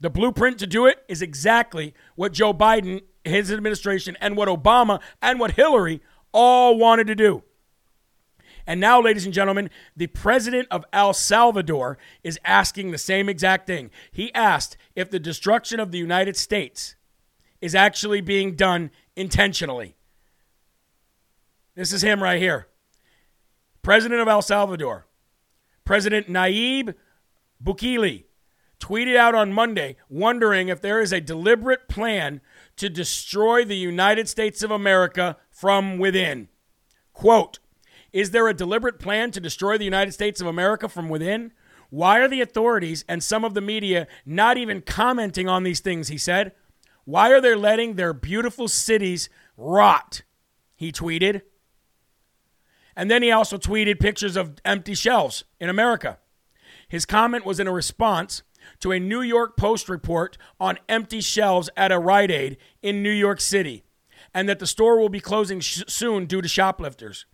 the 0.00 0.10
blueprint 0.10 0.58
to 0.58 0.66
do 0.66 0.86
it 0.86 0.98
is 1.06 1.22
exactly 1.22 1.94
what 2.16 2.32
Joe 2.32 2.52
Biden, 2.52 3.02
his 3.22 3.52
administration, 3.52 4.16
and 4.20 4.36
what 4.36 4.48
Obama 4.48 5.00
and 5.22 5.38
what 5.38 5.52
Hillary 5.52 6.02
all 6.32 6.76
wanted 6.76 7.06
to 7.06 7.14
do. 7.14 7.44
And 8.66 8.80
now, 8.80 9.00
ladies 9.00 9.26
and 9.26 9.32
gentlemen, 9.32 9.70
the 9.96 10.08
president 10.08 10.66
of 10.72 10.84
El 10.92 11.12
Salvador 11.12 11.98
is 12.24 12.40
asking 12.44 12.90
the 12.90 12.98
same 12.98 13.28
exact 13.28 13.68
thing. 13.68 13.92
He 14.10 14.34
asked 14.34 14.76
if 14.96 15.08
the 15.08 15.20
destruction 15.20 15.78
of 15.78 15.92
the 15.92 15.98
United 15.98 16.36
States 16.36 16.96
is 17.60 17.76
actually 17.76 18.22
being 18.22 18.56
done 18.56 18.90
intentionally. 19.14 19.94
This 21.76 21.92
is 21.92 22.02
him 22.02 22.20
right 22.20 22.40
here. 22.40 22.66
President 23.84 24.22
of 24.22 24.28
El 24.28 24.40
Salvador, 24.40 25.06
President 25.84 26.26
Nayib 26.26 26.94
Bukele, 27.62 28.24
tweeted 28.80 29.14
out 29.14 29.34
on 29.34 29.52
Monday 29.52 29.96
wondering 30.08 30.68
if 30.68 30.80
there 30.80 31.00
is 31.02 31.12
a 31.12 31.20
deliberate 31.20 31.86
plan 31.86 32.40
to 32.76 32.88
destroy 32.88 33.62
the 33.62 33.76
United 33.76 34.26
States 34.26 34.62
of 34.62 34.70
America 34.70 35.36
from 35.50 35.98
within. 35.98 36.48
Quote, 37.12 37.58
is 38.10 38.30
there 38.30 38.48
a 38.48 38.54
deliberate 38.54 38.98
plan 38.98 39.30
to 39.32 39.40
destroy 39.40 39.76
the 39.76 39.84
United 39.84 40.12
States 40.12 40.40
of 40.40 40.46
America 40.46 40.88
from 40.88 41.10
within? 41.10 41.52
Why 41.90 42.20
are 42.20 42.28
the 42.28 42.40
authorities 42.40 43.04
and 43.06 43.22
some 43.22 43.44
of 43.44 43.52
the 43.52 43.60
media 43.60 44.06
not 44.24 44.56
even 44.56 44.80
commenting 44.80 45.46
on 45.46 45.62
these 45.62 45.80
things? 45.80 46.08
He 46.08 46.18
said. 46.18 46.52
Why 47.04 47.30
are 47.32 47.40
they 47.40 47.54
letting 47.54 47.94
their 47.94 48.14
beautiful 48.14 48.66
cities 48.66 49.28
rot? 49.58 50.22
He 50.74 50.90
tweeted. 50.90 51.42
And 52.96 53.10
then 53.10 53.22
he 53.22 53.30
also 53.30 53.58
tweeted 53.58 53.98
pictures 53.98 54.36
of 54.36 54.54
empty 54.64 54.94
shelves 54.94 55.44
in 55.60 55.68
America. 55.68 56.18
His 56.88 57.06
comment 57.06 57.44
was 57.44 57.58
in 57.58 57.66
a 57.66 57.72
response 57.72 58.42
to 58.80 58.92
a 58.92 59.00
New 59.00 59.20
York 59.20 59.56
Post 59.56 59.88
report 59.88 60.38
on 60.60 60.78
empty 60.88 61.20
shelves 61.20 61.68
at 61.76 61.92
a 61.92 61.98
Rite 61.98 62.30
Aid 62.30 62.56
in 62.82 63.02
New 63.02 63.10
York 63.10 63.40
City, 63.40 63.84
and 64.32 64.48
that 64.48 64.58
the 64.58 64.66
store 64.66 64.98
will 64.98 65.08
be 65.08 65.20
closing 65.20 65.60
sh- 65.60 65.82
soon 65.86 66.26
due 66.26 66.40
to 66.40 66.48
shoplifters. 66.48 67.26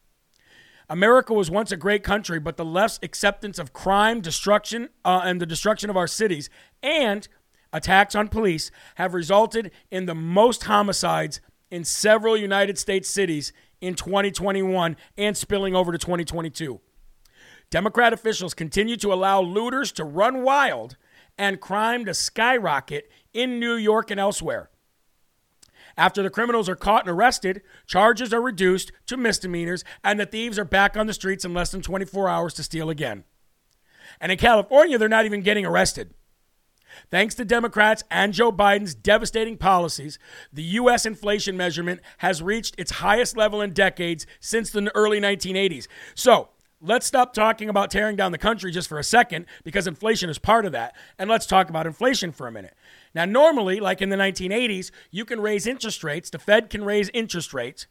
America 0.88 1.32
was 1.32 1.50
once 1.50 1.70
a 1.70 1.76
great 1.76 2.02
country, 2.02 2.40
but 2.40 2.56
the 2.56 2.64
left's 2.64 2.98
acceptance 3.02 3.58
of 3.60 3.72
crime, 3.72 4.20
destruction, 4.20 4.88
uh, 5.04 5.20
and 5.24 5.40
the 5.40 5.46
destruction 5.46 5.88
of 5.88 5.96
our 5.96 6.08
cities, 6.08 6.50
and 6.82 7.28
attacks 7.72 8.16
on 8.16 8.26
police 8.26 8.72
have 8.96 9.14
resulted 9.14 9.70
in 9.92 10.06
the 10.06 10.14
most 10.14 10.64
homicides 10.64 11.40
in 11.70 11.84
several 11.84 12.36
United 12.36 12.76
States 12.76 13.08
cities 13.08 13.52
in 13.80 13.94
2021 13.94 14.96
and 15.16 15.36
spilling 15.36 15.74
over 15.74 15.92
to 15.92 15.98
2022. 15.98 16.80
Democrat 17.70 18.12
officials 18.12 18.54
continue 18.54 18.96
to 18.96 19.12
allow 19.12 19.40
looters 19.40 19.92
to 19.92 20.04
run 20.04 20.42
wild 20.42 20.96
and 21.38 21.60
crime 21.60 22.04
to 22.04 22.12
skyrocket 22.12 23.10
in 23.32 23.60
New 23.60 23.74
York 23.74 24.10
and 24.10 24.18
elsewhere. 24.18 24.70
After 25.96 26.22
the 26.22 26.30
criminals 26.30 26.68
are 26.68 26.76
caught 26.76 27.06
and 27.06 27.14
arrested, 27.14 27.62
charges 27.86 28.32
are 28.32 28.40
reduced 28.40 28.92
to 29.06 29.16
misdemeanors, 29.16 29.84
and 30.02 30.18
the 30.18 30.26
thieves 30.26 30.58
are 30.58 30.64
back 30.64 30.96
on 30.96 31.06
the 31.06 31.12
streets 31.12 31.44
in 31.44 31.54
less 31.54 31.70
than 31.70 31.82
24 31.82 32.28
hours 32.28 32.54
to 32.54 32.62
steal 32.62 32.90
again. 32.90 33.24
And 34.20 34.32
in 34.32 34.38
California, 34.38 34.98
they're 34.98 35.08
not 35.08 35.24
even 35.24 35.42
getting 35.42 35.66
arrested. 35.66 36.14
Thanks 37.10 37.34
to 37.36 37.44
Democrats 37.44 38.04
and 38.10 38.32
Joe 38.32 38.52
Biden's 38.52 38.94
devastating 38.94 39.56
policies, 39.56 40.18
the 40.52 40.62
U.S. 40.62 41.06
inflation 41.06 41.56
measurement 41.56 42.00
has 42.18 42.42
reached 42.42 42.74
its 42.78 42.92
highest 42.92 43.36
level 43.36 43.60
in 43.60 43.72
decades 43.72 44.26
since 44.40 44.70
the 44.70 44.90
early 44.94 45.20
1980s. 45.20 45.86
So, 46.14 46.50
let's 46.80 47.06
stop 47.06 47.34
talking 47.34 47.68
about 47.68 47.90
tearing 47.90 48.16
down 48.16 48.32
the 48.32 48.38
country 48.38 48.70
just 48.70 48.88
for 48.88 48.98
a 48.98 49.04
second 49.04 49.46
because 49.64 49.86
inflation 49.86 50.30
is 50.30 50.38
part 50.38 50.64
of 50.64 50.72
that. 50.72 50.94
And 51.18 51.28
let's 51.28 51.46
talk 51.46 51.68
about 51.68 51.86
inflation 51.86 52.32
for 52.32 52.46
a 52.46 52.52
minute. 52.52 52.74
Now, 53.14 53.24
normally, 53.24 53.80
like 53.80 54.00
in 54.00 54.08
the 54.08 54.16
1980s, 54.16 54.90
you 55.10 55.24
can 55.24 55.40
raise 55.40 55.66
interest 55.66 56.02
rates, 56.02 56.30
the 56.30 56.38
Fed 56.38 56.70
can 56.70 56.84
raise 56.84 57.10
interest 57.10 57.52
rates, 57.52 57.86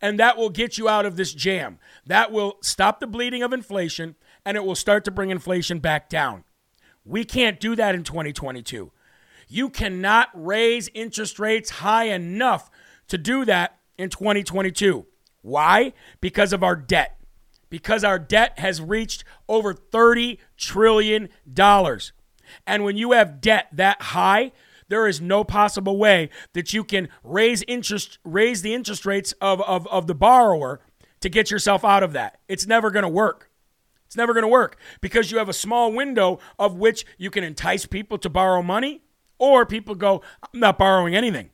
and 0.00 0.18
that 0.18 0.36
will 0.36 0.50
get 0.50 0.78
you 0.78 0.88
out 0.88 1.06
of 1.06 1.16
this 1.16 1.32
jam. 1.32 1.78
That 2.06 2.32
will 2.32 2.58
stop 2.62 3.00
the 3.00 3.06
bleeding 3.06 3.42
of 3.42 3.52
inflation 3.52 4.16
and 4.44 4.56
it 4.56 4.64
will 4.64 4.74
start 4.74 5.04
to 5.04 5.10
bring 5.10 5.30
inflation 5.30 5.78
back 5.78 6.08
down. 6.08 6.44
We 7.08 7.24
can't 7.24 7.58
do 7.58 7.74
that 7.74 7.94
in 7.94 8.04
2022. 8.04 8.92
You 9.48 9.70
cannot 9.70 10.28
raise 10.34 10.90
interest 10.92 11.38
rates 11.38 11.70
high 11.70 12.04
enough 12.04 12.70
to 13.08 13.16
do 13.16 13.46
that 13.46 13.78
in 13.96 14.10
2022. 14.10 15.06
Why? 15.40 15.94
Because 16.20 16.52
of 16.52 16.62
our 16.62 16.76
debt. 16.76 17.18
Because 17.70 18.04
our 18.04 18.18
debt 18.18 18.58
has 18.58 18.80
reached 18.82 19.24
over 19.48 19.72
$30 19.72 20.38
trillion. 20.58 21.30
And 22.66 22.84
when 22.84 22.96
you 22.96 23.12
have 23.12 23.40
debt 23.40 23.68
that 23.72 24.02
high, 24.02 24.52
there 24.88 25.06
is 25.06 25.20
no 25.20 25.44
possible 25.44 25.96
way 25.96 26.28
that 26.52 26.72
you 26.72 26.84
can 26.84 27.08
raise 27.22 27.62
interest 27.68 28.18
raise 28.24 28.62
the 28.62 28.74
interest 28.74 29.04
rates 29.04 29.32
of, 29.40 29.60
of, 29.62 29.86
of 29.88 30.06
the 30.06 30.14
borrower 30.14 30.80
to 31.20 31.28
get 31.28 31.50
yourself 31.50 31.84
out 31.84 32.02
of 32.02 32.12
that. 32.12 32.38
It's 32.48 32.66
never 32.66 32.90
going 32.90 33.02
to 33.02 33.08
work. 33.08 33.47
It's 34.08 34.16
never 34.16 34.32
going 34.32 34.42
to 34.42 34.48
work 34.48 34.78
because 35.02 35.30
you 35.30 35.36
have 35.36 35.50
a 35.50 35.54
small 35.54 35.92
window 35.92 36.40
of 36.58 36.76
which 36.76 37.04
you 37.18 37.30
can 37.30 37.44
entice 37.44 37.84
people 37.84 38.16
to 38.18 38.30
borrow 38.30 38.62
money 38.62 39.02
or 39.38 39.66
people 39.66 39.94
go, 39.94 40.22
I'm 40.42 40.60
not 40.60 40.78
borrowing 40.78 41.14
anything. 41.14 41.50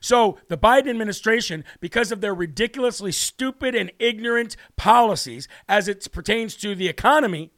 So, 0.00 0.38
the 0.48 0.56
Biden 0.56 0.88
administration, 0.88 1.64
because 1.78 2.10
of 2.10 2.22
their 2.22 2.34
ridiculously 2.34 3.12
stupid 3.12 3.74
and 3.74 3.92
ignorant 3.98 4.56
policies 4.76 5.46
as 5.68 5.88
it 5.88 6.10
pertains 6.10 6.56
to 6.56 6.74
the 6.74 6.88
economy, 6.88 7.50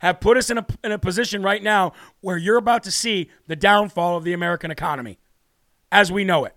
have 0.00 0.20
put 0.20 0.36
us 0.36 0.50
in 0.50 0.58
a, 0.58 0.66
in 0.84 0.92
a 0.92 0.98
position 0.98 1.42
right 1.42 1.62
now 1.62 1.94
where 2.20 2.36
you're 2.36 2.58
about 2.58 2.82
to 2.82 2.90
see 2.90 3.30
the 3.46 3.56
downfall 3.56 4.18
of 4.18 4.24
the 4.24 4.34
American 4.34 4.70
economy 4.70 5.18
as 5.90 6.12
we 6.12 6.24
know 6.24 6.44
it. 6.44 6.54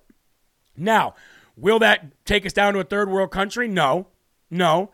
Now, 0.76 1.16
will 1.56 1.80
that 1.80 2.26
take 2.26 2.46
us 2.46 2.52
down 2.52 2.74
to 2.74 2.80
a 2.80 2.84
third 2.84 3.10
world 3.10 3.32
country? 3.32 3.70
No, 3.70 4.08
no. 4.50 4.92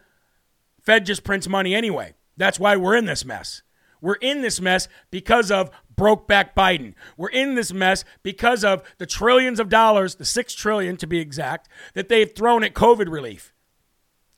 Fed 0.86 1.06
just 1.06 1.24
prints 1.24 1.48
money 1.48 1.74
anyway. 1.74 2.14
That's 2.38 2.60
why 2.60 2.76
we're 2.76 2.96
in 2.96 3.06
this 3.06 3.26
mess. 3.26 3.62
We're 4.02 4.16
in 4.16 4.42
this 4.42 4.62
mess 4.62 4.88
because 5.10 5.50
of 5.50 5.72
brokeback 5.96 6.54
Biden. 6.56 6.94
We're 7.18 7.30
in 7.30 7.56
this 7.56 7.74
mess 7.74 8.04
because 8.22 8.64
of 8.64 8.84
the 8.98 9.06
trillions 9.06 9.60
of 9.60 9.70
dollars, 9.70 10.16
the 10.16 10.26
6 10.26 10.54
trillion 10.54 10.98
to 10.98 11.08
be 11.08 11.20
exact, 11.20 11.70
that 11.94 12.10
they've 12.10 12.32
thrown 12.32 12.64
at 12.64 12.74
COVID 12.74 13.10
relief. 13.10 13.54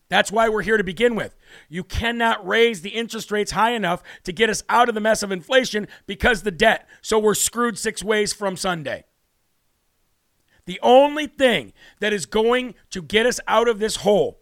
That's 0.09 0.31
why 0.31 0.47
we're 0.47 0.61
here 0.61 0.77
to 0.77 0.83
begin 0.83 1.15
with. 1.15 1.35
You 1.67 1.83
cannot 1.83 2.47
raise 2.47 2.81
the 2.81 2.91
interest 2.91 3.29
rates 3.29 3.51
high 3.51 3.71
enough 3.71 4.01
to 4.23 4.31
get 4.31 4.49
us 4.49 4.63
out 4.69 4.87
of 4.87 4.95
the 4.95 5.01
mess 5.01 5.21
of 5.21 5.31
inflation 5.31 5.87
because 6.05 6.43
the 6.43 6.51
debt. 6.51 6.87
So 7.01 7.19
we're 7.19 7.33
screwed 7.33 7.77
six 7.77 8.01
ways 8.01 8.31
from 8.31 8.55
Sunday. 8.55 9.03
The 10.65 10.79
only 10.81 11.27
thing 11.27 11.73
that 11.99 12.13
is 12.13 12.25
going 12.25 12.75
to 12.91 13.01
get 13.01 13.25
us 13.25 13.39
out 13.47 13.67
of 13.67 13.79
this 13.79 13.97
hole 13.97 14.39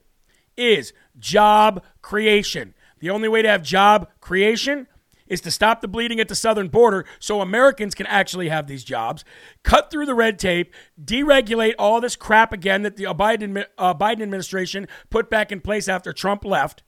is 0.58 0.94
job 1.20 1.84
creation. 2.02 2.74
The 3.00 3.10
only 3.10 3.28
way 3.28 3.42
to 3.42 3.50
have 3.50 3.64
job 3.64 4.10
creation 4.22 4.88
is 5.28 5.42
to 5.42 5.52
stop 5.52 5.82
the 5.82 5.88
bleeding 5.88 6.20
at 6.20 6.28
the 6.28 6.36
southern 6.36 6.68
border 6.68 7.06
so 7.20 7.42
Americans 7.42 7.96
can 7.96 8.06
actually 8.08 8.50
have 8.50 8.68
these 8.68 8.84
jobs, 8.84 9.26
cut 9.64 9.90
through 9.90 10.06
the 10.06 10.14
red 10.14 10.38
tape, 10.38 10.74
deregulate 11.04 11.74
all 11.80 12.00
this 12.00 12.16
crap 12.16 12.54
again 12.54 12.84
that 12.84 12.96
the 12.96 13.06
Biden, 13.06 13.66
uh, 13.78 13.94
Biden 13.94 14.22
administration 14.22 14.88
put 15.10 15.30
back 15.30 15.52
in 15.52 15.62
place 15.62 15.88
after 15.88 16.14
Trump 16.14 16.46
left. 16.46 16.84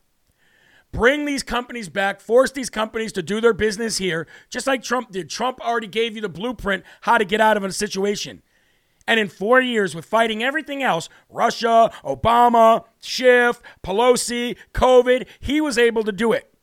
Bring 0.91 1.25
these 1.25 1.43
companies 1.43 1.89
back, 1.89 2.21
force 2.21 2.51
these 2.51 2.69
companies 2.69 3.11
to 3.13 3.21
do 3.21 3.41
their 3.41 3.53
business 3.53 3.97
here, 3.97 4.25
just 4.49 4.67
like 4.67 4.83
Trump 4.83 5.11
did. 5.11 5.29
Trump 5.29 5.59
already 5.59 5.87
gave 5.87 6.15
you 6.15 6.21
the 6.21 6.29
blueprint 6.29 6.83
how 7.01 7.17
to 7.17 7.25
get 7.25 7.41
out 7.41 7.57
of 7.57 7.63
a 7.63 7.71
situation. 7.73 8.41
And 9.07 9.19
in 9.19 9.29
four 9.29 9.61
years, 9.61 9.95
with 9.95 10.05
fighting 10.05 10.43
everything 10.43 10.83
else 10.83 11.09
Russia, 11.29 11.91
Obama, 12.03 12.83
Schiff, 12.99 13.61
Pelosi, 13.83 14.57
COVID 14.73 15.27
he 15.39 15.61
was 15.61 15.77
able 15.77 16.03
to 16.03 16.11
do 16.11 16.33
it. 16.33 16.53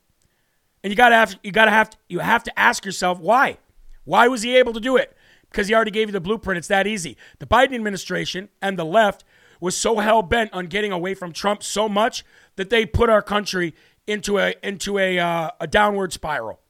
And 0.82 0.90
you 0.90 0.96
gotta 0.96 1.14
have 1.14 1.38
you 1.42 1.50
gotta 1.50 1.70
have 1.70 1.96
you 2.08 2.18
have 2.18 2.44
to 2.44 2.58
ask 2.58 2.84
yourself 2.84 3.18
why. 3.18 3.58
Why 4.04 4.28
was 4.28 4.42
he 4.42 4.56
able 4.56 4.74
to 4.74 4.80
do 4.80 4.96
it? 4.96 5.16
Because 5.50 5.68
he 5.68 5.74
already 5.74 5.90
gave 5.90 6.08
you 6.08 6.12
the 6.12 6.20
blueprint. 6.20 6.58
It's 6.58 6.68
that 6.68 6.86
easy. 6.86 7.16
The 7.38 7.46
Biden 7.46 7.74
administration 7.74 8.50
and 8.60 8.78
the 8.78 8.84
left 8.84 9.24
was 9.60 9.76
so 9.76 9.98
hell 9.98 10.20
bent 10.20 10.52
on 10.52 10.66
getting 10.66 10.92
away 10.92 11.14
from 11.14 11.32
Trump 11.32 11.62
so 11.62 11.88
much 11.88 12.24
that 12.56 12.68
they 12.68 12.84
put 12.84 13.08
our 13.08 13.22
country 13.22 13.74
into 14.06 14.38
a 14.38 14.54
into 14.62 14.98
a 14.98 15.18
uh, 15.18 15.50
a 15.60 15.66
downward 15.66 16.12
spiral. 16.12 16.60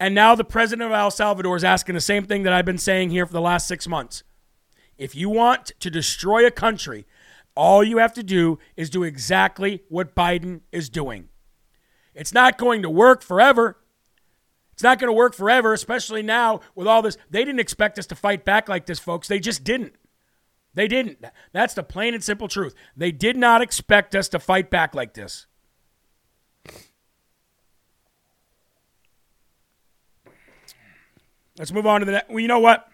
And 0.00 0.14
now 0.14 0.34
the 0.34 0.44
president 0.44 0.90
of 0.90 0.96
El 0.96 1.10
Salvador 1.10 1.56
is 1.56 1.62
asking 1.62 1.94
the 1.94 2.00
same 2.00 2.24
thing 2.24 2.42
that 2.44 2.54
I've 2.54 2.64
been 2.64 2.78
saying 2.78 3.10
here 3.10 3.26
for 3.26 3.34
the 3.34 3.40
last 3.40 3.68
six 3.68 3.86
months. 3.86 4.24
If 4.96 5.14
you 5.14 5.28
want 5.28 5.72
to 5.78 5.90
destroy 5.90 6.46
a 6.46 6.50
country, 6.50 7.06
all 7.54 7.84
you 7.84 7.98
have 7.98 8.14
to 8.14 8.22
do 8.22 8.58
is 8.78 8.88
do 8.88 9.02
exactly 9.02 9.82
what 9.90 10.14
Biden 10.14 10.62
is 10.72 10.88
doing. 10.88 11.28
It's 12.14 12.32
not 12.32 12.56
going 12.56 12.80
to 12.80 12.88
work 12.88 13.22
forever. 13.22 13.76
It's 14.72 14.82
not 14.82 14.98
going 14.98 15.08
to 15.08 15.16
work 15.16 15.34
forever, 15.34 15.74
especially 15.74 16.22
now 16.22 16.60
with 16.74 16.86
all 16.86 17.02
this. 17.02 17.18
They 17.28 17.44
didn't 17.44 17.60
expect 17.60 17.98
us 17.98 18.06
to 18.06 18.14
fight 18.14 18.42
back 18.42 18.70
like 18.70 18.86
this, 18.86 18.98
folks. 18.98 19.28
They 19.28 19.38
just 19.38 19.64
didn't. 19.64 19.94
They 20.72 20.88
didn't. 20.88 21.22
That's 21.52 21.74
the 21.74 21.82
plain 21.82 22.14
and 22.14 22.24
simple 22.24 22.48
truth. 22.48 22.74
They 22.96 23.12
did 23.12 23.36
not 23.36 23.60
expect 23.60 24.14
us 24.14 24.28
to 24.30 24.38
fight 24.38 24.70
back 24.70 24.94
like 24.94 25.12
this. 25.12 25.46
Let's 31.60 31.72
move 31.72 31.86
on 31.86 32.00
to 32.00 32.06
the 32.06 32.12
next. 32.12 32.30
Well, 32.30 32.40
you 32.40 32.48
know 32.48 32.58
what? 32.58 32.88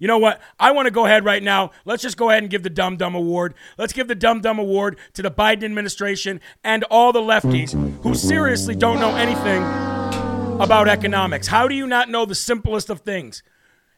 You 0.00 0.08
know 0.08 0.18
what? 0.18 0.40
I 0.58 0.72
want 0.72 0.86
to 0.86 0.90
go 0.90 1.06
ahead 1.06 1.24
right 1.24 1.40
now. 1.40 1.70
Let's 1.84 2.02
just 2.02 2.16
go 2.16 2.28
ahead 2.28 2.42
and 2.42 2.50
give 2.50 2.64
the 2.64 2.70
Dumb 2.70 2.96
Dumb 2.96 3.14
Award. 3.14 3.54
Let's 3.78 3.92
give 3.92 4.08
the 4.08 4.16
Dumb 4.16 4.40
Dumb 4.40 4.58
Award 4.58 4.98
to 5.12 5.22
the 5.22 5.30
Biden 5.30 5.62
administration 5.62 6.40
and 6.64 6.82
all 6.90 7.12
the 7.12 7.20
lefties 7.20 7.74
who 8.02 8.16
seriously 8.16 8.74
don't 8.74 8.98
know 8.98 9.14
anything 9.14 9.62
about 10.60 10.88
economics. 10.88 11.46
How 11.46 11.68
do 11.68 11.74
you 11.76 11.86
not 11.86 12.08
know 12.08 12.24
the 12.24 12.34
simplest 12.34 12.90
of 12.90 13.02
things? 13.02 13.44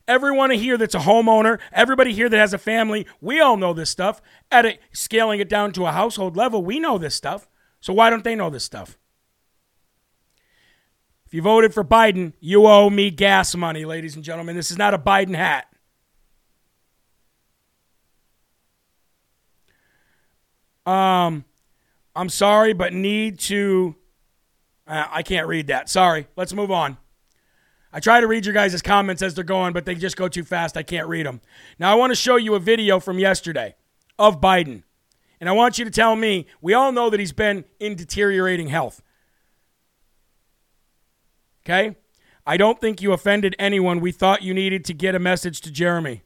Everyone 0.06 0.50
here 0.50 0.76
that's 0.76 0.94
a 0.94 0.98
homeowner, 0.98 1.58
everybody 1.72 2.12
here 2.12 2.28
that 2.28 2.36
has 2.36 2.52
a 2.52 2.58
family, 2.58 3.06
we 3.22 3.40
all 3.40 3.56
know 3.56 3.72
this 3.72 3.88
stuff. 3.88 4.20
At 4.50 4.66
a, 4.66 4.78
scaling 4.92 5.40
it 5.40 5.48
down 5.48 5.72
to 5.72 5.86
a 5.86 5.92
household 5.92 6.36
level, 6.36 6.62
we 6.62 6.80
know 6.80 6.98
this 6.98 7.14
stuff. 7.14 7.48
So 7.80 7.94
why 7.94 8.10
don't 8.10 8.24
they 8.24 8.34
know 8.34 8.50
this 8.50 8.64
stuff? 8.64 8.98
If 11.30 11.34
you 11.34 11.42
voted 11.42 11.72
for 11.72 11.84
Biden, 11.84 12.32
you 12.40 12.66
owe 12.66 12.90
me 12.90 13.12
gas 13.12 13.54
money, 13.54 13.84
ladies 13.84 14.16
and 14.16 14.24
gentlemen. 14.24 14.56
This 14.56 14.72
is 14.72 14.76
not 14.76 14.94
a 14.94 14.98
Biden 14.98 15.36
hat. 15.36 15.72
Um, 20.84 21.44
I'm 22.16 22.30
sorry, 22.30 22.72
but 22.72 22.92
need 22.92 23.38
to. 23.42 23.94
Uh, 24.88 25.06
I 25.08 25.22
can't 25.22 25.46
read 25.46 25.68
that. 25.68 25.88
Sorry. 25.88 26.26
Let's 26.34 26.52
move 26.52 26.72
on. 26.72 26.96
I 27.92 28.00
try 28.00 28.20
to 28.20 28.26
read 28.26 28.44
your 28.44 28.52
guys' 28.52 28.82
comments 28.82 29.22
as 29.22 29.34
they're 29.34 29.44
going, 29.44 29.72
but 29.72 29.84
they 29.84 29.94
just 29.94 30.16
go 30.16 30.26
too 30.26 30.42
fast. 30.42 30.76
I 30.76 30.82
can't 30.82 31.06
read 31.06 31.26
them. 31.26 31.40
Now, 31.78 31.92
I 31.92 31.94
want 31.94 32.10
to 32.10 32.16
show 32.16 32.34
you 32.34 32.56
a 32.56 32.58
video 32.58 32.98
from 32.98 33.20
yesterday 33.20 33.76
of 34.18 34.40
Biden. 34.40 34.82
And 35.38 35.48
I 35.48 35.52
want 35.52 35.78
you 35.78 35.84
to 35.84 35.92
tell 35.92 36.16
me 36.16 36.48
we 36.60 36.74
all 36.74 36.90
know 36.90 37.08
that 37.08 37.20
he's 37.20 37.32
been 37.32 37.66
in 37.78 37.94
deteriorating 37.94 38.66
health. 38.66 39.00
Okay? 41.64 41.96
I 42.46 42.56
don't 42.56 42.80
think 42.80 43.02
you 43.02 43.12
offended 43.12 43.54
anyone. 43.58 44.00
We 44.00 44.12
thought 44.12 44.42
you 44.42 44.54
needed 44.54 44.84
to 44.86 44.94
get 44.94 45.14
a 45.14 45.18
message 45.18 45.60
to 45.62 45.70
Jeremy. 45.70 46.22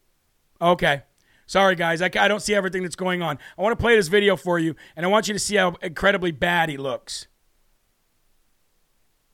Okay. 0.61 1.03
Sorry, 1.47 1.75
guys. 1.75 2.01
I, 2.01 2.11
I 2.19 2.29
don't 2.29 2.41
see 2.41 2.55
everything 2.55 2.83
that's 2.83 2.97
going 2.97 3.21
on. 3.21 3.39
I 3.59 3.63
want 3.63 3.77
to 3.77 3.83
play 3.83 3.97
this 3.97 4.09
video 4.09 4.37
for 4.37 4.59
you, 4.59 4.75
and 4.97 5.05
I 5.05 5.09
want 5.09 5.29
you 5.29 5.35
to 5.35 5.41
see 5.41 5.57
how 5.57 5.75
incredibly 5.83 6.31
bad 6.31 6.69
he 6.69 6.77
looks. 6.77 7.27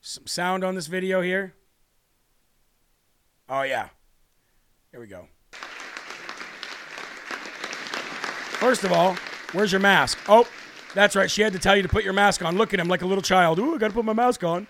Some 0.01 0.27
sound 0.27 0.65
on 0.65 0.75
this 0.75 0.87
video 0.87 1.21
here. 1.21 1.55
Oh, 3.49 3.63
yeah. 3.63 3.91
Here 4.91 5.01
we 5.01 5.07
go. 5.07 5.29
First 8.59 8.85
of 8.85 8.93
all, 8.93 9.17
where's 9.53 9.73
your 9.73 9.81
mask? 9.81 10.19
Oh, 10.29 10.49
that's 10.95 11.15
right. 11.15 11.31
She 11.31 11.43
had 11.43 11.53
to 11.53 11.59
tell 11.59 11.77
you 11.77 11.83
to 11.83 11.89
put 11.89 12.03
your 12.03 12.13
mask 12.13 12.45
on. 12.45 12.57
Look 12.57 12.75
at 12.75 12.81
him 12.81 12.89
like 12.89 13.03
a 13.03 13.07
little 13.07 13.23
child. 13.23 13.59
Ooh, 13.59 13.75
I 13.75 13.79
got 13.79 13.89
to 13.89 13.95
put 13.95 14.05
my 14.05 14.13
mask 14.13 14.43
on. 14.43 14.67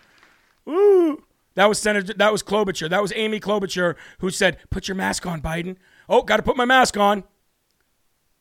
That 1.55 1.67
was 1.69 1.79
Senator. 1.79 2.15
That 2.15 2.33
was 2.33 2.43
Klobuchar. 2.43 2.89
That 2.89 3.03
was 3.03 3.13
Amy 3.15 3.41
Klobuchar 3.41 3.97
who 4.21 4.31
said, 4.31 4.59
"Put 4.71 4.89
your 4.89 4.95
mask 4.95 5.27
on, 5.27 5.43
Biden." 5.43 5.77
Oh, 6.09 6.23
got 6.23 6.37
to 6.37 6.43
put 6.43 6.57
my 6.57 6.65
mask 6.65 6.97
on. 6.97 7.25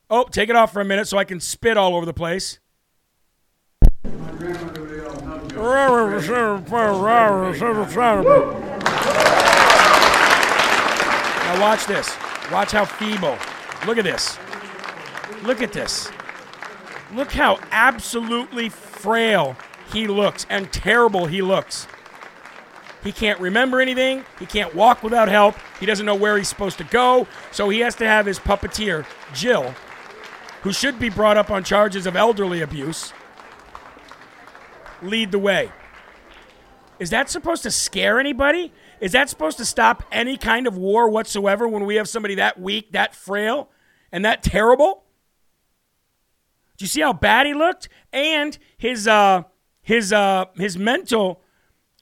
Oh, 0.10 0.26
take 0.26 0.50
it 0.50 0.56
off 0.56 0.74
for 0.74 0.82
a 0.82 0.86
minute 0.86 1.08
so 1.08 1.18
I 1.18 1.24
can 1.24 1.40
spit 1.40 1.78
all 1.78 1.96
over 1.96 2.06
the 2.06 2.14
place. 2.14 2.60
Now 11.46 11.62
watch 11.62 11.86
this. 11.86 12.16
Watch 12.52 12.72
how 12.72 12.86
feeble. 12.86 13.38
Look 13.86 13.98
at 13.98 14.04
this. 14.04 14.38
Look 15.44 15.62
at 15.62 15.74
this. 15.74 16.10
Look 17.14 17.32
how 17.32 17.60
absolutely 17.72 18.70
frail 18.70 19.56
he 19.92 20.08
looks 20.08 20.46
and 20.50 20.72
terrible 20.72 21.26
he 21.26 21.42
looks. 21.42 21.88
He 23.04 23.12
can't 23.12 23.40
remember 23.40 23.80
anything. 23.80 24.26
He 24.40 24.46
can't 24.46 24.76
walk 24.76 25.04
without 25.04 25.30
help. 25.30 25.56
He 25.80 25.86
doesn't 25.86 26.06
know 26.06 26.16
where 26.16 26.38
he's 26.38 26.50
supposed 26.50 26.78
to 26.80 26.84
go. 26.84 27.28
So 27.52 27.70
he 27.70 27.80
has 27.80 27.96
to 27.96 28.06
have 28.06 28.26
his 28.26 28.40
puppeteer, 28.40 29.06
Jill, 29.34 29.74
who 30.64 30.74
should 30.74 31.00
be 31.00 31.10
brought 31.10 31.38
up 31.38 31.50
on 31.50 31.64
charges 31.64 32.06
of 32.06 32.16
elderly 32.16 32.62
abuse, 32.62 33.14
lead 35.02 35.32
the 35.32 35.40
way. 35.40 35.72
Is 37.00 37.10
that 37.12 37.30
supposed 37.30 37.64
to 37.64 37.72
scare 37.72 38.20
anybody? 38.20 38.74
Is 39.00 39.14
that 39.14 39.30
supposed 39.30 39.58
to 39.60 39.66
stop 39.66 40.04
any 40.12 40.36
kind 40.36 40.68
of 40.68 40.78
war 40.78 41.10
whatsoever 41.10 41.68
when 41.68 41.86
we 41.86 41.96
have 41.96 42.10
somebody 42.10 42.36
that 42.36 42.60
weak, 42.60 42.92
that 42.92 43.16
frail, 43.16 43.70
and 44.12 44.26
that 44.26 44.44
terrible? 44.44 45.04
Do 46.78 46.84
you 46.84 46.88
see 46.88 47.02
how 47.02 47.14
bad 47.14 47.46
he 47.46 47.54
looked? 47.54 47.88
And 48.12 48.58
his 48.78 49.08
uh, 49.08 49.44
his 49.82 50.12
uh, 50.12 50.46
his 50.56 50.78
mental 50.78 51.42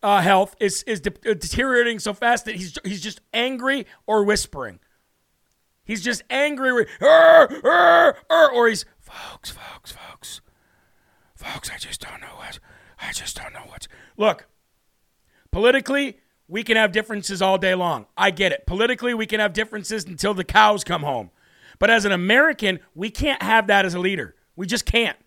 uh, 0.04 0.22
health 0.22 0.56
is 0.60 0.84
is 0.84 1.00
de- 1.02 1.10
deteriorating 1.10 2.00
so 2.00 2.14
fast 2.14 2.46
that 2.46 2.56
he's 2.56 2.78
he's 2.84 3.02
just 3.02 3.22
angry 3.34 3.86
or 4.06 4.24
whispering. 4.24 4.80
He's 5.84 6.04
just 6.04 6.22
angry, 6.30 6.86
or 7.02 8.68
he's 8.68 8.86
folks, 9.00 9.52
folks, 9.52 9.92
folks, 9.94 10.42
folks. 11.34 11.70
I 11.72 11.78
just 11.78 12.02
don't 12.02 12.20
know 12.20 12.36
what. 12.36 12.60
I 13.00 13.14
just 13.14 13.38
don't 13.38 13.54
know 13.54 13.64
what. 13.68 13.88
Look, 14.18 14.48
politically, 15.52 16.20
we 16.48 16.64
can 16.64 16.76
have 16.76 16.92
differences 16.92 17.42
all 17.42 17.58
day 17.58 17.74
long. 17.74 18.06
I 18.18 18.32
get 18.32 18.52
it. 18.52 18.66
Politically, 18.68 19.14
we 19.14 19.26
can 19.26 19.40
have 19.40 19.54
differences 19.54 20.04
until 20.04 20.34
the 20.34 20.44
cows 20.44 20.84
come 20.84 21.04
home. 21.04 21.32
But 21.80 21.90
as 21.90 22.06
an 22.06 22.12
American, 22.12 22.80
we 22.94 23.10
can't 23.10 23.42
have 23.42 23.68
that 23.68 23.86
as 23.86 23.94
a 23.94 24.00
leader. 24.00 24.36
We 24.56 24.66
just 24.66 24.86
can't. 24.86 25.18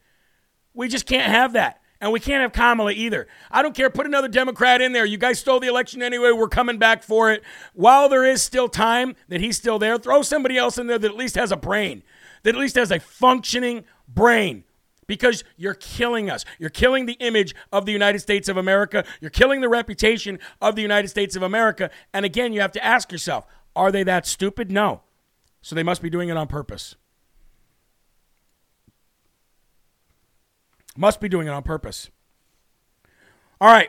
We 0.75 0.89
just 0.89 1.07
can't 1.07 1.31
have 1.31 1.55
that. 1.55 1.80
And 2.01 2.13
we 2.13 2.21
can't 2.21 2.41
have 2.41 2.53
Kamala 2.53 2.93
either. 2.93 3.29
I 3.51 3.61
don't 3.61 3.75
care. 3.75 3.91
Put 3.91 4.07
another 4.07 4.29
Democrat 4.29 4.81
in 4.81 4.93
there. 4.93 5.05
You 5.05 5.19
guys 5.19 5.39
stole 5.39 5.61
the 5.61 5.67
election 5.67 6.03
anyway. 6.03 6.33
We're 6.33 6.49
coming 6.49 6.79
back 6.79 7.03
for 7.03 7.31
it. 7.31 7.43
While 7.75 8.09
there 8.09 8.25
is 8.25 8.43
still 8.43 8.69
time 8.69 9.17
that 9.29 9.41
he's 9.41 9.59
still 9.59 9.79
there, 9.79 9.99
throw 9.99 10.23
somebody 10.23 10.57
else 10.57 10.79
in 10.79 10.87
there 10.87 10.99
that 10.99 11.11
at 11.11 11.17
least 11.17 11.35
has 11.35 11.53
a 11.53 11.57
brain, 11.57 12.03
that 12.43 12.55
at 12.55 12.61
least 12.61 12.77
has 12.77 12.91
a 12.91 13.01
functioning 13.01 13.85
brain. 14.09 14.65
Because 15.07 15.43
you're 15.57 15.75
killing 15.75 16.31
us. 16.31 16.45
You're 16.61 16.71
killing 16.71 17.07
the 17.07 17.15
image 17.15 17.53
of 17.73 17.85
the 17.85 17.91
United 17.91 18.21
States 18.21 18.49
of 18.49 18.57
America. 18.57 19.05
You're 19.21 19.31
killing 19.31 19.61
the 19.61 19.69
reputation 19.69 20.39
of 20.63 20.77
the 20.77 20.83
United 20.83 21.09
States 21.09 21.35
of 21.35 21.43
America. 21.43 21.91
And 22.15 22.25
again, 22.25 22.53
you 22.53 22.61
have 22.61 22.73
to 22.73 22.85
ask 22.85 23.11
yourself 23.11 23.45
are 23.75 23.93
they 23.93 24.05
that 24.05 24.27
stupid? 24.27 24.71
No. 24.71 25.03
So 25.63 25.75
they 25.75 25.83
must 25.83 26.01
be 26.01 26.11
doing 26.11 26.29
it 26.29 26.37
on 26.37 26.47
purpose. 26.47 26.97
Must 31.01 31.19
be 31.19 31.31
doing 31.31 31.47
it 31.47 31.51
on 31.51 31.63
purpose. 31.63 32.11
All 33.59 33.73
right. 33.73 33.89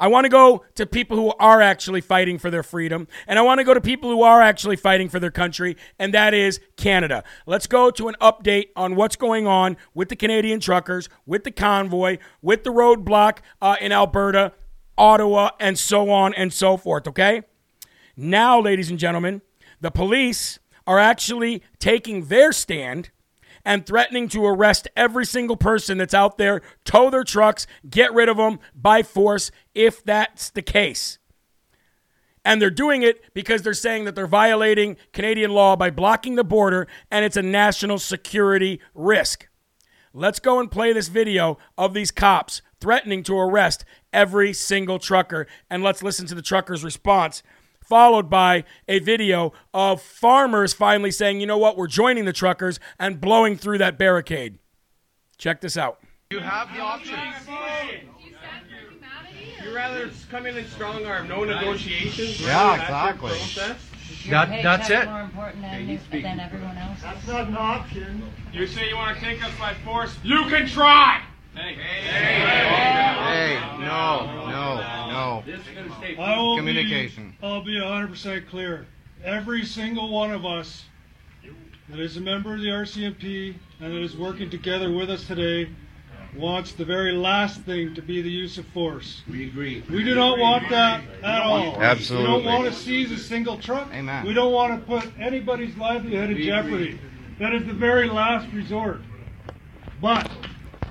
I 0.00 0.08
want 0.08 0.24
to 0.24 0.28
go 0.28 0.64
to 0.74 0.84
people 0.84 1.16
who 1.16 1.32
are 1.38 1.62
actually 1.62 2.00
fighting 2.00 2.38
for 2.40 2.50
their 2.50 2.64
freedom, 2.64 3.06
and 3.28 3.38
I 3.38 3.42
want 3.42 3.60
to 3.60 3.64
go 3.64 3.72
to 3.72 3.80
people 3.80 4.10
who 4.10 4.22
are 4.22 4.42
actually 4.42 4.74
fighting 4.74 5.08
for 5.08 5.20
their 5.20 5.30
country, 5.30 5.76
and 5.96 6.12
that 6.12 6.34
is 6.34 6.58
Canada. 6.76 7.22
Let's 7.46 7.68
go 7.68 7.92
to 7.92 8.08
an 8.08 8.16
update 8.20 8.70
on 8.74 8.96
what's 8.96 9.14
going 9.14 9.46
on 9.46 9.76
with 9.94 10.08
the 10.08 10.16
Canadian 10.16 10.58
truckers, 10.58 11.08
with 11.24 11.44
the 11.44 11.52
convoy, 11.52 12.18
with 12.42 12.64
the 12.64 12.70
roadblock 12.70 13.38
uh, 13.62 13.76
in 13.80 13.92
Alberta, 13.92 14.54
Ottawa, 14.98 15.50
and 15.60 15.78
so 15.78 16.10
on 16.10 16.34
and 16.34 16.52
so 16.52 16.76
forth, 16.76 17.06
okay? 17.06 17.42
Now, 18.16 18.60
ladies 18.60 18.90
and 18.90 18.98
gentlemen, 18.98 19.40
the 19.80 19.92
police 19.92 20.58
are 20.84 20.98
actually 20.98 21.62
taking 21.78 22.24
their 22.24 22.50
stand 22.50 23.10
and 23.66 23.84
threatening 23.84 24.28
to 24.28 24.46
arrest 24.46 24.86
every 24.96 25.26
single 25.26 25.56
person 25.56 25.98
that's 25.98 26.14
out 26.14 26.38
there, 26.38 26.62
tow 26.84 27.10
their 27.10 27.24
trucks, 27.24 27.66
get 27.90 28.14
rid 28.14 28.28
of 28.28 28.36
them 28.36 28.60
by 28.74 29.02
force 29.02 29.50
if 29.74 30.02
that's 30.04 30.48
the 30.50 30.62
case. 30.62 31.18
And 32.44 32.62
they're 32.62 32.70
doing 32.70 33.02
it 33.02 33.34
because 33.34 33.62
they're 33.62 33.74
saying 33.74 34.04
that 34.04 34.14
they're 34.14 34.28
violating 34.28 34.96
Canadian 35.12 35.50
law 35.50 35.74
by 35.74 35.90
blocking 35.90 36.36
the 36.36 36.44
border 36.44 36.86
and 37.10 37.24
it's 37.24 37.36
a 37.36 37.42
national 37.42 37.98
security 37.98 38.80
risk. 38.94 39.48
Let's 40.14 40.38
go 40.38 40.60
and 40.60 40.70
play 40.70 40.92
this 40.92 41.08
video 41.08 41.58
of 41.76 41.92
these 41.92 42.12
cops 42.12 42.62
threatening 42.80 43.24
to 43.24 43.36
arrest 43.36 43.84
every 44.12 44.52
single 44.52 45.00
trucker 45.00 45.48
and 45.68 45.82
let's 45.82 46.04
listen 46.04 46.26
to 46.26 46.36
the 46.36 46.40
trucker's 46.40 46.84
response 46.84 47.42
followed 47.88 48.28
by 48.28 48.64
a 48.88 48.98
video 48.98 49.52
of 49.72 50.02
farmers 50.02 50.72
finally 50.74 51.10
saying, 51.10 51.40
you 51.40 51.46
know 51.46 51.58
what, 51.58 51.76
we're 51.76 51.86
joining 51.86 52.24
the 52.24 52.32
truckers 52.32 52.80
and 52.98 53.20
blowing 53.20 53.56
through 53.56 53.78
that 53.78 53.98
barricade. 53.98 54.58
Check 55.38 55.60
this 55.60 55.76
out. 55.76 56.00
You 56.30 56.40
have 56.40 56.72
the 56.74 56.80
option. 56.80 57.18
You 59.64 59.74
rather 59.74 60.10
come 60.30 60.46
in 60.46 60.56
and 60.56 60.66
strong 60.68 61.04
arm, 61.04 61.28
no 61.28 61.44
negotiations. 61.44 62.40
Yeah, 62.40 62.80
exactly. 62.80 63.38
That, 64.30 64.48
Hey, 64.48 64.62
that's 64.62 64.88
that's 64.88 65.04
it. 65.04 65.08
more 65.08 65.20
important 65.20 65.62
than, 65.62 66.00
than 66.22 66.40
everyone 66.40 66.76
else. 66.76 67.00
That's 67.02 67.26
not 67.28 67.48
an 67.48 67.56
option. 67.56 68.22
You 68.52 68.66
say 68.66 68.88
you 68.88 68.96
want 68.96 69.18
to 69.18 69.24
take 69.24 69.44
us 69.44 69.52
by 69.58 69.74
force? 69.74 70.16
You 70.24 70.44
can 70.46 70.66
try. 70.66 71.22
Hey, 71.56 71.74
Hey, 71.74 73.56
Hey! 73.56 73.78
no, 73.80 74.26
no, 74.46 74.76
no. 75.08 75.42
This 75.46 75.60
is 75.60 75.74
gonna 75.74 75.96
stay. 75.96 76.14
I 76.14 76.38
will 76.38 76.58
Communication. 76.58 77.30
Be, 77.30 77.46
I'll 77.46 77.64
be 77.64 77.78
100% 77.80 78.46
clear. 78.46 78.86
Every 79.24 79.64
single 79.64 80.10
one 80.10 80.32
of 80.32 80.44
us 80.44 80.84
that 81.88 81.98
is 81.98 82.18
a 82.18 82.20
member 82.20 82.52
of 82.52 82.60
the 82.60 82.66
RCMP 82.68 83.54
and 83.80 83.90
that 83.94 84.02
is 84.02 84.18
working 84.18 84.50
together 84.50 84.92
with 84.92 85.08
us 85.08 85.26
today 85.26 85.70
wants 86.36 86.72
the 86.72 86.84
very 86.84 87.12
last 87.12 87.62
thing 87.62 87.94
to 87.94 88.02
be 88.02 88.20
the 88.20 88.30
use 88.30 88.58
of 88.58 88.66
force. 88.66 89.22
We 89.26 89.46
agree. 89.46 89.82
We 89.88 90.04
do 90.04 90.14
not 90.14 90.38
want 90.38 90.68
that 90.68 91.04
at 91.22 91.40
all. 91.40 91.80
Absolutely. 91.80 92.36
We 92.36 92.42
don't 92.42 92.44
want 92.44 92.74
to 92.74 92.78
seize 92.78 93.10
a 93.12 93.18
single 93.18 93.56
truck. 93.56 93.88
Amen. 93.94 94.26
We 94.26 94.34
don't 94.34 94.52
want 94.52 94.78
to 94.78 94.86
put 94.86 95.10
anybody's 95.18 95.74
livelihood 95.78 96.32
in 96.32 96.42
jeopardy. 96.42 97.00
That 97.38 97.54
is 97.54 97.64
the 97.66 97.72
very 97.72 98.10
last 98.10 98.52
resort. 98.52 99.00
But 100.02 100.30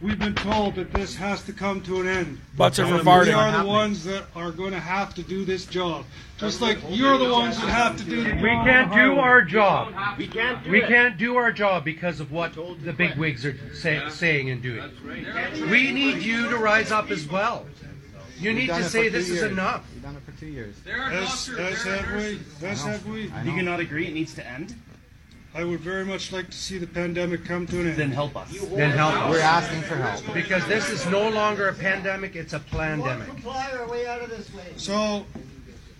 we've 0.02 0.20
been 0.20 0.36
told 0.36 0.76
that 0.76 0.94
this 0.94 1.16
has 1.16 1.44
to 1.44 1.54
come 1.54 1.82
to 1.82 2.02
an 2.02 2.08
end. 2.08 2.42
Butts 2.58 2.80
are 2.80 2.88
for 2.88 3.04
farting. 3.04 3.28
We 3.28 3.34
are 3.34 3.64
the 3.64 3.68
ones 3.68 4.04
that 4.06 4.26
are 4.36 4.52
going 4.52 4.72
to 4.72 4.80
have 4.80 5.14
to 5.16 5.24
do 5.24 5.46
this 5.46 5.66
job. 5.66 6.06
Just 6.38 6.62
like 6.62 6.78
you're 6.90 7.18
the 7.18 7.32
ones 7.32 7.60
that 7.60 7.70
have 7.70 7.98
to 7.98 8.04
do 8.04 8.24
the 8.24 8.32
job. 8.32 8.42
We 8.42 8.50
can't 8.50 8.94
do 8.94 9.20
our 9.20 9.42
job. 9.42 10.18
We 10.18 10.28
can't 10.28 10.64
do 10.64 10.72
We 10.72 10.82
can't 10.82 11.18
do 11.18 11.38
our 11.38 11.52
job 11.52 11.86
because 11.86 12.20
of 12.20 12.32
what 12.32 12.54
the 12.84 12.94
big 12.94 13.18
wigs 13.18 13.46
are 13.46 13.58
say, 13.74 14.02
saying 14.10 14.50
and 14.50 14.62
doing. 14.62 14.84
We 15.70 15.92
need 15.92 16.24
you 16.24 16.50
to 16.50 16.58
rise 16.58 16.92
up 16.92 17.12
as 17.12 17.28
well. 17.30 17.66
You 18.38 18.54
need 18.54 18.68
to 18.68 18.84
say 18.84 19.08
this 19.08 19.30
is 19.30 19.44
enough. 19.44 19.86
We've 19.94 20.04
done 20.04 20.18
it 20.18 20.24
for 20.24 20.38
two 20.38 20.48
years. 20.48 20.76
As, 20.86 21.50
as 21.58 21.84
have 21.84 22.16
we. 22.16 22.40
As 22.68 22.84
have 22.84 23.08
we. 23.08 23.32
I 23.32 23.40
Do 23.40 23.46
know. 23.46 23.52
you 23.52 23.58
cannot 23.58 23.80
agree 23.80 24.08
it 24.08 24.14
needs 24.14 24.34
to 24.36 24.46
end? 24.46 24.76
I 25.56 25.64
would 25.64 25.80
very 25.80 26.04
much 26.04 26.34
like 26.34 26.50
to 26.50 26.58
see 26.58 26.78
the 26.78 26.88
pandemic 26.88 27.46
come 27.46 27.66
to 27.68 27.80
an 27.80 27.88
end. 27.88 27.96
Then 27.96 28.12
help 28.12 28.36
us. 28.36 28.52
Then 28.72 28.92
help 28.92 29.30
We're 29.30 29.40
asking 29.40 29.84
for 29.84 29.96
help. 29.96 30.34
Because 30.34 30.68
this 30.68 30.90
is 30.90 31.06
no 31.08 31.30
longer 31.30 31.70
a 31.70 31.74
pandemic, 31.74 32.36
it's 32.36 32.52
a 32.52 32.60
pandemic. 32.60 33.30
So, 34.76 35.26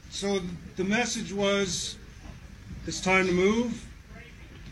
so 0.10 0.42
the 0.76 0.84
message 0.84 1.32
was, 1.32 1.96
it's 2.86 3.00
time 3.00 3.28
to 3.28 3.32
move. 3.32 3.88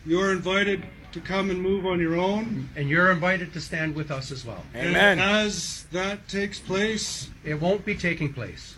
You're 0.05 0.33
invited 0.33 0.83
to 1.13 1.21
come 1.21 1.49
and 1.49 1.61
move 1.61 1.85
on 1.85 2.01
your 2.01 2.17
own. 2.17 2.67
And 2.75 2.89
you're 2.89 3.09
invited 3.09 3.53
to 3.53 3.61
stand 3.61 3.95
with 3.95 4.11
us 4.11 4.31
as 4.31 4.45
well. 4.45 4.65
And 4.73 4.89
Amen. 4.89 5.19
as 5.19 5.85
that 5.93 6.27
takes 6.27 6.59
place, 6.59 7.29
It 7.45 7.61
won't 7.61 7.85
be 7.85 7.95
taking 7.95 8.33
place. 8.33 8.75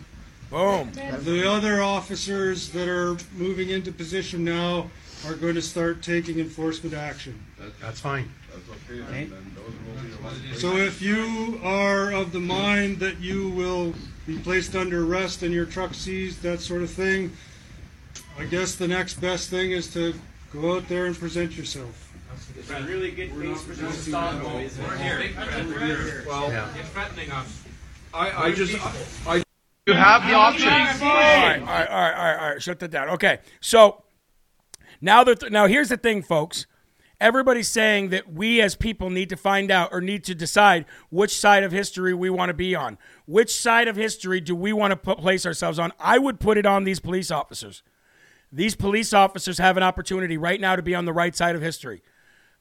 Boom. 0.50 0.92
the 0.92 1.50
other 1.50 1.82
officers 1.82 2.70
that 2.70 2.88
are 2.88 3.16
moving 3.36 3.70
into 3.70 3.90
position 3.90 4.44
now 4.44 4.88
are 5.24 5.34
going 5.34 5.54
to 5.54 5.62
start 5.62 6.02
taking 6.02 6.38
enforcement 6.38 6.94
action. 6.94 7.44
That's 7.80 8.00
fine. 8.00 8.30
So 10.54 10.76
if 10.76 11.00
you 11.02 11.60
are 11.62 12.12
of 12.12 12.32
the 12.32 12.40
mind 12.40 12.98
that 13.00 13.20
you 13.20 13.50
will 13.50 13.94
be 14.26 14.38
placed 14.38 14.74
under 14.74 15.04
arrest 15.04 15.42
and 15.42 15.52
your 15.52 15.66
truck 15.66 15.94
seized, 15.94 16.42
that 16.42 16.60
sort 16.60 16.82
of 16.82 16.90
thing, 16.90 17.32
I 18.38 18.44
guess 18.44 18.74
the 18.74 18.88
next 18.88 19.20
best 19.20 19.50
thing 19.50 19.72
is 19.72 19.92
to 19.94 20.14
go 20.52 20.76
out 20.76 20.88
there 20.88 21.06
and 21.06 21.16
present 21.18 21.56
yourself. 21.56 22.02
It's 22.58 22.70
a 22.70 22.82
really 22.82 23.10
good 23.10 23.30
case 23.40 23.62
for 23.62 23.72
this 23.72 24.06
stop, 24.06 24.42
though, 24.42 24.58
isn't 24.58 24.84
it? 24.84 26.26
Well, 26.26 26.50
Yeah. 26.50 26.68
I, 28.14 28.44
I 28.46 28.52
just, 28.52 28.74
I, 29.26 29.42
You 29.86 29.92
have 29.94 30.22
the 30.26 30.34
option. 30.34 30.68
All 30.68 30.74
right, 30.74 31.00
all 31.02 31.08
right, 31.08 31.60
all 31.60 31.66
right, 31.66 31.88
all 31.88 32.00
right, 32.00 32.36
all 32.38 32.48
right. 32.50 32.62
Shut 32.62 32.78
that 32.80 32.90
down. 32.90 33.10
Okay, 33.10 33.38
so 33.60 34.02
now 35.00 35.24
that 35.24 35.50
now 35.50 35.66
here's 35.66 35.88
the 35.88 35.96
thing, 35.96 36.22
folks. 36.22 36.66
Everybody's 37.18 37.68
saying 37.68 38.10
that 38.10 38.30
we 38.30 38.60
as 38.60 38.74
people 38.74 39.08
need 39.08 39.30
to 39.30 39.36
find 39.36 39.70
out 39.70 39.88
or 39.90 40.02
need 40.02 40.22
to 40.24 40.34
decide 40.34 40.84
which 41.10 41.34
side 41.34 41.64
of 41.64 41.72
history 41.72 42.12
we 42.12 42.28
want 42.28 42.50
to 42.50 42.54
be 42.54 42.74
on. 42.74 42.98
Which 43.24 43.58
side 43.58 43.88
of 43.88 43.96
history 43.96 44.38
do 44.38 44.54
we 44.54 44.74
want 44.74 44.90
to 44.90 44.96
put, 44.96 45.18
place 45.18 45.46
ourselves 45.46 45.78
on? 45.78 45.92
I 45.98 46.18
would 46.18 46.40
put 46.40 46.58
it 46.58 46.66
on 46.66 46.84
these 46.84 47.00
police 47.00 47.30
officers. 47.30 47.82
These 48.52 48.76
police 48.76 49.14
officers 49.14 49.56
have 49.58 49.78
an 49.78 49.82
opportunity 49.82 50.36
right 50.36 50.60
now 50.60 50.76
to 50.76 50.82
be 50.82 50.94
on 50.94 51.06
the 51.06 51.12
right 51.12 51.34
side 51.34 51.56
of 51.56 51.62
history. 51.62 52.02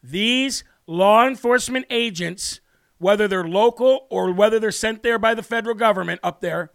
These 0.01 0.63
law 0.87 1.27
enforcement 1.27 1.85
agents, 1.89 2.61
whether 2.97 3.27
they're 3.27 3.47
local 3.47 4.07
or 4.09 4.31
whether 4.31 4.57
they're 4.57 4.71
sent 4.71 5.03
there 5.03 5.19
by 5.19 5.33
the 5.33 5.43
federal 5.43 5.75
government 5.75 6.21
up 6.23 6.39
there, 6.39 6.71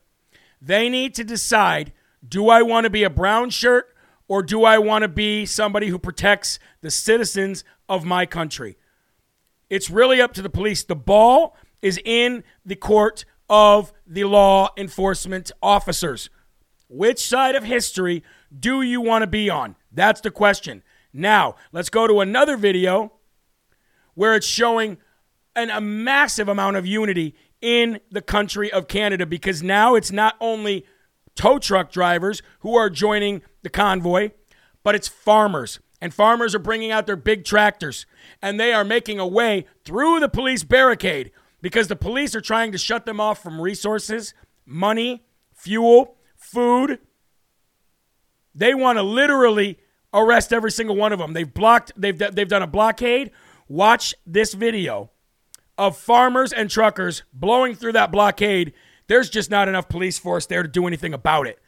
they 0.61 0.91
need 0.91 1.15
to 1.15 1.25
decide 1.25 1.93
do 2.27 2.51
I 2.51 2.61
want 2.61 2.85
to 2.85 2.91
be 2.91 3.03
a 3.03 3.11
brown 3.11 3.49
shirt 3.49 3.90
or 4.31 4.45
do 4.45 4.63
I 4.63 4.79
want 4.79 5.03
to 5.03 5.09
be 5.09 5.45
somebody 5.45 5.89
who 5.89 5.99
protects 5.99 6.61
the 6.83 6.91
citizens 6.93 7.65
of 7.89 8.05
my 8.05 8.27
country? 8.27 8.79
It's 9.69 9.91
really 9.91 10.21
up 10.21 10.33
to 10.35 10.43
the 10.43 10.49
police. 10.49 10.85
The 10.85 10.95
ball 10.95 11.57
is 11.83 11.99
in 12.05 12.45
the 12.65 12.77
court 12.77 13.25
of 13.49 13.93
the 14.07 14.23
law 14.23 14.69
enforcement 14.77 15.51
officers. 15.61 16.31
Which 16.89 17.27
side 17.27 17.57
of 17.57 17.65
history 17.65 18.23
do 18.57 18.83
you 18.83 19.01
want 19.01 19.23
to 19.23 19.27
be 19.27 19.51
on? 19.51 19.75
That's 19.91 20.21
the 20.21 20.31
question. 20.31 20.85
Now, 21.13 21.57
let's 21.73 21.91
go 21.91 22.07
to 22.07 22.21
another 22.21 22.57
video 22.57 23.11
where 24.15 24.37
it's 24.37 24.47
showing 24.47 24.99
an, 25.57 25.71
a 25.71 25.81
massive 25.81 26.47
amount 26.47 26.77
of 26.77 26.87
unity 26.87 27.35
in 27.61 27.99
the 28.13 28.23
country 28.23 28.73
of 28.73 28.87
Canada 28.87 29.27
because 29.27 29.61
now 29.61 29.97
it's 29.97 30.13
not 30.13 30.37
only 30.41 30.87
tow 31.35 31.59
truck 31.59 31.91
drivers 31.91 32.43
who 32.61 32.77
are 32.77 32.91
joining 32.91 33.43
the 33.63 33.71
convoy, 33.71 34.31
but 34.83 34.95
it's 34.95 35.09
farmers. 35.09 35.81
And 36.01 36.15
farmers 36.15 36.55
are 36.55 36.61
bringing 36.61 36.91
out 36.91 37.07
their 37.07 37.17
big 37.17 37.45
tractors 37.45 38.07
and 38.41 38.59
they 38.59 38.73
are 38.73 38.85
making 38.85 39.19
a 39.19 39.27
way 39.27 39.67
through 39.85 40.21
the 40.21 40.29
police 40.29 40.65
barricade 40.65 41.31
because 41.61 41.89
the 41.89 41.97
police 41.97 42.35
are 42.35 42.41
trying 42.41 42.73
to 42.73 42.79
shut 42.79 43.05
them 43.05 43.21
off 43.21 43.43
from 43.43 43.61
resources, 43.61 44.33
money, 44.65 45.25
fuel, 45.53 46.17
food. 46.37 46.99
They 48.55 48.75
want 48.75 48.99
to 48.99 49.03
literally 49.03 49.79
arrest 50.13 50.53
every 50.53 50.71
single 50.71 50.97
one 50.97 51.13
of 51.13 51.19
them. 51.19 51.35
They've 51.35 51.53
blocked, 51.53 51.93
they've, 51.97 52.19
they've 52.19 52.49
done 52.49 52.63
a 52.63 52.67
blockade. 52.67 53.31
Watch 53.69 54.15
this 54.27 54.55
video 54.55 55.11
of 55.79 55.97
farmers 55.97 56.53
and 56.53 56.69
truckers 56.69 57.23
blowing 57.33 57.75
through 57.75 57.93
that 57.93 58.11
blockade. 58.11 58.73
There's 59.11 59.29
just 59.29 59.51
not 59.51 59.67
enough 59.67 59.89
police 59.89 60.21
force 60.21 60.47
there 60.47 60.63
to 60.63 60.69
do 60.69 60.87
anything 60.87 61.13
about 61.13 61.49
it. 61.49 61.59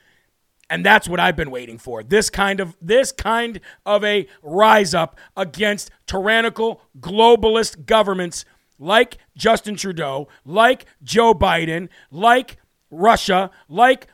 And 0.71 0.87
that's 0.87 1.09
what 1.09 1.19
I've 1.19 1.35
been 1.35 1.51
waiting 1.51 1.77
for. 1.77 2.05
This 2.05 2.31
kind 2.31 2.61
of 2.61 2.77
this 2.81 3.11
kind 3.11 3.61
of 3.85 4.05
a 4.05 4.29
rise 4.45 4.95
up 4.95 5.19
against 5.37 5.91
tyrannical 6.07 6.83
globalist 7.01 7.85
governments 7.85 8.45
like 8.79 9.19
Justin 9.37 9.75
Trudeau, 9.75 10.29
like 10.45 10.87
Joe 11.03 11.35
Biden, 11.35 11.89
like 12.13 12.59
Russia, 12.93 13.51
like 13.69 14.07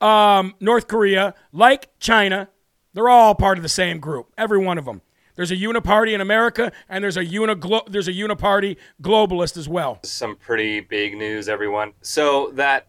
um, 0.00 0.56
North 0.58 0.88
Korea, 0.88 1.36
like 1.52 1.96
China. 2.00 2.48
They're 2.92 3.08
all 3.08 3.36
part 3.36 3.56
of 3.56 3.62
the 3.62 3.68
same 3.68 4.00
group. 4.00 4.32
Every 4.36 4.58
one 4.58 4.78
of 4.78 4.84
them. 4.84 5.00
There's 5.36 5.50
a 5.50 5.56
uniparty 5.56 6.12
in 6.12 6.20
America, 6.20 6.70
and 6.88 7.02
there's 7.02 7.16
a 7.16 7.24
uniglo- 7.24 7.90
there's 7.90 8.08
a 8.08 8.12
uniparty 8.12 8.76
globalist 9.02 9.56
as 9.56 9.68
well. 9.68 9.98
Some 10.04 10.36
pretty 10.36 10.80
big 10.80 11.16
news, 11.16 11.48
everyone. 11.48 11.92
So 12.02 12.50
that 12.54 12.86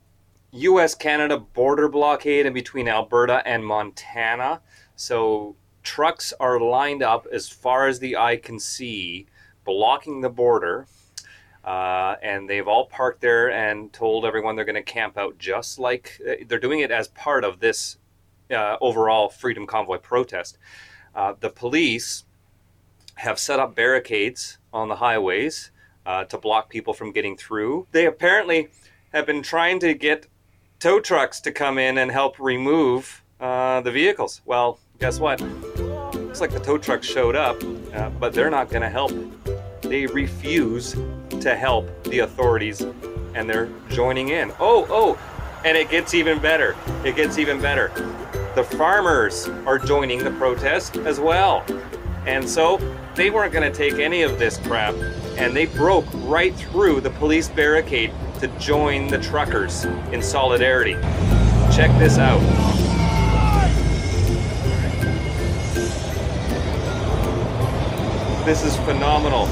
U.S. 0.51 0.93
Canada 0.93 1.37
border 1.39 1.89
blockade 1.89 2.45
in 2.45 2.53
between 2.53 2.87
Alberta 2.87 3.41
and 3.45 3.65
Montana. 3.65 4.61
So 4.95 5.55
trucks 5.81 6.33
are 6.39 6.59
lined 6.59 7.01
up 7.01 7.27
as 7.31 7.49
far 7.49 7.87
as 7.87 7.99
the 7.99 8.15
eye 8.15 8.37
can 8.37 8.59
see, 8.59 9.25
blocking 9.63 10.21
the 10.21 10.29
border. 10.29 10.85
Uh, 11.63 12.15
and 12.21 12.47
they've 12.47 12.67
all 12.67 12.85
parked 12.85 13.21
there 13.21 13.49
and 13.51 13.91
told 13.91 14.23
everyone 14.23 14.55
they're 14.55 14.65
going 14.65 14.75
to 14.75 14.83
camp 14.83 15.17
out 15.17 15.35
just 15.39 15.79
like 15.79 16.21
uh, 16.29 16.35
they're 16.47 16.59
doing 16.59 16.81
it 16.81 16.91
as 16.91 17.07
part 17.07 17.43
of 17.43 17.59
this 17.59 17.97
uh, 18.51 18.77
overall 18.81 19.29
Freedom 19.29 19.65
Convoy 19.65 19.97
protest. 19.97 20.59
Uh, 21.15 21.33
the 21.39 21.49
police 21.49 22.23
have 23.15 23.39
set 23.39 23.59
up 23.59 23.75
barricades 23.75 24.57
on 24.73 24.89
the 24.89 24.95
highways 24.95 25.71
uh, 26.05 26.23
to 26.25 26.37
block 26.37 26.69
people 26.69 26.93
from 26.93 27.11
getting 27.11 27.37
through. 27.37 27.87
They 27.91 28.05
apparently 28.05 28.69
have 29.13 29.25
been 29.25 29.41
trying 29.41 29.79
to 29.79 29.93
get 29.93 30.27
tow 30.79 30.99
trucks 30.99 31.39
to 31.41 31.51
come 31.51 31.77
in 31.77 31.97
and 31.97 32.11
help 32.11 32.39
remove 32.39 33.23
uh, 33.39 33.81
the 33.81 33.91
vehicles. 33.91 34.41
Well, 34.45 34.79
guess 34.99 35.19
what? 35.19 35.41
Looks 35.41 36.41
like 36.41 36.51
the 36.51 36.59
tow 36.59 36.77
trucks 36.77 37.07
showed 37.07 37.35
up, 37.35 37.61
uh, 37.93 38.09
but 38.11 38.33
they're 38.33 38.49
not 38.49 38.69
going 38.69 38.81
to 38.81 38.89
help. 38.89 39.11
They 39.81 40.05
refuse 40.05 40.95
to 41.39 41.55
help 41.55 41.89
the 42.05 42.19
authorities, 42.19 42.81
and 43.33 43.49
they're 43.49 43.69
joining 43.89 44.29
in. 44.29 44.51
Oh, 44.59 44.85
oh, 44.89 45.19
and 45.63 45.77
it 45.77 45.89
gets 45.89 46.13
even 46.13 46.39
better. 46.39 46.75
It 47.03 47.15
gets 47.15 47.37
even 47.37 47.61
better. 47.61 47.89
The 48.55 48.63
farmers 48.63 49.47
are 49.65 49.79
joining 49.79 50.23
the 50.23 50.31
protest 50.31 50.97
as 50.97 51.19
well. 51.19 51.65
And 52.25 52.47
so 52.49 52.79
they 53.15 53.29
weren't 53.29 53.53
going 53.53 53.71
to 53.71 53.75
take 53.75 53.99
any 53.99 54.23
of 54.23 54.39
this 54.39 54.57
crap, 54.57 54.95
and 55.37 55.55
they 55.55 55.67
broke 55.67 56.05
right 56.23 56.55
through 56.55 57.01
the 57.01 57.11
police 57.11 57.47
barricade 57.49 58.11
to 58.39 58.47
join 58.59 59.07
the 59.07 59.19
truckers 59.19 59.85
in 60.11 60.21
solidarity. 60.21 60.93
Check 61.73 61.97
this 61.99 62.17
out. 62.17 62.41
This 68.45 68.63
is 68.63 68.75
phenomenal. 68.77 69.47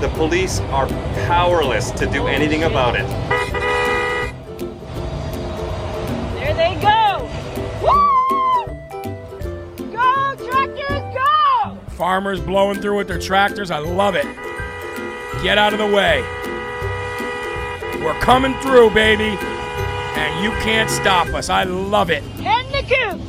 The 0.00 0.08
police 0.14 0.60
are 0.60 0.86
powerless 1.26 1.90
to 1.92 2.06
do 2.06 2.26
anything 2.26 2.62
about 2.64 2.96
it. 2.96 3.06
There 6.36 6.54
they 6.54 6.80
go! 6.80 7.09
Farmers 12.00 12.40
blowing 12.40 12.80
through 12.80 12.96
with 12.96 13.08
their 13.08 13.18
tractors. 13.18 13.70
I 13.70 13.76
love 13.76 14.14
it. 14.14 14.24
Get 15.42 15.58
out 15.58 15.74
of 15.74 15.78
the 15.78 15.86
way. 15.86 16.22
We're 18.02 18.18
coming 18.20 18.54
through, 18.62 18.88
baby. 18.94 19.36
And 20.16 20.42
you 20.42 20.50
can't 20.62 20.88
stop 20.88 21.26
us. 21.34 21.50
I 21.50 21.64
love 21.64 22.08
it. 22.08 22.22
And 22.38 22.66
the 22.72 22.82
coop. 22.88 23.20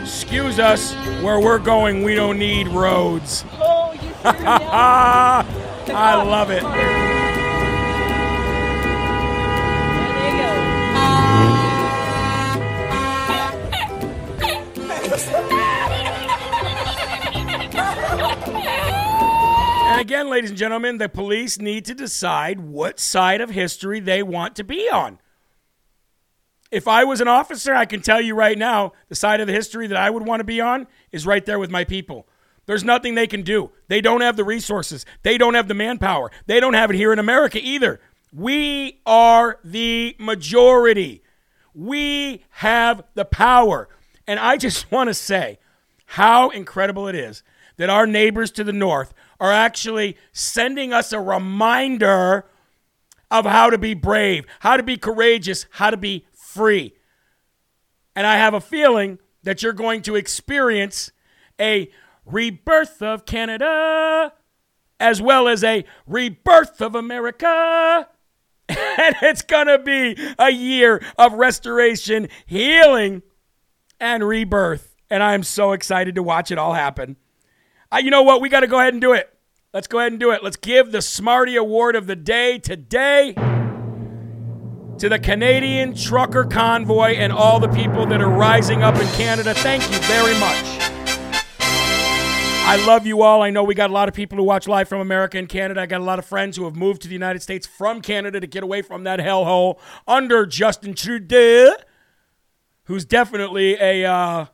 Excuse 0.00 0.60
us, 0.60 0.94
where 1.24 1.40
we're 1.40 1.58
going, 1.58 2.04
we 2.04 2.14
don't 2.14 2.38
need 2.38 2.68
roads. 2.68 3.44
Oh, 3.54 3.92
you 4.00 4.14
I 4.24 6.22
love 6.24 6.52
it. 6.52 7.11
Again, 20.12 20.28
ladies 20.28 20.50
and 20.50 20.58
gentlemen, 20.58 20.98
the 20.98 21.08
police 21.08 21.58
need 21.58 21.86
to 21.86 21.94
decide 21.94 22.60
what 22.60 23.00
side 23.00 23.40
of 23.40 23.48
history 23.48 23.98
they 23.98 24.22
want 24.22 24.54
to 24.54 24.62
be 24.62 24.86
on. 24.90 25.18
If 26.70 26.86
I 26.86 27.02
was 27.04 27.22
an 27.22 27.28
officer, 27.28 27.74
I 27.74 27.86
can 27.86 28.02
tell 28.02 28.20
you 28.20 28.34
right 28.34 28.58
now, 28.58 28.92
the 29.08 29.14
side 29.14 29.40
of 29.40 29.46
the 29.46 29.54
history 29.54 29.86
that 29.86 29.96
I 29.96 30.10
would 30.10 30.26
want 30.26 30.40
to 30.40 30.44
be 30.44 30.60
on 30.60 30.86
is 31.12 31.26
right 31.26 31.46
there 31.46 31.58
with 31.58 31.70
my 31.70 31.84
people. 31.84 32.28
There's 32.66 32.84
nothing 32.84 33.14
they 33.14 33.26
can 33.26 33.40
do. 33.40 33.70
They 33.88 34.02
don't 34.02 34.20
have 34.20 34.36
the 34.36 34.44
resources. 34.44 35.06
They 35.22 35.38
don't 35.38 35.54
have 35.54 35.66
the 35.66 35.72
manpower. 35.72 36.30
They 36.44 36.60
don't 36.60 36.74
have 36.74 36.90
it 36.90 36.96
here 36.96 37.14
in 37.14 37.18
America 37.18 37.58
either. 37.62 37.98
We 38.34 39.00
are 39.06 39.60
the 39.64 40.14
majority. 40.18 41.22
We 41.72 42.44
have 42.50 43.02
the 43.14 43.24
power. 43.24 43.88
And 44.26 44.38
I 44.38 44.58
just 44.58 44.92
want 44.92 45.08
to 45.08 45.14
say 45.14 45.58
how 46.04 46.50
incredible 46.50 47.08
it 47.08 47.14
is 47.14 47.42
that 47.78 47.88
our 47.88 48.06
neighbors 48.06 48.50
to 48.50 48.64
the 48.64 48.74
north 48.74 49.14
are 49.42 49.50
actually 49.50 50.16
sending 50.30 50.92
us 50.92 51.12
a 51.12 51.20
reminder 51.20 52.46
of 53.28 53.44
how 53.44 53.68
to 53.68 53.76
be 53.76 53.92
brave, 53.92 54.46
how 54.60 54.76
to 54.76 54.84
be 54.84 54.96
courageous, 54.96 55.66
how 55.70 55.90
to 55.90 55.96
be 55.96 56.24
free. 56.32 56.94
And 58.14 58.24
I 58.24 58.36
have 58.36 58.54
a 58.54 58.60
feeling 58.60 59.18
that 59.42 59.60
you're 59.60 59.72
going 59.72 60.00
to 60.02 60.14
experience 60.14 61.10
a 61.60 61.90
rebirth 62.24 63.02
of 63.02 63.26
Canada 63.26 64.32
as 65.00 65.20
well 65.20 65.48
as 65.48 65.64
a 65.64 65.84
rebirth 66.06 66.80
of 66.80 66.94
America. 66.94 68.08
And 68.68 69.16
it's 69.22 69.42
going 69.42 69.66
to 69.66 69.78
be 69.78 70.16
a 70.38 70.50
year 70.50 71.02
of 71.18 71.32
restoration, 71.34 72.28
healing, 72.46 73.22
and 73.98 74.26
rebirth. 74.26 74.94
And 75.10 75.22
I'm 75.22 75.42
so 75.42 75.72
excited 75.72 76.14
to 76.14 76.22
watch 76.22 76.50
it 76.50 76.58
all 76.58 76.74
happen. 76.74 77.16
Uh, 77.90 77.98
you 77.98 78.10
know 78.10 78.22
what? 78.22 78.40
We 78.40 78.48
got 78.48 78.60
to 78.60 78.66
go 78.66 78.78
ahead 78.78 78.94
and 78.94 79.00
do 79.00 79.12
it. 79.12 79.31
Let's 79.74 79.86
go 79.86 80.00
ahead 80.00 80.12
and 80.12 80.20
do 80.20 80.32
it. 80.32 80.44
Let's 80.44 80.58
give 80.58 80.92
the 80.92 81.00
Smarty 81.00 81.56
Award 81.56 81.96
of 81.96 82.06
the 82.06 82.14
day 82.14 82.58
today 82.58 83.32
to 84.98 85.08
the 85.08 85.18
Canadian 85.18 85.94
Trucker 85.94 86.44
Convoy 86.44 87.12
and 87.12 87.32
all 87.32 87.58
the 87.58 87.68
people 87.68 88.04
that 88.04 88.20
are 88.20 88.28
rising 88.28 88.82
up 88.82 88.96
in 88.96 89.06
Canada. 89.14 89.54
Thank 89.54 89.82
you 89.90 89.98
very 90.00 90.34
much. 90.38 90.62
I 92.64 92.84
love 92.86 93.06
you 93.06 93.22
all. 93.22 93.40
I 93.40 93.48
know 93.48 93.64
we 93.64 93.74
got 93.74 93.88
a 93.88 93.94
lot 93.94 94.10
of 94.10 94.14
people 94.14 94.36
who 94.36 94.44
watch 94.44 94.68
live 94.68 94.90
from 94.90 95.00
America 95.00 95.38
and 95.38 95.48
Canada. 95.48 95.80
I 95.80 95.86
got 95.86 96.02
a 96.02 96.04
lot 96.04 96.18
of 96.18 96.26
friends 96.26 96.58
who 96.58 96.64
have 96.64 96.76
moved 96.76 97.00
to 97.02 97.08
the 97.08 97.14
United 97.14 97.40
States 97.40 97.66
from 97.66 98.02
Canada 98.02 98.40
to 98.40 98.46
get 98.46 98.62
away 98.62 98.82
from 98.82 99.04
that 99.04 99.20
hellhole 99.20 99.78
under 100.06 100.44
Justin 100.44 100.92
Trudeau, 100.92 101.72
who's 102.84 103.06
definitely 103.06 103.76
a 103.80 104.04
uh, 104.04 104.46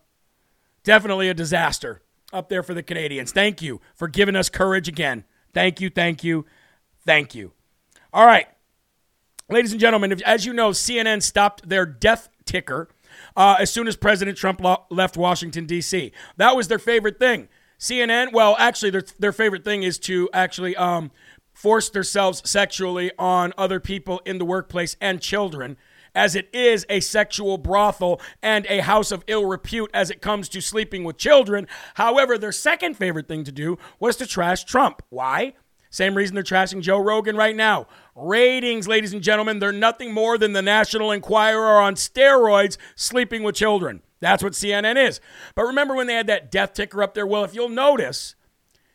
definitely 0.85 1.29
a 1.29 1.35
disaster 1.35 2.03
up 2.33 2.49
there 2.49 2.63
for 2.63 2.75
the 2.75 2.83
Canadians. 2.83 3.33
Thank 3.33 3.63
you 3.63 3.81
for 3.95 4.09
giving 4.09 4.37
us 4.37 4.49
courage 4.49 4.89
again. 4.89 5.25
Thank 5.55 5.81
you, 5.81 5.91
thank 5.91 6.23
you, 6.23 6.45
thank 7.05 7.35
you. 7.35 7.53
All 8.13 8.27
right, 8.27 8.47
ladies 9.49 9.73
and 9.73 9.81
gentlemen, 9.81 10.13
if, 10.13 10.23
as 10.23 10.47
you 10.47 10.53
know, 10.53 10.71
CNN 10.71 11.23
stopped 11.23 11.69
their 11.69 11.87
death 11.87 12.29
ticker 12.45 12.89
uh, 13.37 13.57
as 13.59 13.71
soon 13.71 13.89
as 13.89 13.97
President 13.97 14.37
Trump 14.37 14.61
lo- 14.61 14.85
left 14.91 15.17
Washington 15.17 15.67
D.C. 15.67 16.13
That 16.37 16.57
was 16.57 16.69
their 16.69 16.79
favorite 16.79 17.19
thing. 17.19 17.49
CNN, 17.79 18.33
well, 18.33 18.57
actually, 18.59 18.91
their, 18.91 19.05
their 19.19 19.33
favorite 19.33 19.65
thing 19.65 19.83
is 19.85 19.99
to 20.01 20.29
actually 20.33 20.75
um, 20.77 21.13
force 21.53 21.89
themselves 21.91 22.49
sexually 22.49 23.13
on 23.19 23.53
other 23.57 23.81
people 23.81 24.21
in 24.25 24.39
the 24.39 24.45
workplace 24.45 24.97
and 25.01 25.21
children, 25.21 25.77
as 26.19 26.35
it 26.35 26.49
is 26.53 26.85
a 26.89 26.99
sexual 26.99 27.57
brothel 27.59 28.21
and 28.43 28.67
a 28.69 28.81
house 28.81 29.13
of 29.13 29.23
ill 29.29 29.47
repute 29.47 29.89
as 29.95 30.11
it 30.11 30.21
comes 30.21 30.49
to 30.49 30.61
sleeping 30.61 31.05
with 31.05 31.17
children. 31.17 31.69
However, 31.95 32.37
their 32.37 32.51
second 32.51 32.97
favorite 32.97 33.29
thing 33.29 33.45
to 33.45 33.53
do 33.53 33.79
was 34.01 34.17
to 34.17 34.27
trash 34.27 34.65
Trump. 34.65 35.01
Why? 35.11 35.55
Same 35.91 36.17
reason 36.17 36.35
they're 36.35 36.43
trashing 36.43 36.83
Joe 36.83 36.99
Rogan 36.99 37.37
right 37.37 37.55
now. 37.55 37.87
Ratings, 38.17 38.89
ladies 38.89 39.13
and 39.13 39.23
gentlemen, 39.23 39.61
they're 39.61 39.71
nothing 39.71 40.13
more 40.13 40.37
than 40.37 40.55
the 40.55 40.61
National 40.61 41.13
Enquirer 41.13 41.81
on 41.81 41.95
steroids 41.95 42.77
sleeping 42.97 43.45
with 43.45 43.55
children. 43.55 44.03
That's 44.19 44.43
what 44.43 44.55
CNN 44.55 44.97
is. 44.97 45.21
But 45.55 45.67
remember 45.67 45.95
when 45.95 46.09
they 46.09 46.15
had 46.15 46.27
that 46.27 46.51
death 46.51 46.75
ticker 46.75 47.01
up 47.01 47.15
there? 47.15 47.29
Well, 47.29 47.45
if 47.45 47.55
you'll 47.55 47.69
notice, 47.69 48.35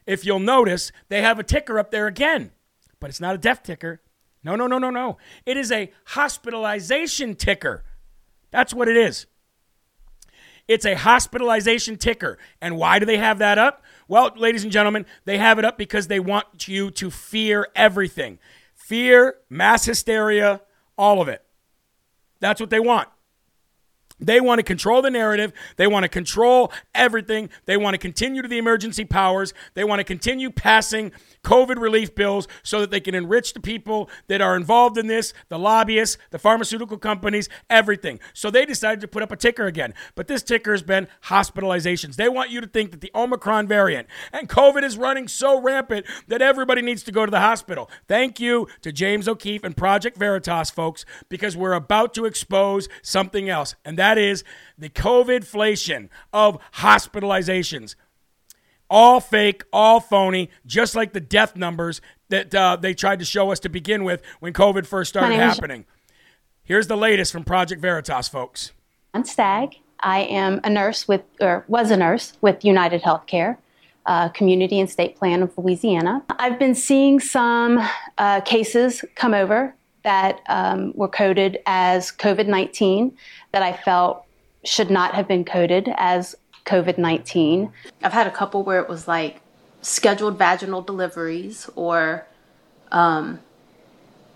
if 0.05 0.25
you'll 0.25 0.39
notice, 0.39 0.91
they 1.07 1.21
have 1.21 1.39
a 1.39 1.43
ticker 1.43 1.79
up 1.79 1.89
there 1.89 2.05
again. 2.05 2.51
But 2.99 3.09
it's 3.09 3.21
not 3.21 3.35
a 3.35 3.37
death 3.37 3.63
ticker. 3.63 4.01
No, 4.43 4.55
no, 4.55 4.67
no, 4.67 4.77
no, 4.77 4.89
no. 4.89 5.17
It 5.45 5.57
is 5.57 5.71
a 5.71 5.91
hospitalization 6.05 7.35
ticker. 7.35 7.83
That's 8.51 8.73
what 8.73 8.87
it 8.87 8.97
is. 8.97 9.25
It's 10.67 10.85
a 10.85 10.95
hospitalization 10.95 11.97
ticker. 11.97 12.37
And 12.61 12.77
why 12.77 12.99
do 12.99 13.05
they 13.05 13.17
have 13.17 13.39
that 13.39 13.57
up? 13.57 13.83
Well, 14.07 14.31
ladies 14.35 14.63
and 14.63 14.71
gentlemen, 14.71 15.05
they 15.25 15.37
have 15.37 15.59
it 15.59 15.65
up 15.65 15.77
because 15.77 16.07
they 16.07 16.19
want 16.19 16.67
you 16.67 16.91
to 16.91 17.09
fear 17.09 17.67
everything 17.75 18.39
fear, 18.83 19.37
mass 19.49 19.85
hysteria, 19.85 20.59
all 20.97 21.21
of 21.21 21.29
it. 21.29 21.41
That's 22.41 22.59
what 22.59 22.69
they 22.69 22.81
want. 22.81 23.07
They 24.23 24.41
want 24.41 24.59
to 24.59 24.63
control 24.63 25.01
the 25.01 25.11
narrative. 25.11 25.53
They 25.75 25.87
want 25.87 26.03
to 26.03 26.09
control 26.09 26.71
everything. 26.95 27.49
They 27.65 27.77
want 27.77 27.93
to 27.93 27.97
continue 27.97 28.41
to 28.41 28.47
the 28.47 28.57
emergency 28.57 29.05
powers. 29.05 29.53
They 29.73 29.83
want 29.83 29.99
to 29.99 30.03
continue 30.03 30.49
passing 30.49 31.11
COVID 31.43 31.79
relief 31.79 32.15
bills 32.15 32.47
so 32.63 32.79
that 32.81 32.89
they 32.89 33.01
can 33.01 33.15
enrich 33.15 33.53
the 33.53 33.59
people 33.59 34.09
that 34.27 34.41
are 34.41 34.55
involved 34.55 34.97
in 34.97 35.07
this, 35.07 35.33
the 35.49 35.59
lobbyists, 35.59 36.17
the 36.31 36.39
pharmaceutical 36.39 36.97
companies, 36.97 37.49
everything. 37.69 38.19
So 38.33 38.49
they 38.49 38.65
decided 38.65 39.01
to 39.01 39.07
put 39.07 39.23
up 39.23 39.31
a 39.31 39.35
ticker 39.35 39.65
again. 39.65 39.93
But 40.15 40.27
this 40.27 40.41
ticker 40.41 40.71
has 40.71 40.83
been 40.83 41.07
hospitalizations. 41.25 42.15
They 42.15 42.29
want 42.29 42.49
you 42.49 42.61
to 42.61 42.67
think 42.67 42.91
that 42.91 43.01
the 43.01 43.11
Omicron 43.13 43.67
variant 43.67 44.07
and 44.31 44.47
COVID 44.47 44.83
is 44.83 44.97
running 44.97 45.27
so 45.27 45.61
rampant 45.61 46.05
that 46.27 46.41
everybody 46.41 46.81
needs 46.81 47.03
to 47.03 47.11
go 47.11 47.25
to 47.25 47.31
the 47.31 47.39
hospital. 47.39 47.89
Thank 48.07 48.39
you 48.39 48.67
to 48.81 48.91
James 48.91 49.27
O'Keefe 49.27 49.63
and 49.63 49.75
Project 49.75 50.17
Veritas, 50.17 50.69
folks, 50.69 51.05
because 51.29 51.57
we're 51.57 51.73
about 51.73 52.13
to 52.13 52.25
expose 52.25 52.87
something 53.01 53.49
else. 53.49 53.75
And 53.83 53.97
that 53.97 54.12
is 54.17 54.43
the 54.77 54.89
COVIDflation 54.89 56.09
of 56.31 56.59
hospitalizations. 56.75 57.95
All 58.89 59.19
fake, 59.19 59.63
all 59.73 59.99
phony, 59.99 60.49
just 60.65 60.95
like 60.95 61.13
the 61.13 61.19
death 61.19 61.55
numbers 61.55 62.01
that 62.29 62.53
uh, 62.53 62.75
they 62.75 62.93
tried 62.93 63.19
to 63.19 63.25
show 63.25 63.51
us 63.51 63.59
to 63.61 63.69
begin 63.69 64.03
with 64.03 64.21
when 64.39 64.53
COVID 64.53 64.85
first 64.85 65.09
started 65.09 65.35
happening. 65.35 65.85
Here's 66.63 66.87
the 66.87 66.97
latest 66.97 67.31
from 67.31 67.43
Project 67.43 67.81
Veritas, 67.81 68.27
folks. 68.27 68.71
I'm 69.13 69.23
Stagg. 69.23 69.75
I 69.99 70.21
am 70.21 70.59
a 70.63 70.69
nurse 70.69 71.07
with, 71.07 71.21
or 71.41 71.65
was 71.67 71.91
a 71.91 71.97
nurse 71.97 72.33
with 72.41 72.63
United 72.63 73.01
Healthcare, 73.01 73.57
uh, 74.05 74.29
Community 74.29 74.79
and 74.79 74.89
State 74.89 75.15
Plan 75.15 75.41
of 75.41 75.57
Louisiana. 75.57 76.23
I've 76.29 76.59
been 76.59 76.75
seeing 76.75 77.19
some 77.19 77.79
uh, 78.17 78.41
cases 78.41 79.03
come 79.15 79.33
over 79.33 79.73
that 80.03 80.41
um, 80.47 80.93
were 80.95 81.07
coded 81.07 81.59
as 81.65 82.11
COVID 82.11 82.47
19 82.47 83.15
that 83.51 83.63
I 83.63 83.73
felt 83.73 84.25
should 84.63 84.89
not 84.89 85.13
have 85.13 85.27
been 85.27 85.45
coded 85.45 85.89
as 85.97 86.35
COVID 86.65 86.97
19. 86.97 87.71
I've 88.03 88.13
had 88.13 88.27
a 88.27 88.31
couple 88.31 88.63
where 88.63 88.79
it 88.79 88.89
was 88.89 89.07
like 89.07 89.41
scheduled 89.81 90.37
vaginal 90.37 90.81
deliveries 90.81 91.69
or 91.75 92.25
um, 92.91 93.39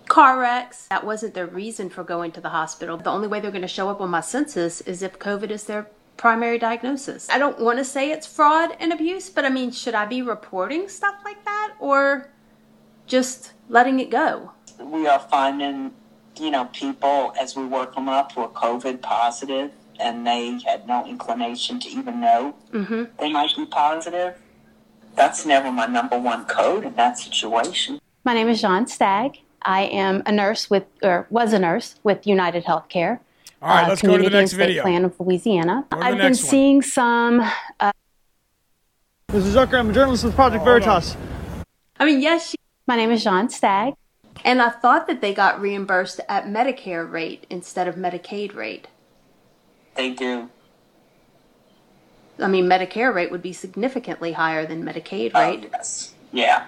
car 0.07 0.39
wrecks. 0.39 0.87
That 0.87 1.05
wasn't 1.05 1.33
their 1.33 1.47
reason 1.47 1.89
for 1.89 2.03
going 2.03 2.31
to 2.33 2.41
the 2.41 2.49
hospital. 2.49 2.97
The 2.97 3.09
only 3.09 3.27
way 3.27 3.39
they're 3.39 3.51
going 3.51 3.61
to 3.61 3.67
show 3.67 3.89
up 3.89 4.01
on 4.01 4.09
my 4.09 4.21
census 4.21 4.81
is 4.81 5.01
if 5.01 5.19
COVID 5.19 5.51
is 5.51 5.65
their 5.65 5.87
primary 6.17 6.57
diagnosis. 6.57 7.29
I 7.29 7.37
don't 7.37 7.59
want 7.59 7.77
to 7.77 7.85
say 7.85 8.11
it's 8.11 8.25
fraud 8.25 8.75
and 8.79 8.91
abuse, 8.91 9.29
but 9.29 9.45
I 9.45 9.49
mean, 9.49 9.71
should 9.71 9.93
I 9.93 10.05
be 10.05 10.21
reporting 10.21 10.89
stuff 10.89 11.15
like 11.23 11.43
that 11.45 11.75
or 11.79 12.29
just 13.05 13.53
letting 13.69 13.99
it 13.99 14.09
go? 14.09 14.51
We 14.79 15.07
are 15.07 15.19
finding, 15.19 15.91
you 16.39 16.51
know, 16.51 16.65
people 16.65 17.33
as 17.39 17.55
we 17.55 17.65
work 17.65 17.95
them 17.95 18.07
up 18.09 18.31
who 18.33 18.41
are 18.41 18.49
COVID 18.49 19.01
positive 19.01 19.71
and 19.99 20.25
they 20.27 20.59
had 20.65 20.87
no 20.87 21.05
inclination 21.05 21.79
to 21.79 21.89
even 21.89 22.19
know 22.21 22.55
Mm-hmm. 22.71 23.03
they 23.19 23.31
might 23.31 23.55
be 23.55 23.65
positive. 23.65 24.35
That's 25.15 25.45
never 25.45 25.71
my 25.71 25.87
number 25.87 26.19
one 26.19 26.45
code 26.45 26.85
in 26.85 26.93
that 26.95 27.17
situation. 27.17 27.99
My 28.23 28.33
name 28.35 28.49
is 28.49 28.61
John 28.61 28.85
Stagg. 28.85 29.39
I 29.63 29.83
am 29.83 30.21
a 30.27 30.31
nurse 30.31 30.69
with, 30.69 30.83
or 31.01 31.25
was 31.31 31.53
a 31.53 31.59
nurse 31.59 31.95
with 32.03 32.27
United 32.27 32.65
Healthcare. 32.65 33.19
All 33.59 33.69
right, 33.69 33.85
uh, 33.85 33.89
let's 33.89 34.03
go 34.03 34.15
to 34.17 34.23
the 34.23 34.29
next 34.29 34.51
State 34.51 34.57
video. 34.67 34.83
Plan 34.83 35.03
of 35.05 35.19
Louisiana. 35.19 35.85
Go 35.89 35.97
to 35.97 36.03
the 36.03 36.05
I've 36.09 36.17
been 36.17 36.23
one. 36.25 36.35
seeing 36.35 36.81
some. 36.83 37.39
Uh, 37.79 37.91
Mrs. 39.31 39.53
Zucker, 39.55 39.79
I'm 39.79 39.89
a 39.89 39.93
journalist 39.93 40.23
with 40.23 40.35
Project 40.35 40.63
Veritas. 40.63 41.17
I 41.99 42.05
mean, 42.05 42.21
yes, 42.21 42.51
she, 42.51 42.57
My 42.85 42.95
name 42.95 43.09
is 43.09 43.23
John 43.23 43.49
Stagg. 43.49 43.95
And 44.43 44.61
I 44.61 44.69
thought 44.69 45.07
that 45.07 45.21
they 45.21 45.33
got 45.33 45.59
reimbursed 45.59 46.19
at 46.29 46.45
Medicare 46.45 47.09
rate 47.09 47.45
instead 47.49 47.87
of 47.87 47.95
Medicaid 47.95 48.55
rate. 48.55 48.87
They 49.95 50.11
do. 50.11 50.49
I 52.39 52.47
mean, 52.47 52.65
Medicare 52.65 53.13
rate 53.13 53.31
would 53.31 53.41
be 53.41 53.53
significantly 53.53 54.33
higher 54.33 54.65
than 54.65 54.83
Medicaid 54.83 55.33
rate. 55.33 55.35
Oh, 55.35 55.49
rate. 55.49 55.69
yes. 55.71 56.13
Yeah. 56.31 56.67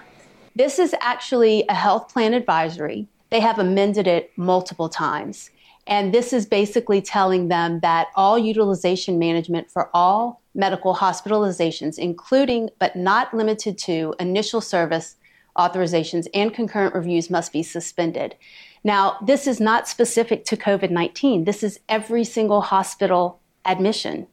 This 0.56 0.78
is 0.78 0.94
actually 1.00 1.64
a 1.68 1.74
health 1.74 2.12
plan 2.12 2.34
advisory. 2.34 3.06
They 3.30 3.40
have 3.40 3.58
amended 3.58 4.06
it 4.06 4.32
multiple 4.36 4.88
times. 4.88 5.50
And 5.86 6.12
this 6.12 6.32
is 6.32 6.46
basically 6.46 7.00
telling 7.00 7.48
them 7.48 7.80
that 7.80 8.08
all 8.16 8.38
utilization 8.38 9.18
management 9.18 9.70
for 9.70 9.90
all 9.94 10.40
medical 10.54 10.94
hospitalizations, 10.94 11.98
including 11.98 12.70
but 12.78 12.96
not 12.96 13.32
limited 13.32 13.78
to 13.78 14.14
initial 14.18 14.60
service 14.60 15.16
authorizations 15.56 16.26
and 16.34 16.52
concurrent 16.52 16.94
reviews, 16.94 17.30
must 17.30 17.52
be 17.52 17.62
suspended. 17.62 18.36
Now, 18.82 19.18
this 19.24 19.46
is 19.46 19.60
not 19.60 19.88
specific 19.88 20.44
to 20.46 20.56
COVID 20.56 20.90
19. 20.90 21.44
This 21.44 21.62
is 21.62 21.80
every 21.88 22.24
single 22.24 22.62
hospital 22.62 23.40
admission. 23.64 24.26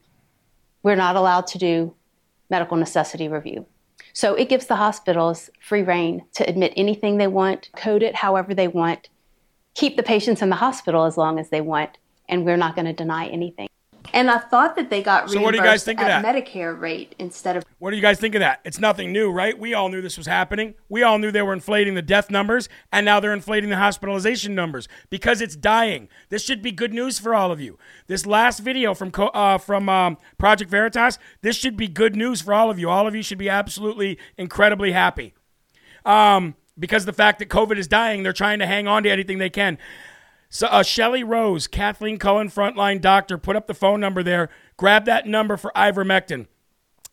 We're 0.82 0.94
not 0.94 1.16
allowed 1.16 1.46
to 1.48 1.58
do 1.58 1.94
medical 2.50 2.76
necessity 2.76 3.28
review. 3.28 3.66
So 4.12 4.34
it 4.34 4.48
gives 4.48 4.66
the 4.66 4.76
hospitals 4.76 5.50
free 5.60 5.82
reign 5.82 6.24
to 6.34 6.48
admit 6.48 6.72
anything 6.76 7.18
they 7.18 7.26
want, 7.26 7.70
code 7.76 8.02
it 8.02 8.16
however 8.16 8.54
they 8.54 8.68
want, 8.68 9.08
keep 9.74 9.96
the 9.96 10.02
patients 10.02 10.42
in 10.42 10.48
the 10.48 10.56
hospital 10.56 11.04
as 11.04 11.16
long 11.16 11.38
as 11.38 11.50
they 11.50 11.60
want, 11.60 11.98
and 12.28 12.44
we're 12.44 12.56
not 12.56 12.74
going 12.74 12.86
to 12.86 12.92
deny 12.92 13.26
anything. 13.26 13.68
And 14.12 14.30
I 14.30 14.38
thought 14.38 14.76
that 14.76 14.90
they 14.90 15.02
got 15.02 15.30
So 15.30 15.40
what 15.40 15.52
do 15.52 15.58
you 15.58 15.62
guys 15.62 15.84
think 15.84 16.00
of 16.00 16.06
at 16.06 16.22
that? 16.22 16.34
Medicare 16.34 16.78
rate 16.78 17.14
instead 17.18 17.56
of 17.56 17.64
What 17.78 17.90
do 17.90 17.96
you 17.96 18.02
guys 18.02 18.18
think 18.18 18.34
of 18.34 18.40
that? 18.40 18.60
It's 18.64 18.78
nothing 18.78 19.12
new, 19.12 19.30
right? 19.30 19.58
We 19.58 19.74
all 19.74 19.88
knew 19.88 20.00
this 20.00 20.16
was 20.16 20.26
happening. 20.26 20.74
We 20.88 21.02
all 21.02 21.18
knew 21.18 21.30
they 21.30 21.42
were 21.42 21.52
inflating 21.52 21.94
the 21.94 22.02
death 22.02 22.30
numbers, 22.30 22.68
and 22.92 23.04
now 23.04 23.20
they're 23.20 23.32
inflating 23.32 23.70
the 23.70 23.76
hospitalization 23.76 24.54
numbers 24.54 24.88
because 25.10 25.40
it's 25.40 25.56
dying. 25.56 26.08
This 26.28 26.42
should 26.42 26.62
be 26.62 26.72
good 26.72 26.92
news 26.92 27.18
for 27.18 27.34
all 27.34 27.52
of 27.52 27.60
you. 27.60 27.78
This 28.06 28.26
last 28.26 28.60
video 28.60 28.94
from 28.94 29.12
uh, 29.16 29.58
from 29.58 29.88
um, 29.88 30.18
Project 30.38 30.70
Veritas, 30.70 31.18
this 31.42 31.56
should 31.56 31.76
be 31.76 31.88
good 31.88 32.16
news 32.16 32.40
for 32.40 32.54
all 32.54 32.70
of 32.70 32.78
you. 32.78 32.88
All 32.88 33.06
of 33.06 33.14
you 33.14 33.22
should 33.22 33.38
be 33.38 33.48
absolutely 33.48 34.18
incredibly 34.36 34.92
happy. 34.92 35.34
Um, 36.04 36.54
because 36.78 37.04
the 37.04 37.12
fact 37.12 37.38
that 37.40 37.48
COVID 37.48 37.76
is 37.76 37.88
dying, 37.88 38.22
they're 38.22 38.32
trying 38.32 38.60
to 38.60 38.66
hang 38.66 38.86
on 38.86 39.02
to 39.02 39.10
anything 39.10 39.38
they 39.38 39.50
can. 39.50 39.78
So, 40.50 40.66
uh, 40.68 40.82
Shelly 40.82 41.22
Rose, 41.22 41.66
Kathleen 41.66 42.18
Cohen, 42.18 42.48
frontline 42.48 43.00
doctor, 43.00 43.36
put 43.36 43.56
up 43.56 43.66
the 43.66 43.74
phone 43.74 44.00
number 44.00 44.22
there. 44.22 44.48
Grab 44.76 45.04
that 45.04 45.26
number 45.26 45.56
for 45.56 45.70
ivermectin. 45.76 46.46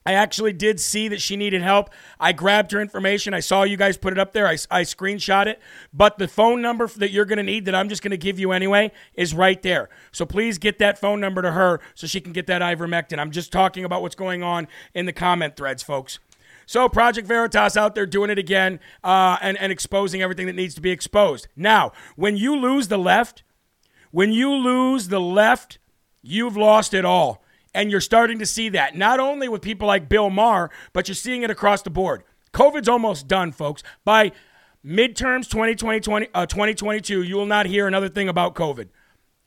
I 0.08 0.14
actually 0.14 0.54
did 0.54 0.80
see 0.80 1.08
that 1.08 1.20
she 1.20 1.36
needed 1.36 1.64
help. 1.64 1.90
I 2.20 2.32
grabbed 2.32 2.72
her 2.74 2.80
information. 2.80 3.34
I 3.34 3.40
saw 3.40 3.64
you 3.64 3.76
guys 3.76 3.98
put 3.98 4.14
it 4.14 4.20
up 4.20 4.34
there. 4.34 4.48
I, 4.48 4.54
I 4.70 4.84
screenshot 4.84 5.48
it. 5.48 5.60
But 5.92 6.20
the 6.20 6.28
phone 6.28 6.62
number 6.62 6.88
that 6.88 7.10
you're 7.10 7.26
going 7.26 7.38
to 7.38 7.44
need, 7.44 7.66
that 7.66 7.74
I'm 7.74 7.90
just 7.90 8.04
going 8.04 8.12
to 8.12 8.18
give 8.18 8.38
you 8.40 8.52
anyway, 8.52 8.92
is 9.16 9.34
right 9.34 9.60
there. 9.64 9.90
So 10.12 10.24
please 10.26 10.60
get 10.60 10.78
that 10.78 11.00
phone 11.00 11.20
number 11.20 11.42
to 11.42 11.52
her 11.54 11.82
so 11.96 12.06
she 12.06 12.22
can 12.22 12.34
get 12.34 12.46
that 12.48 12.62
ivermectin. 12.62 13.18
I'm 13.18 13.32
just 13.32 13.52
talking 13.52 13.84
about 13.84 14.04
what's 14.04 14.16
going 14.16 14.44
on 14.44 14.68
in 14.94 15.08
the 15.08 15.14
comment 15.14 15.56
threads, 15.56 15.82
folks. 15.82 16.20
So 16.66 16.89
Project 16.89 17.28
Veritas 17.28 17.78
out 17.78 17.95
there 17.95 18.05
doing 18.05 18.30
it 18.30 18.38
again 18.38 18.80
uh, 19.03 19.38
and, 19.41 19.57
and 19.57 19.72
exposing 19.72 20.22
everything 20.22 20.47
that 20.47 20.55
needs 20.55 20.76
to 20.76 20.82
be 20.82 20.91
exposed. 20.91 21.47
Now, 21.55 21.91
when 22.16 22.38
you 22.38 22.55
lose 22.55 22.88
the 22.88 22.97
left, 22.97 23.43
when 24.11 24.32
you 24.32 24.51
lose 24.51 25.09
the 25.09 25.20
left, 25.22 25.80
you've 26.22 26.57
lost 26.57 26.93
it 26.93 27.05
all. 27.05 27.43
And 27.74 27.91
you're 27.91 28.01
starting 28.01 28.39
to 28.39 28.45
see 28.45 28.70
that, 28.70 28.95
not 28.95 29.20
only 29.20 29.49
with 29.49 29.61
people 29.61 29.88
like 29.88 30.07
Bill 30.07 30.30
Maher, 30.30 30.72
but 30.93 31.07
you're 31.09 31.16
seeing 31.16 31.43
it 31.43 31.51
across 31.51 31.82
the 31.82 31.89
board. 31.89 32.24
COVID's 32.53 32.88
almost 32.88 33.28
done, 33.28 33.51
folks. 33.51 33.84
By 34.05 34.32
midterms 34.86 35.49
2020, 35.49 35.99
20, 35.99 36.28
uh, 36.34 36.45
2022, 36.45 37.24
you 37.24 37.36
will 37.36 37.45
not 37.45 37.66
hear 37.66 37.86
another 37.86 38.07
thing 38.07 38.30
about 38.30 38.55
COVID. 38.55 38.88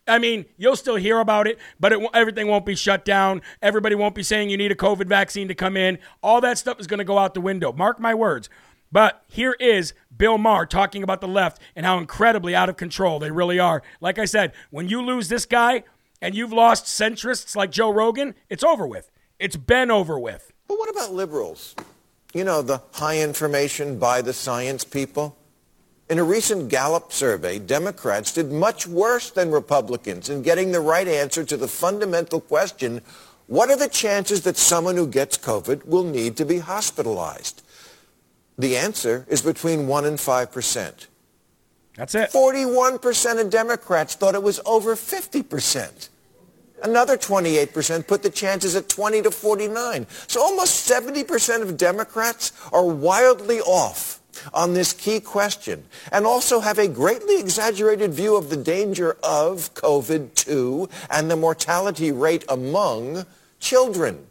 I 0.09 0.19
mean, 0.19 0.47
you'll 0.57 0.77
still 0.77 0.97
hear 0.97 1.21
about 1.21 1.47
it, 1.47 1.59
but 1.79 1.93
it, 1.93 2.11
everything 2.15 2.49
won't 2.49 2.67
be 2.67 2.75
shut 2.75 3.05
down. 3.05 3.43
Everybody 3.63 3.95
won't 3.95 4.15
be 4.15 4.23
saying 4.23 4.51
you 4.51 4.57
need 4.57 4.73
a 4.73 4.77
COVID 4.77 5.07
vaccine 5.07 5.49
to 5.49 5.55
come 5.55 5.77
in. 5.77 5.99
All 6.23 6.41
that 6.41 6.59
stuff 6.59 6.81
is 6.81 6.87
going 6.87 6.99
to 6.99 7.05
go 7.05 7.19
out 7.19 7.35
the 7.35 7.41
window. 7.41 7.73
Mark 7.73 8.01
my 8.01 8.15
words. 8.15 8.49
But 8.91 9.23
here 9.29 9.55
is 9.61 9.93
Bill 10.17 10.39
Maher 10.39 10.67
talking 10.67 11.03
about 11.03 11.21
the 11.21 11.29
left 11.29 11.61
and 11.77 11.85
how 11.85 11.99
incredibly 11.99 12.55
out 12.55 12.69
of 12.69 12.77
control 12.77 13.19
they 13.19 13.31
really 13.31 13.59
are. 13.59 13.83
Like 14.01 14.19
I 14.19 14.25
said, 14.25 14.53
when 14.71 14.89
you 14.89 15.03
lose 15.03 15.29
this 15.29 15.45
guy 15.45 15.85
and 16.23 16.35
you've 16.35 16.53
lost 16.53 16.87
centrists 16.87 17.55
like 17.55 17.71
Joe 17.71 17.93
Rogan, 17.93 18.35
it's 18.49 18.65
over 18.65 18.87
with. 18.87 19.11
It's 19.39 19.57
been 19.57 19.91
over 19.91 20.19
with. 20.19 20.53
But 20.67 20.79
what 20.79 20.91
about 20.91 21.13
liberals? 21.13 21.77
You 22.35 22.45
know, 22.45 22.63
the 22.63 22.83
high 22.93 23.21
information 23.21 23.99
by 23.99 24.23
the 24.23 24.33
science 24.33 24.85
people? 24.85 25.37
In 26.09 26.19
a 26.19 26.25
recent 26.25 26.71
Gallup 26.71 27.13
survey, 27.13 27.59
Democrats 27.59 28.33
did 28.33 28.51
much 28.51 28.87
worse 28.87 29.31
than 29.31 29.51
Republicans 29.51 30.31
in 30.31 30.41
getting 30.41 30.73
the 30.73 30.81
right 30.81 31.07
answer 31.07 31.45
to 31.45 31.57
the 31.57 31.69
fundamental 31.69 32.41
question, 32.41 33.03
what 33.47 33.71
are 33.71 33.77
the 33.77 33.89
chances 33.89 34.43
that 34.43 34.57
someone 34.57 34.97
who 34.97 35.07
gets 35.07 35.37
COVID 35.37 35.85
will 35.85 36.05
need 36.05 36.37
to 36.39 36.47
be 36.47 36.59
hospitalized? 36.59 37.63
The 38.57 38.77
answer 38.77 39.27
is 39.29 39.43
between 39.43 39.87
1 39.87 40.05
and 40.07 40.17
5%. 40.17 41.07
That's 41.97 42.15
it. 42.15 42.31
41% 42.31 43.41
of 43.41 43.51
Democrats 43.51 44.15
thought 44.15 44.35
it 44.35 44.43
was 44.43 44.61
over 44.65 44.95
50%. 44.95 46.09
Another 46.83 47.19
28% 47.19 48.07
put 48.07 48.23
the 48.23 48.31
chances 48.31 48.77
at 48.77 48.89
20 48.89 49.23
to 49.23 49.31
49. 49.31 50.07
So 50.27 50.41
almost 50.41 50.89
70% 50.89 51.63
of 51.63 51.77
Democrats 51.77 52.53
are 52.73 52.87
wildly 52.87 53.61
off 53.61 54.19
on 54.53 54.75
this 54.75 54.93
key 54.93 55.21
question 55.21 55.85
and 56.13 56.27
also 56.27 56.61
have 56.61 56.79
a 56.79 56.89
greatly 56.89 57.39
exaggerated 57.39 58.13
view 58.13 58.37
of 58.37 58.51
the 58.51 58.57
danger 58.57 59.17
of 59.23 59.73
COVID-2 59.75 60.91
and 61.11 61.31
the 61.31 61.37
mortality 61.37 62.13
rate 62.13 62.45
among 62.49 63.27
children. 63.61 64.27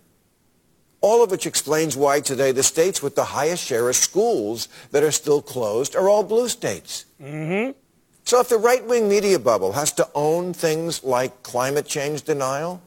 All 1.02 1.24
of 1.24 1.32
which 1.32 1.46
explains 1.46 1.96
why 1.96 2.22
today 2.22 2.52
the 2.52 2.64
states 2.64 3.04
with 3.04 3.16
the 3.16 3.26
highest 3.26 3.64
share 3.64 3.88
of 3.88 3.96
schools 3.96 4.68
that 4.92 5.04
are 5.04 5.12
still 5.12 5.42
closed 5.42 5.96
are 5.96 6.10
all 6.10 6.24
blue 6.24 6.50
states. 6.50 7.06
Mm-hmm. 7.22 7.72
So 8.24 8.42
if 8.42 8.50
the 8.50 8.58
right-wing 8.58 9.08
media 9.08 9.40
bubble 9.40 9.72
has 9.74 9.94
to 9.94 10.10
own 10.14 10.54
things 10.54 11.04
like 11.04 11.44
climate 11.44 11.86
change 11.86 12.24
denial, 12.24 12.82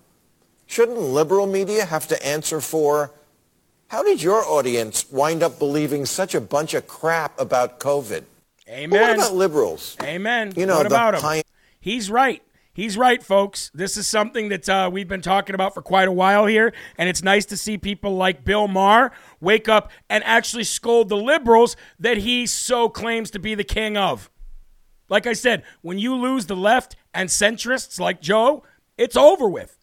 shouldn't 0.66 0.98
liberal 0.98 1.46
media 1.46 1.84
have 1.86 2.06
to 2.08 2.26
answer 2.26 2.60
for 2.60 3.10
how 3.90 4.04
did 4.04 4.22
your 4.22 4.44
audience 4.44 5.10
wind 5.10 5.42
up 5.42 5.58
believing 5.58 6.06
such 6.06 6.32
a 6.36 6.40
bunch 6.40 6.74
of 6.74 6.86
crap 6.86 7.38
about 7.40 7.80
COVID? 7.80 8.22
Amen. 8.68 8.90
But 8.90 9.00
what 9.00 9.14
about 9.16 9.34
liberals? 9.34 9.96
Amen. 10.00 10.52
You 10.56 10.64
know, 10.64 10.76
what 10.76 10.86
about 10.86 11.14
him? 11.14 11.20
high- 11.22 11.42
He's 11.80 12.08
right. 12.08 12.40
He's 12.72 12.96
right, 12.96 13.20
folks. 13.20 13.68
This 13.74 13.96
is 13.96 14.06
something 14.06 14.48
that 14.50 14.68
uh, 14.68 14.90
we've 14.92 15.08
been 15.08 15.22
talking 15.22 15.56
about 15.56 15.74
for 15.74 15.82
quite 15.82 16.06
a 16.06 16.12
while 16.12 16.46
here, 16.46 16.72
and 16.96 17.08
it's 17.08 17.20
nice 17.20 17.44
to 17.46 17.56
see 17.56 17.76
people 17.78 18.14
like 18.14 18.44
Bill 18.44 18.68
Maher 18.68 19.10
wake 19.40 19.68
up 19.68 19.90
and 20.08 20.22
actually 20.22 20.62
scold 20.62 21.08
the 21.08 21.16
liberals 21.16 21.74
that 21.98 22.18
he 22.18 22.46
so 22.46 22.88
claims 22.88 23.28
to 23.32 23.40
be 23.40 23.56
the 23.56 23.64
king 23.64 23.96
of. 23.96 24.30
Like 25.08 25.26
I 25.26 25.32
said, 25.32 25.64
when 25.82 25.98
you 25.98 26.14
lose 26.14 26.46
the 26.46 26.54
left 26.54 26.94
and 27.12 27.28
centrists 27.28 27.98
like 27.98 28.22
Joe, 28.22 28.62
it's 28.96 29.16
over 29.16 29.48
with. 29.48 29.76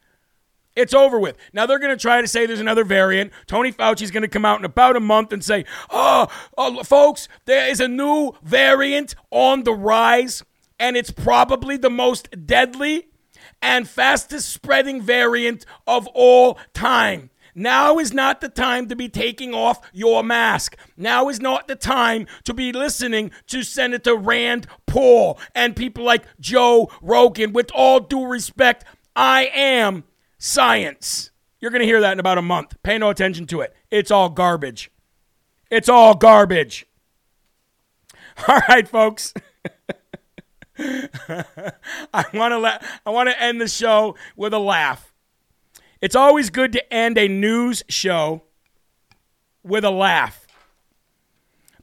It's 0.78 0.94
over 0.94 1.20
with. 1.20 1.36
Now 1.54 1.66
they're 1.66 1.80
going 1.80 1.96
to 1.96 2.02
try 2.02 2.22
to 2.22 2.28
say 2.28 2.46
there's 2.46 2.60
another 2.60 2.84
variant. 2.84 3.34
Tony 3.48 3.72
Fauci's 3.72 4.12
going 4.12 4.22
to 4.22 4.28
come 4.28 4.46
out 4.46 4.60
in 4.60 4.66
about 4.66 4.96
a 4.96 5.00
month 5.00 5.34
and 5.34 5.44
say, 5.44 5.66
"Oh, 5.90 6.28
oh, 6.56 6.84
folks, 6.84 7.28
there 7.46 7.68
is 7.68 7.80
a 7.80 7.88
new 7.88 8.34
variant 8.44 9.16
on 9.32 9.64
the 9.64 9.74
rise, 9.74 10.44
and 10.80 10.96
it's 10.96 11.10
probably 11.10 11.78
the 11.78 11.90
most 11.90 12.46
deadly 12.46 13.08
and 13.60 13.90
fastest 13.90 14.50
spreading 14.50 15.02
variant 15.02 15.66
of 15.88 16.06
all 16.14 16.60
time." 16.74 17.32
Now 17.56 17.98
is 17.98 18.14
not 18.14 18.40
the 18.40 18.50
time 18.50 18.88
to 18.88 18.96
be 18.96 19.10
taking 19.10 19.56
off 19.56 19.82
your 19.92 20.24
mask. 20.24 20.78
Now 20.96 21.28
is 21.28 21.42
not 21.42 21.68
the 21.68 21.76
time 21.76 22.28
to 22.44 22.54
be 22.54 22.72
listening 22.72 23.32
to 23.48 23.64
Senator 23.64 24.16
Rand 24.16 24.68
Paul 24.86 25.40
and 25.56 25.76
people 25.76 26.04
like 26.04 26.26
Joe 26.40 26.92
Rogan. 27.02 27.54
With 27.54 27.72
all 27.74 28.00
due 28.00 28.28
respect, 28.28 28.86
I 29.16 29.50
am 29.56 30.04
science. 30.38 31.32
You're 31.60 31.72
going 31.72 31.82
to 31.82 31.88
hear 31.88 32.02
that 32.02 32.14
in 32.14 32.20
about 32.20 32.38
a 32.38 32.42
month. 32.42 32.76
Pay 32.84 32.98
no 32.98 33.10
attention 33.10 33.48
to 33.48 33.62
it. 33.62 33.76
It's 33.90 34.12
all 34.12 34.30
garbage. 34.30 34.92
It's 35.70 35.90
all 35.90 36.16
garbage. 36.16 36.86
All 38.48 38.62
right, 38.70 38.88
folks. 38.88 39.34
I 40.78 42.26
want 42.36 42.52
to 42.52 42.60
let 42.60 42.86
I 43.04 43.10
want 43.10 43.30
to 43.30 43.42
end 43.42 43.60
the 43.60 43.68
show 43.68 44.16
with 44.36 44.54
a 44.54 44.60
laugh. 44.60 45.12
It's 46.02 46.16
always 46.16 46.52
good 46.52 46.72
to 46.74 46.94
end 46.94 47.18
a 47.18 47.28
news 47.28 47.84
show 47.90 48.44
with 49.64 49.84
a 49.84 49.90
laugh. 49.90 50.46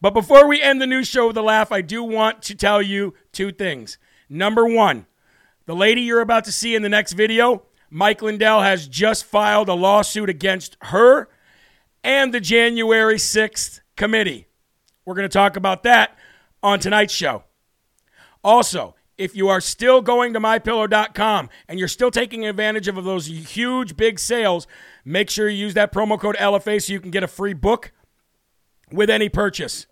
But 0.01 0.15
before 0.15 0.47
we 0.47 0.63
end 0.63 0.81
the 0.81 0.87
news 0.87 1.09
show 1.09 1.27
with 1.27 1.37
a 1.37 1.43
laugh, 1.43 1.73
I 1.73 1.81
do 1.81 2.05
want 2.05 2.43
to 2.43 2.55
tell 2.55 2.81
you 2.81 3.15
two 3.33 3.51
things. 3.51 3.99
Number 4.29 4.67
one, 4.67 5.07
the 5.67 5.75
lady 5.75 6.03
you're 6.03 6.21
about 6.21 6.45
to 6.45 6.53
see 6.53 6.75
in 6.75 6.83
the 6.83 6.89
next 6.89 7.15
video, 7.15 7.63
Mike 7.91 8.22
Lindell 8.22 8.62
has 8.62 8.89
just 8.89 9.24
filed 9.24 9.68
a 9.68 9.74
lawsuit 9.74 10.28
against 10.28 10.76
her 10.82 11.28
and 12.03 12.35
the 12.35 12.41
January 12.41 13.16
6th 13.16 13.80
committee. 13.97 14.47
We're 15.05 15.14
going 15.14 15.28
to 15.28 15.32
talk 15.32 15.57
about 15.57 15.82
that 15.85 16.16
on 16.62 16.78
tonight's 16.80 17.14
show. 17.14 17.45
Also, 18.43 18.95
if 19.16 19.37
you 19.37 19.49
are 19.49 19.61
still 19.61 20.01
going 20.01 20.32
to 20.32 20.41
mypillow.com 20.41 21.49
and 21.68 21.78
you're 21.78 21.89
still 21.89 22.11
taking 22.11 22.47
advantage 22.47 22.89
of 22.89 23.03
those 23.05 23.26
huge 23.26 23.97
big 23.97 24.18
sales, 24.18 24.66
make 25.05 25.30
sure 25.30 25.49
you 25.49 25.57
use 25.57 25.74
that 25.74 25.93
promo 25.93 26.18
code 26.18 26.37
LFA 26.37 26.82
so 26.82 26.93
you 26.93 27.01
can 27.01 27.11
get 27.11 27.22
a 27.22 27.28
free 27.28 27.55
book 27.55 27.93
with 28.91 29.11
any 29.11 29.28
purchase. 29.28 29.87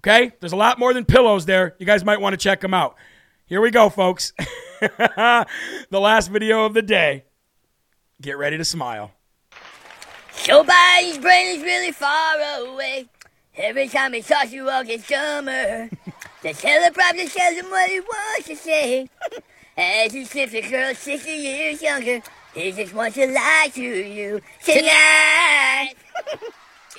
Okay? 0.00 0.32
There's 0.40 0.52
a 0.52 0.56
lot 0.56 0.78
more 0.78 0.94
than 0.94 1.04
pillows 1.04 1.46
there. 1.46 1.76
You 1.78 1.86
guys 1.86 2.04
might 2.04 2.20
want 2.20 2.32
to 2.32 2.36
check 2.38 2.60
them 2.60 2.74
out. 2.74 2.96
Here 3.46 3.60
we 3.60 3.70
go, 3.70 3.90
folks. 3.90 4.32
the 5.90 6.00
last 6.00 6.28
video 6.28 6.64
of 6.64 6.74
the 6.74 6.82
day. 6.82 7.24
Get 8.20 8.38
ready 8.38 8.56
to 8.58 8.64
smile. 8.64 9.12
Somebody's 10.32 11.18
brain 11.18 11.56
is 11.56 11.62
really 11.62 11.92
far 11.92 12.36
away. 12.58 13.06
Every 13.56 13.88
time 13.88 14.12
he 14.12 14.22
talks, 14.22 14.52
you 14.52 14.68
all 14.68 14.84
get 14.84 15.06
dumber. 15.06 15.88
the 16.42 16.48
teleprompter 16.48 17.32
tells 17.32 17.56
him 17.56 17.70
what 17.70 17.88
he 17.88 18.00
wants 18.00 18.46
to 18.48 18.56
say. 18.56 19.08
As 19.76 20.12
he 20.12 20.24
sniffs 20.24 20.54
a 20.54 20.60
girl 20.68 20.94
60 20.94 21.30
years 21.30 21.82
younger, 21.82 22.20
he 22.54 22.72
just 22.72 22.94
wants 22.94 23.16
to 23.16 23.26
lie 23.26 23.70
to 23.74 23.82
you 23.82 24.40
tonight. 24.62 25.94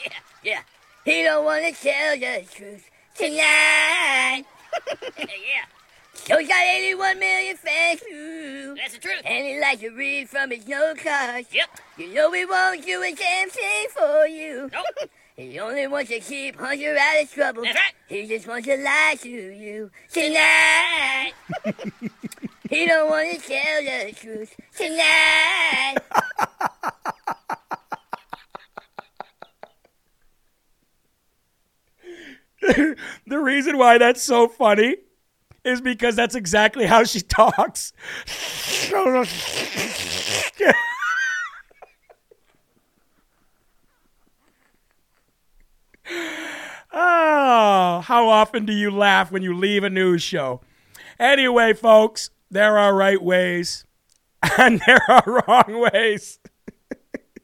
yeah, 0.04 0.12
yeah. 0.44 0.62
He 1.04 1.24
don't 1.24 1.46
want 1.46 1.64
to 1.66 1.82
tell 1.82 2.18
the 2.18 2.46
truth 2.52 2.90
tonight. 3.16 4.44
yeah. 5.20 5.66
So 6.16 6.40
he's 6.40 6.48
got 6.48 6.64
81 6.64 7.20
million 7.20 7.58
fans 7.58 8.02
too. 8.02 8.76
That's 8.78 8.94
the 8.94 9.00
truth. 9.00 9.22
And 9.26 9.46
he 9.46 9.60
likes 9.60 9.82
to 9.82 9.90
read 9.90 10.30
from 10.30 10.50
his 10.50 10.68
note 10.68 10.98
cards. 10.98 11.50
Yep. 11.54 11.70
You 11.98 12.14
know 12.14 12.32
he 12.32 12.46
won't 12.46 12.84
do 12.86 13.04
a 13.04 13.14
damn 13.14 13.50
thing 13.50 13.88
for 13.90 14.26
you. 14.26 14.70
Nope. 14.74 15.10
he 15.38 15.60
only 15.60 15.88
wants 15.88 16.10
to 16.10 16.20
keep 16.20 16.58
Hunter 16.58 16.98
out 16.98 17.22
of 17.22 17.32
trouble. 17.32 17.64
That's 17.64 17.76
right. 17.76 17.94
He 18.08 18.26
just 18.28 18.48
wants 18.48 18.68
to 18.68 18.78
lie 18.78 19.18
to 19.22 19.30
you 19.30 19.92
tonight. 20.12 21.34
he 22.70 22.86
don't 22.88 23.10
want 23.10 23.32
to 23.32 23.48
tell 23.48 23.84
the 23.84 24.12
truth 24.14 24.56
tonight. 24.76 25.98
the 33.28 33.40
reason 33.40 33.78
why 33.78 33.98
that's 34.00 34.24
so 34.24 34.48
funny 34.48 34.96
is 35.66 35.82
because 35.82 36.16
that's 36.16 36.36
exactly 36.36 36.86
how 36.86 37.04
she 37.04 37.22
talks. 37.22 37.92
oh, 46.94 48.02
how 48.04 48.30
often 48.30 48.66
do 48.66 48.74
you 48.74 48.92
laugh 48.92 49.32
when 49.32 49.42
you 49.42 49.54
leave 49.54 49.84
a 49.84 49.90
news 49.90 50.22
show? 50.22 50.62
Anyway, 51.20 51.74
folks, 51.74 52.30
there 52.52 52.78
are 52.78 52.94
right 52.96 53.22
ways 53.22 53.86
and 54.58 54.82
there 54.86 55.02
are 55.10 55.24
wrong 55.48 55.90
ways. 55.92 56.40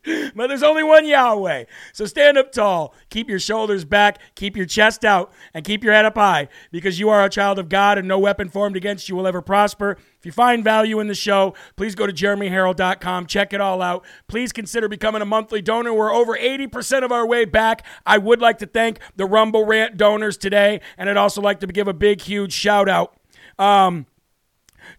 but 0.35 0.47
there's 0.47 0.63
only 0.63 0.83
one 0.83 1.05
Yahweh. 1.05 1.65
So 1.93 2.05
stand 2.05 2.37
up 2.37 2.51
tall, 2.51 2.95
keep 3.09 3.29
your 3.29 3.39
shoulders 3.39 3.85
back, 3.85 4.17
keep 4.35 4.57
your 4.57 4.65
chest 4.65 5.05
out, 5.05 5.31
and 5.53 5.63
keep 5.63 5.83
your 5.83 5.93
head 5.93 6.05
up 6.05 6.15
high 6.15 6.47
because 6.71 6.99
you 6.99 7.09
are 7.09 7.23
a 7.23 7.29
child 7.29 7.59
of 7.59 7.69
God 7.69 7.97
and 7.97 8.07
no 8.07 8.17
weapon 8.17 8.49
formed 8.49 8.75
against 8.75 9.09
you 9.09 9.15
will 9.15 9.27
ever 9.27 9.41
prosper. 9.41 9.97
If 10.17 10.25
you 10.25 10.31
find 10.31 10.63
value 10.63 10.99
in 10.99 11.07
the 11.07 11.15
show, 11.15 11.55
please 11.75 11.95
go 11.95 12.07
to 12.07 12.13
jeremyherrell.com, 12.13 13.27
check 13.27 13.53
it 13.53 13.61
all 13.61 13.81
out. 13.81 14.03
Please 14.27 14.51
consider 14.51 14.87
becoming 14.87 15.21
a 15.21 15.25
monthly 15.25 15.61
donor. 15.61 15.93
We're 15.93 16.13
over 16.13 16.35
80% 16.35 17.03
of 17.03 17.11
our 17.11 17.25
way 17.25 17.45
back. 17.45 17.85
I 18.05 18.17
would 18.17 18.41
like 18.41 18.57
to 18.59 18.65
thank 18.65 18.99
the 19.15 19.25
Rumble 19.25 19.65
Rant 19.65 19.97
donors 19.97 20.37
today, 20.37 20.81
and 20.97 21.09
I'd 21.09 21.17
also 21.17 21.41
like 21.41 21.59
to 21.59 21.67
give 21.67 21.87
a 21.87 21.93
big, 21.93 22.21
huge 22.21 22.53
shout 22.53 22.89
out 22.89 23.15
um, 23.59 24.07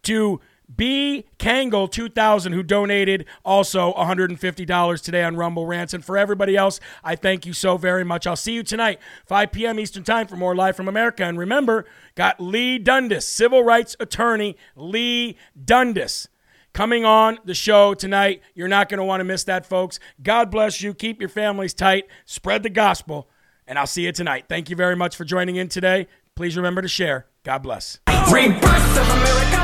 to 0.02 0.40
B. 0.76 1.24
Kangle 1.38 1.90
2000, 1.90 2.52
who 2.52 2.62
donated 2.62 3.26
also 3.44 3.92
$150 3.94 5.02
today 5.02 5.24
on 5.24 5.36
Rumble 5.36 5.66
Rants. 5.66 5.94
And 5.94 6.04
for 6.04 6.16
everybody 6.16 6.56
else, 6.56 6.80
I 7.02 7.16
thank 7.16 7.46
you 7.46 7.52
so 7.52 7.76
very 7.76 8.04
much. 8.04 8.26
I'll 8.26 8.36
see 8.36 8.52
you 8.52 8.62
tonight, 8.62 9.00
5 9.26 9.52
p.m. 9.52 9.78
Eastern 9.80 10.04
Time, 10.04 10.26
for 10.26 10.36
more 10.36 10.54
Live 10.54 10.76
from 10.76 10.88
America. 10.88 11.24
And 11.24 11.38
remember, 11.38 11.84
got 12.14 12.40
Leigh 12.40 12.78
Dundas, 12.78 13.26
civil 13.26 13.62
rights 13.62 13.96
attorney 14.00 14.56
Leigh 14.76 15.36
Dundas. 15.62 16.28
Coming 16.72 17.04
on 17.04 17.38
the 17.44 17.54
show 17.54 17.92
tonight. 17.92 18.40
You're 18.54 18.68
not 18.68 18.88
going 18.88 18.98
to 18.98 19.04
want 19.04 19.20
to 19.20 19.24
miss 19.24 19.44
that, 19.44 19.66
folks. 19.66 20.00
God 20.22 20.50
bless 20.50 20.80
you. 20.80 20.94
Keep 20.94 21.20
your 21.20 21.28
families 21.28 21.74
tight. 21.74 22.06
Spread 22.24 22.62
the 22.62 22.70
gospel. 22.70 23.28
And 23.66 23.78
I'll 23.78 23.86
see 23.86 24.06
you 24.06 24.12
tonight. 24.12 24.46
Thank 24.48 24.70
you 24.70 24.76
very 24.76 24.96
much 24.96 25.14
for 25.14 25.24
joining 25.24 25.56
in 25.56 25.68
today. 25.68 26.06
Please 26.34 26.56
remember 26.56 26.80
to 26.80 26.88
share. 26.88 27.26
God 27.44 27.58
bless. 27.58 27.98
Rebirth 28.30 28.98
of 28.98 29.08
America. 29.10 29.61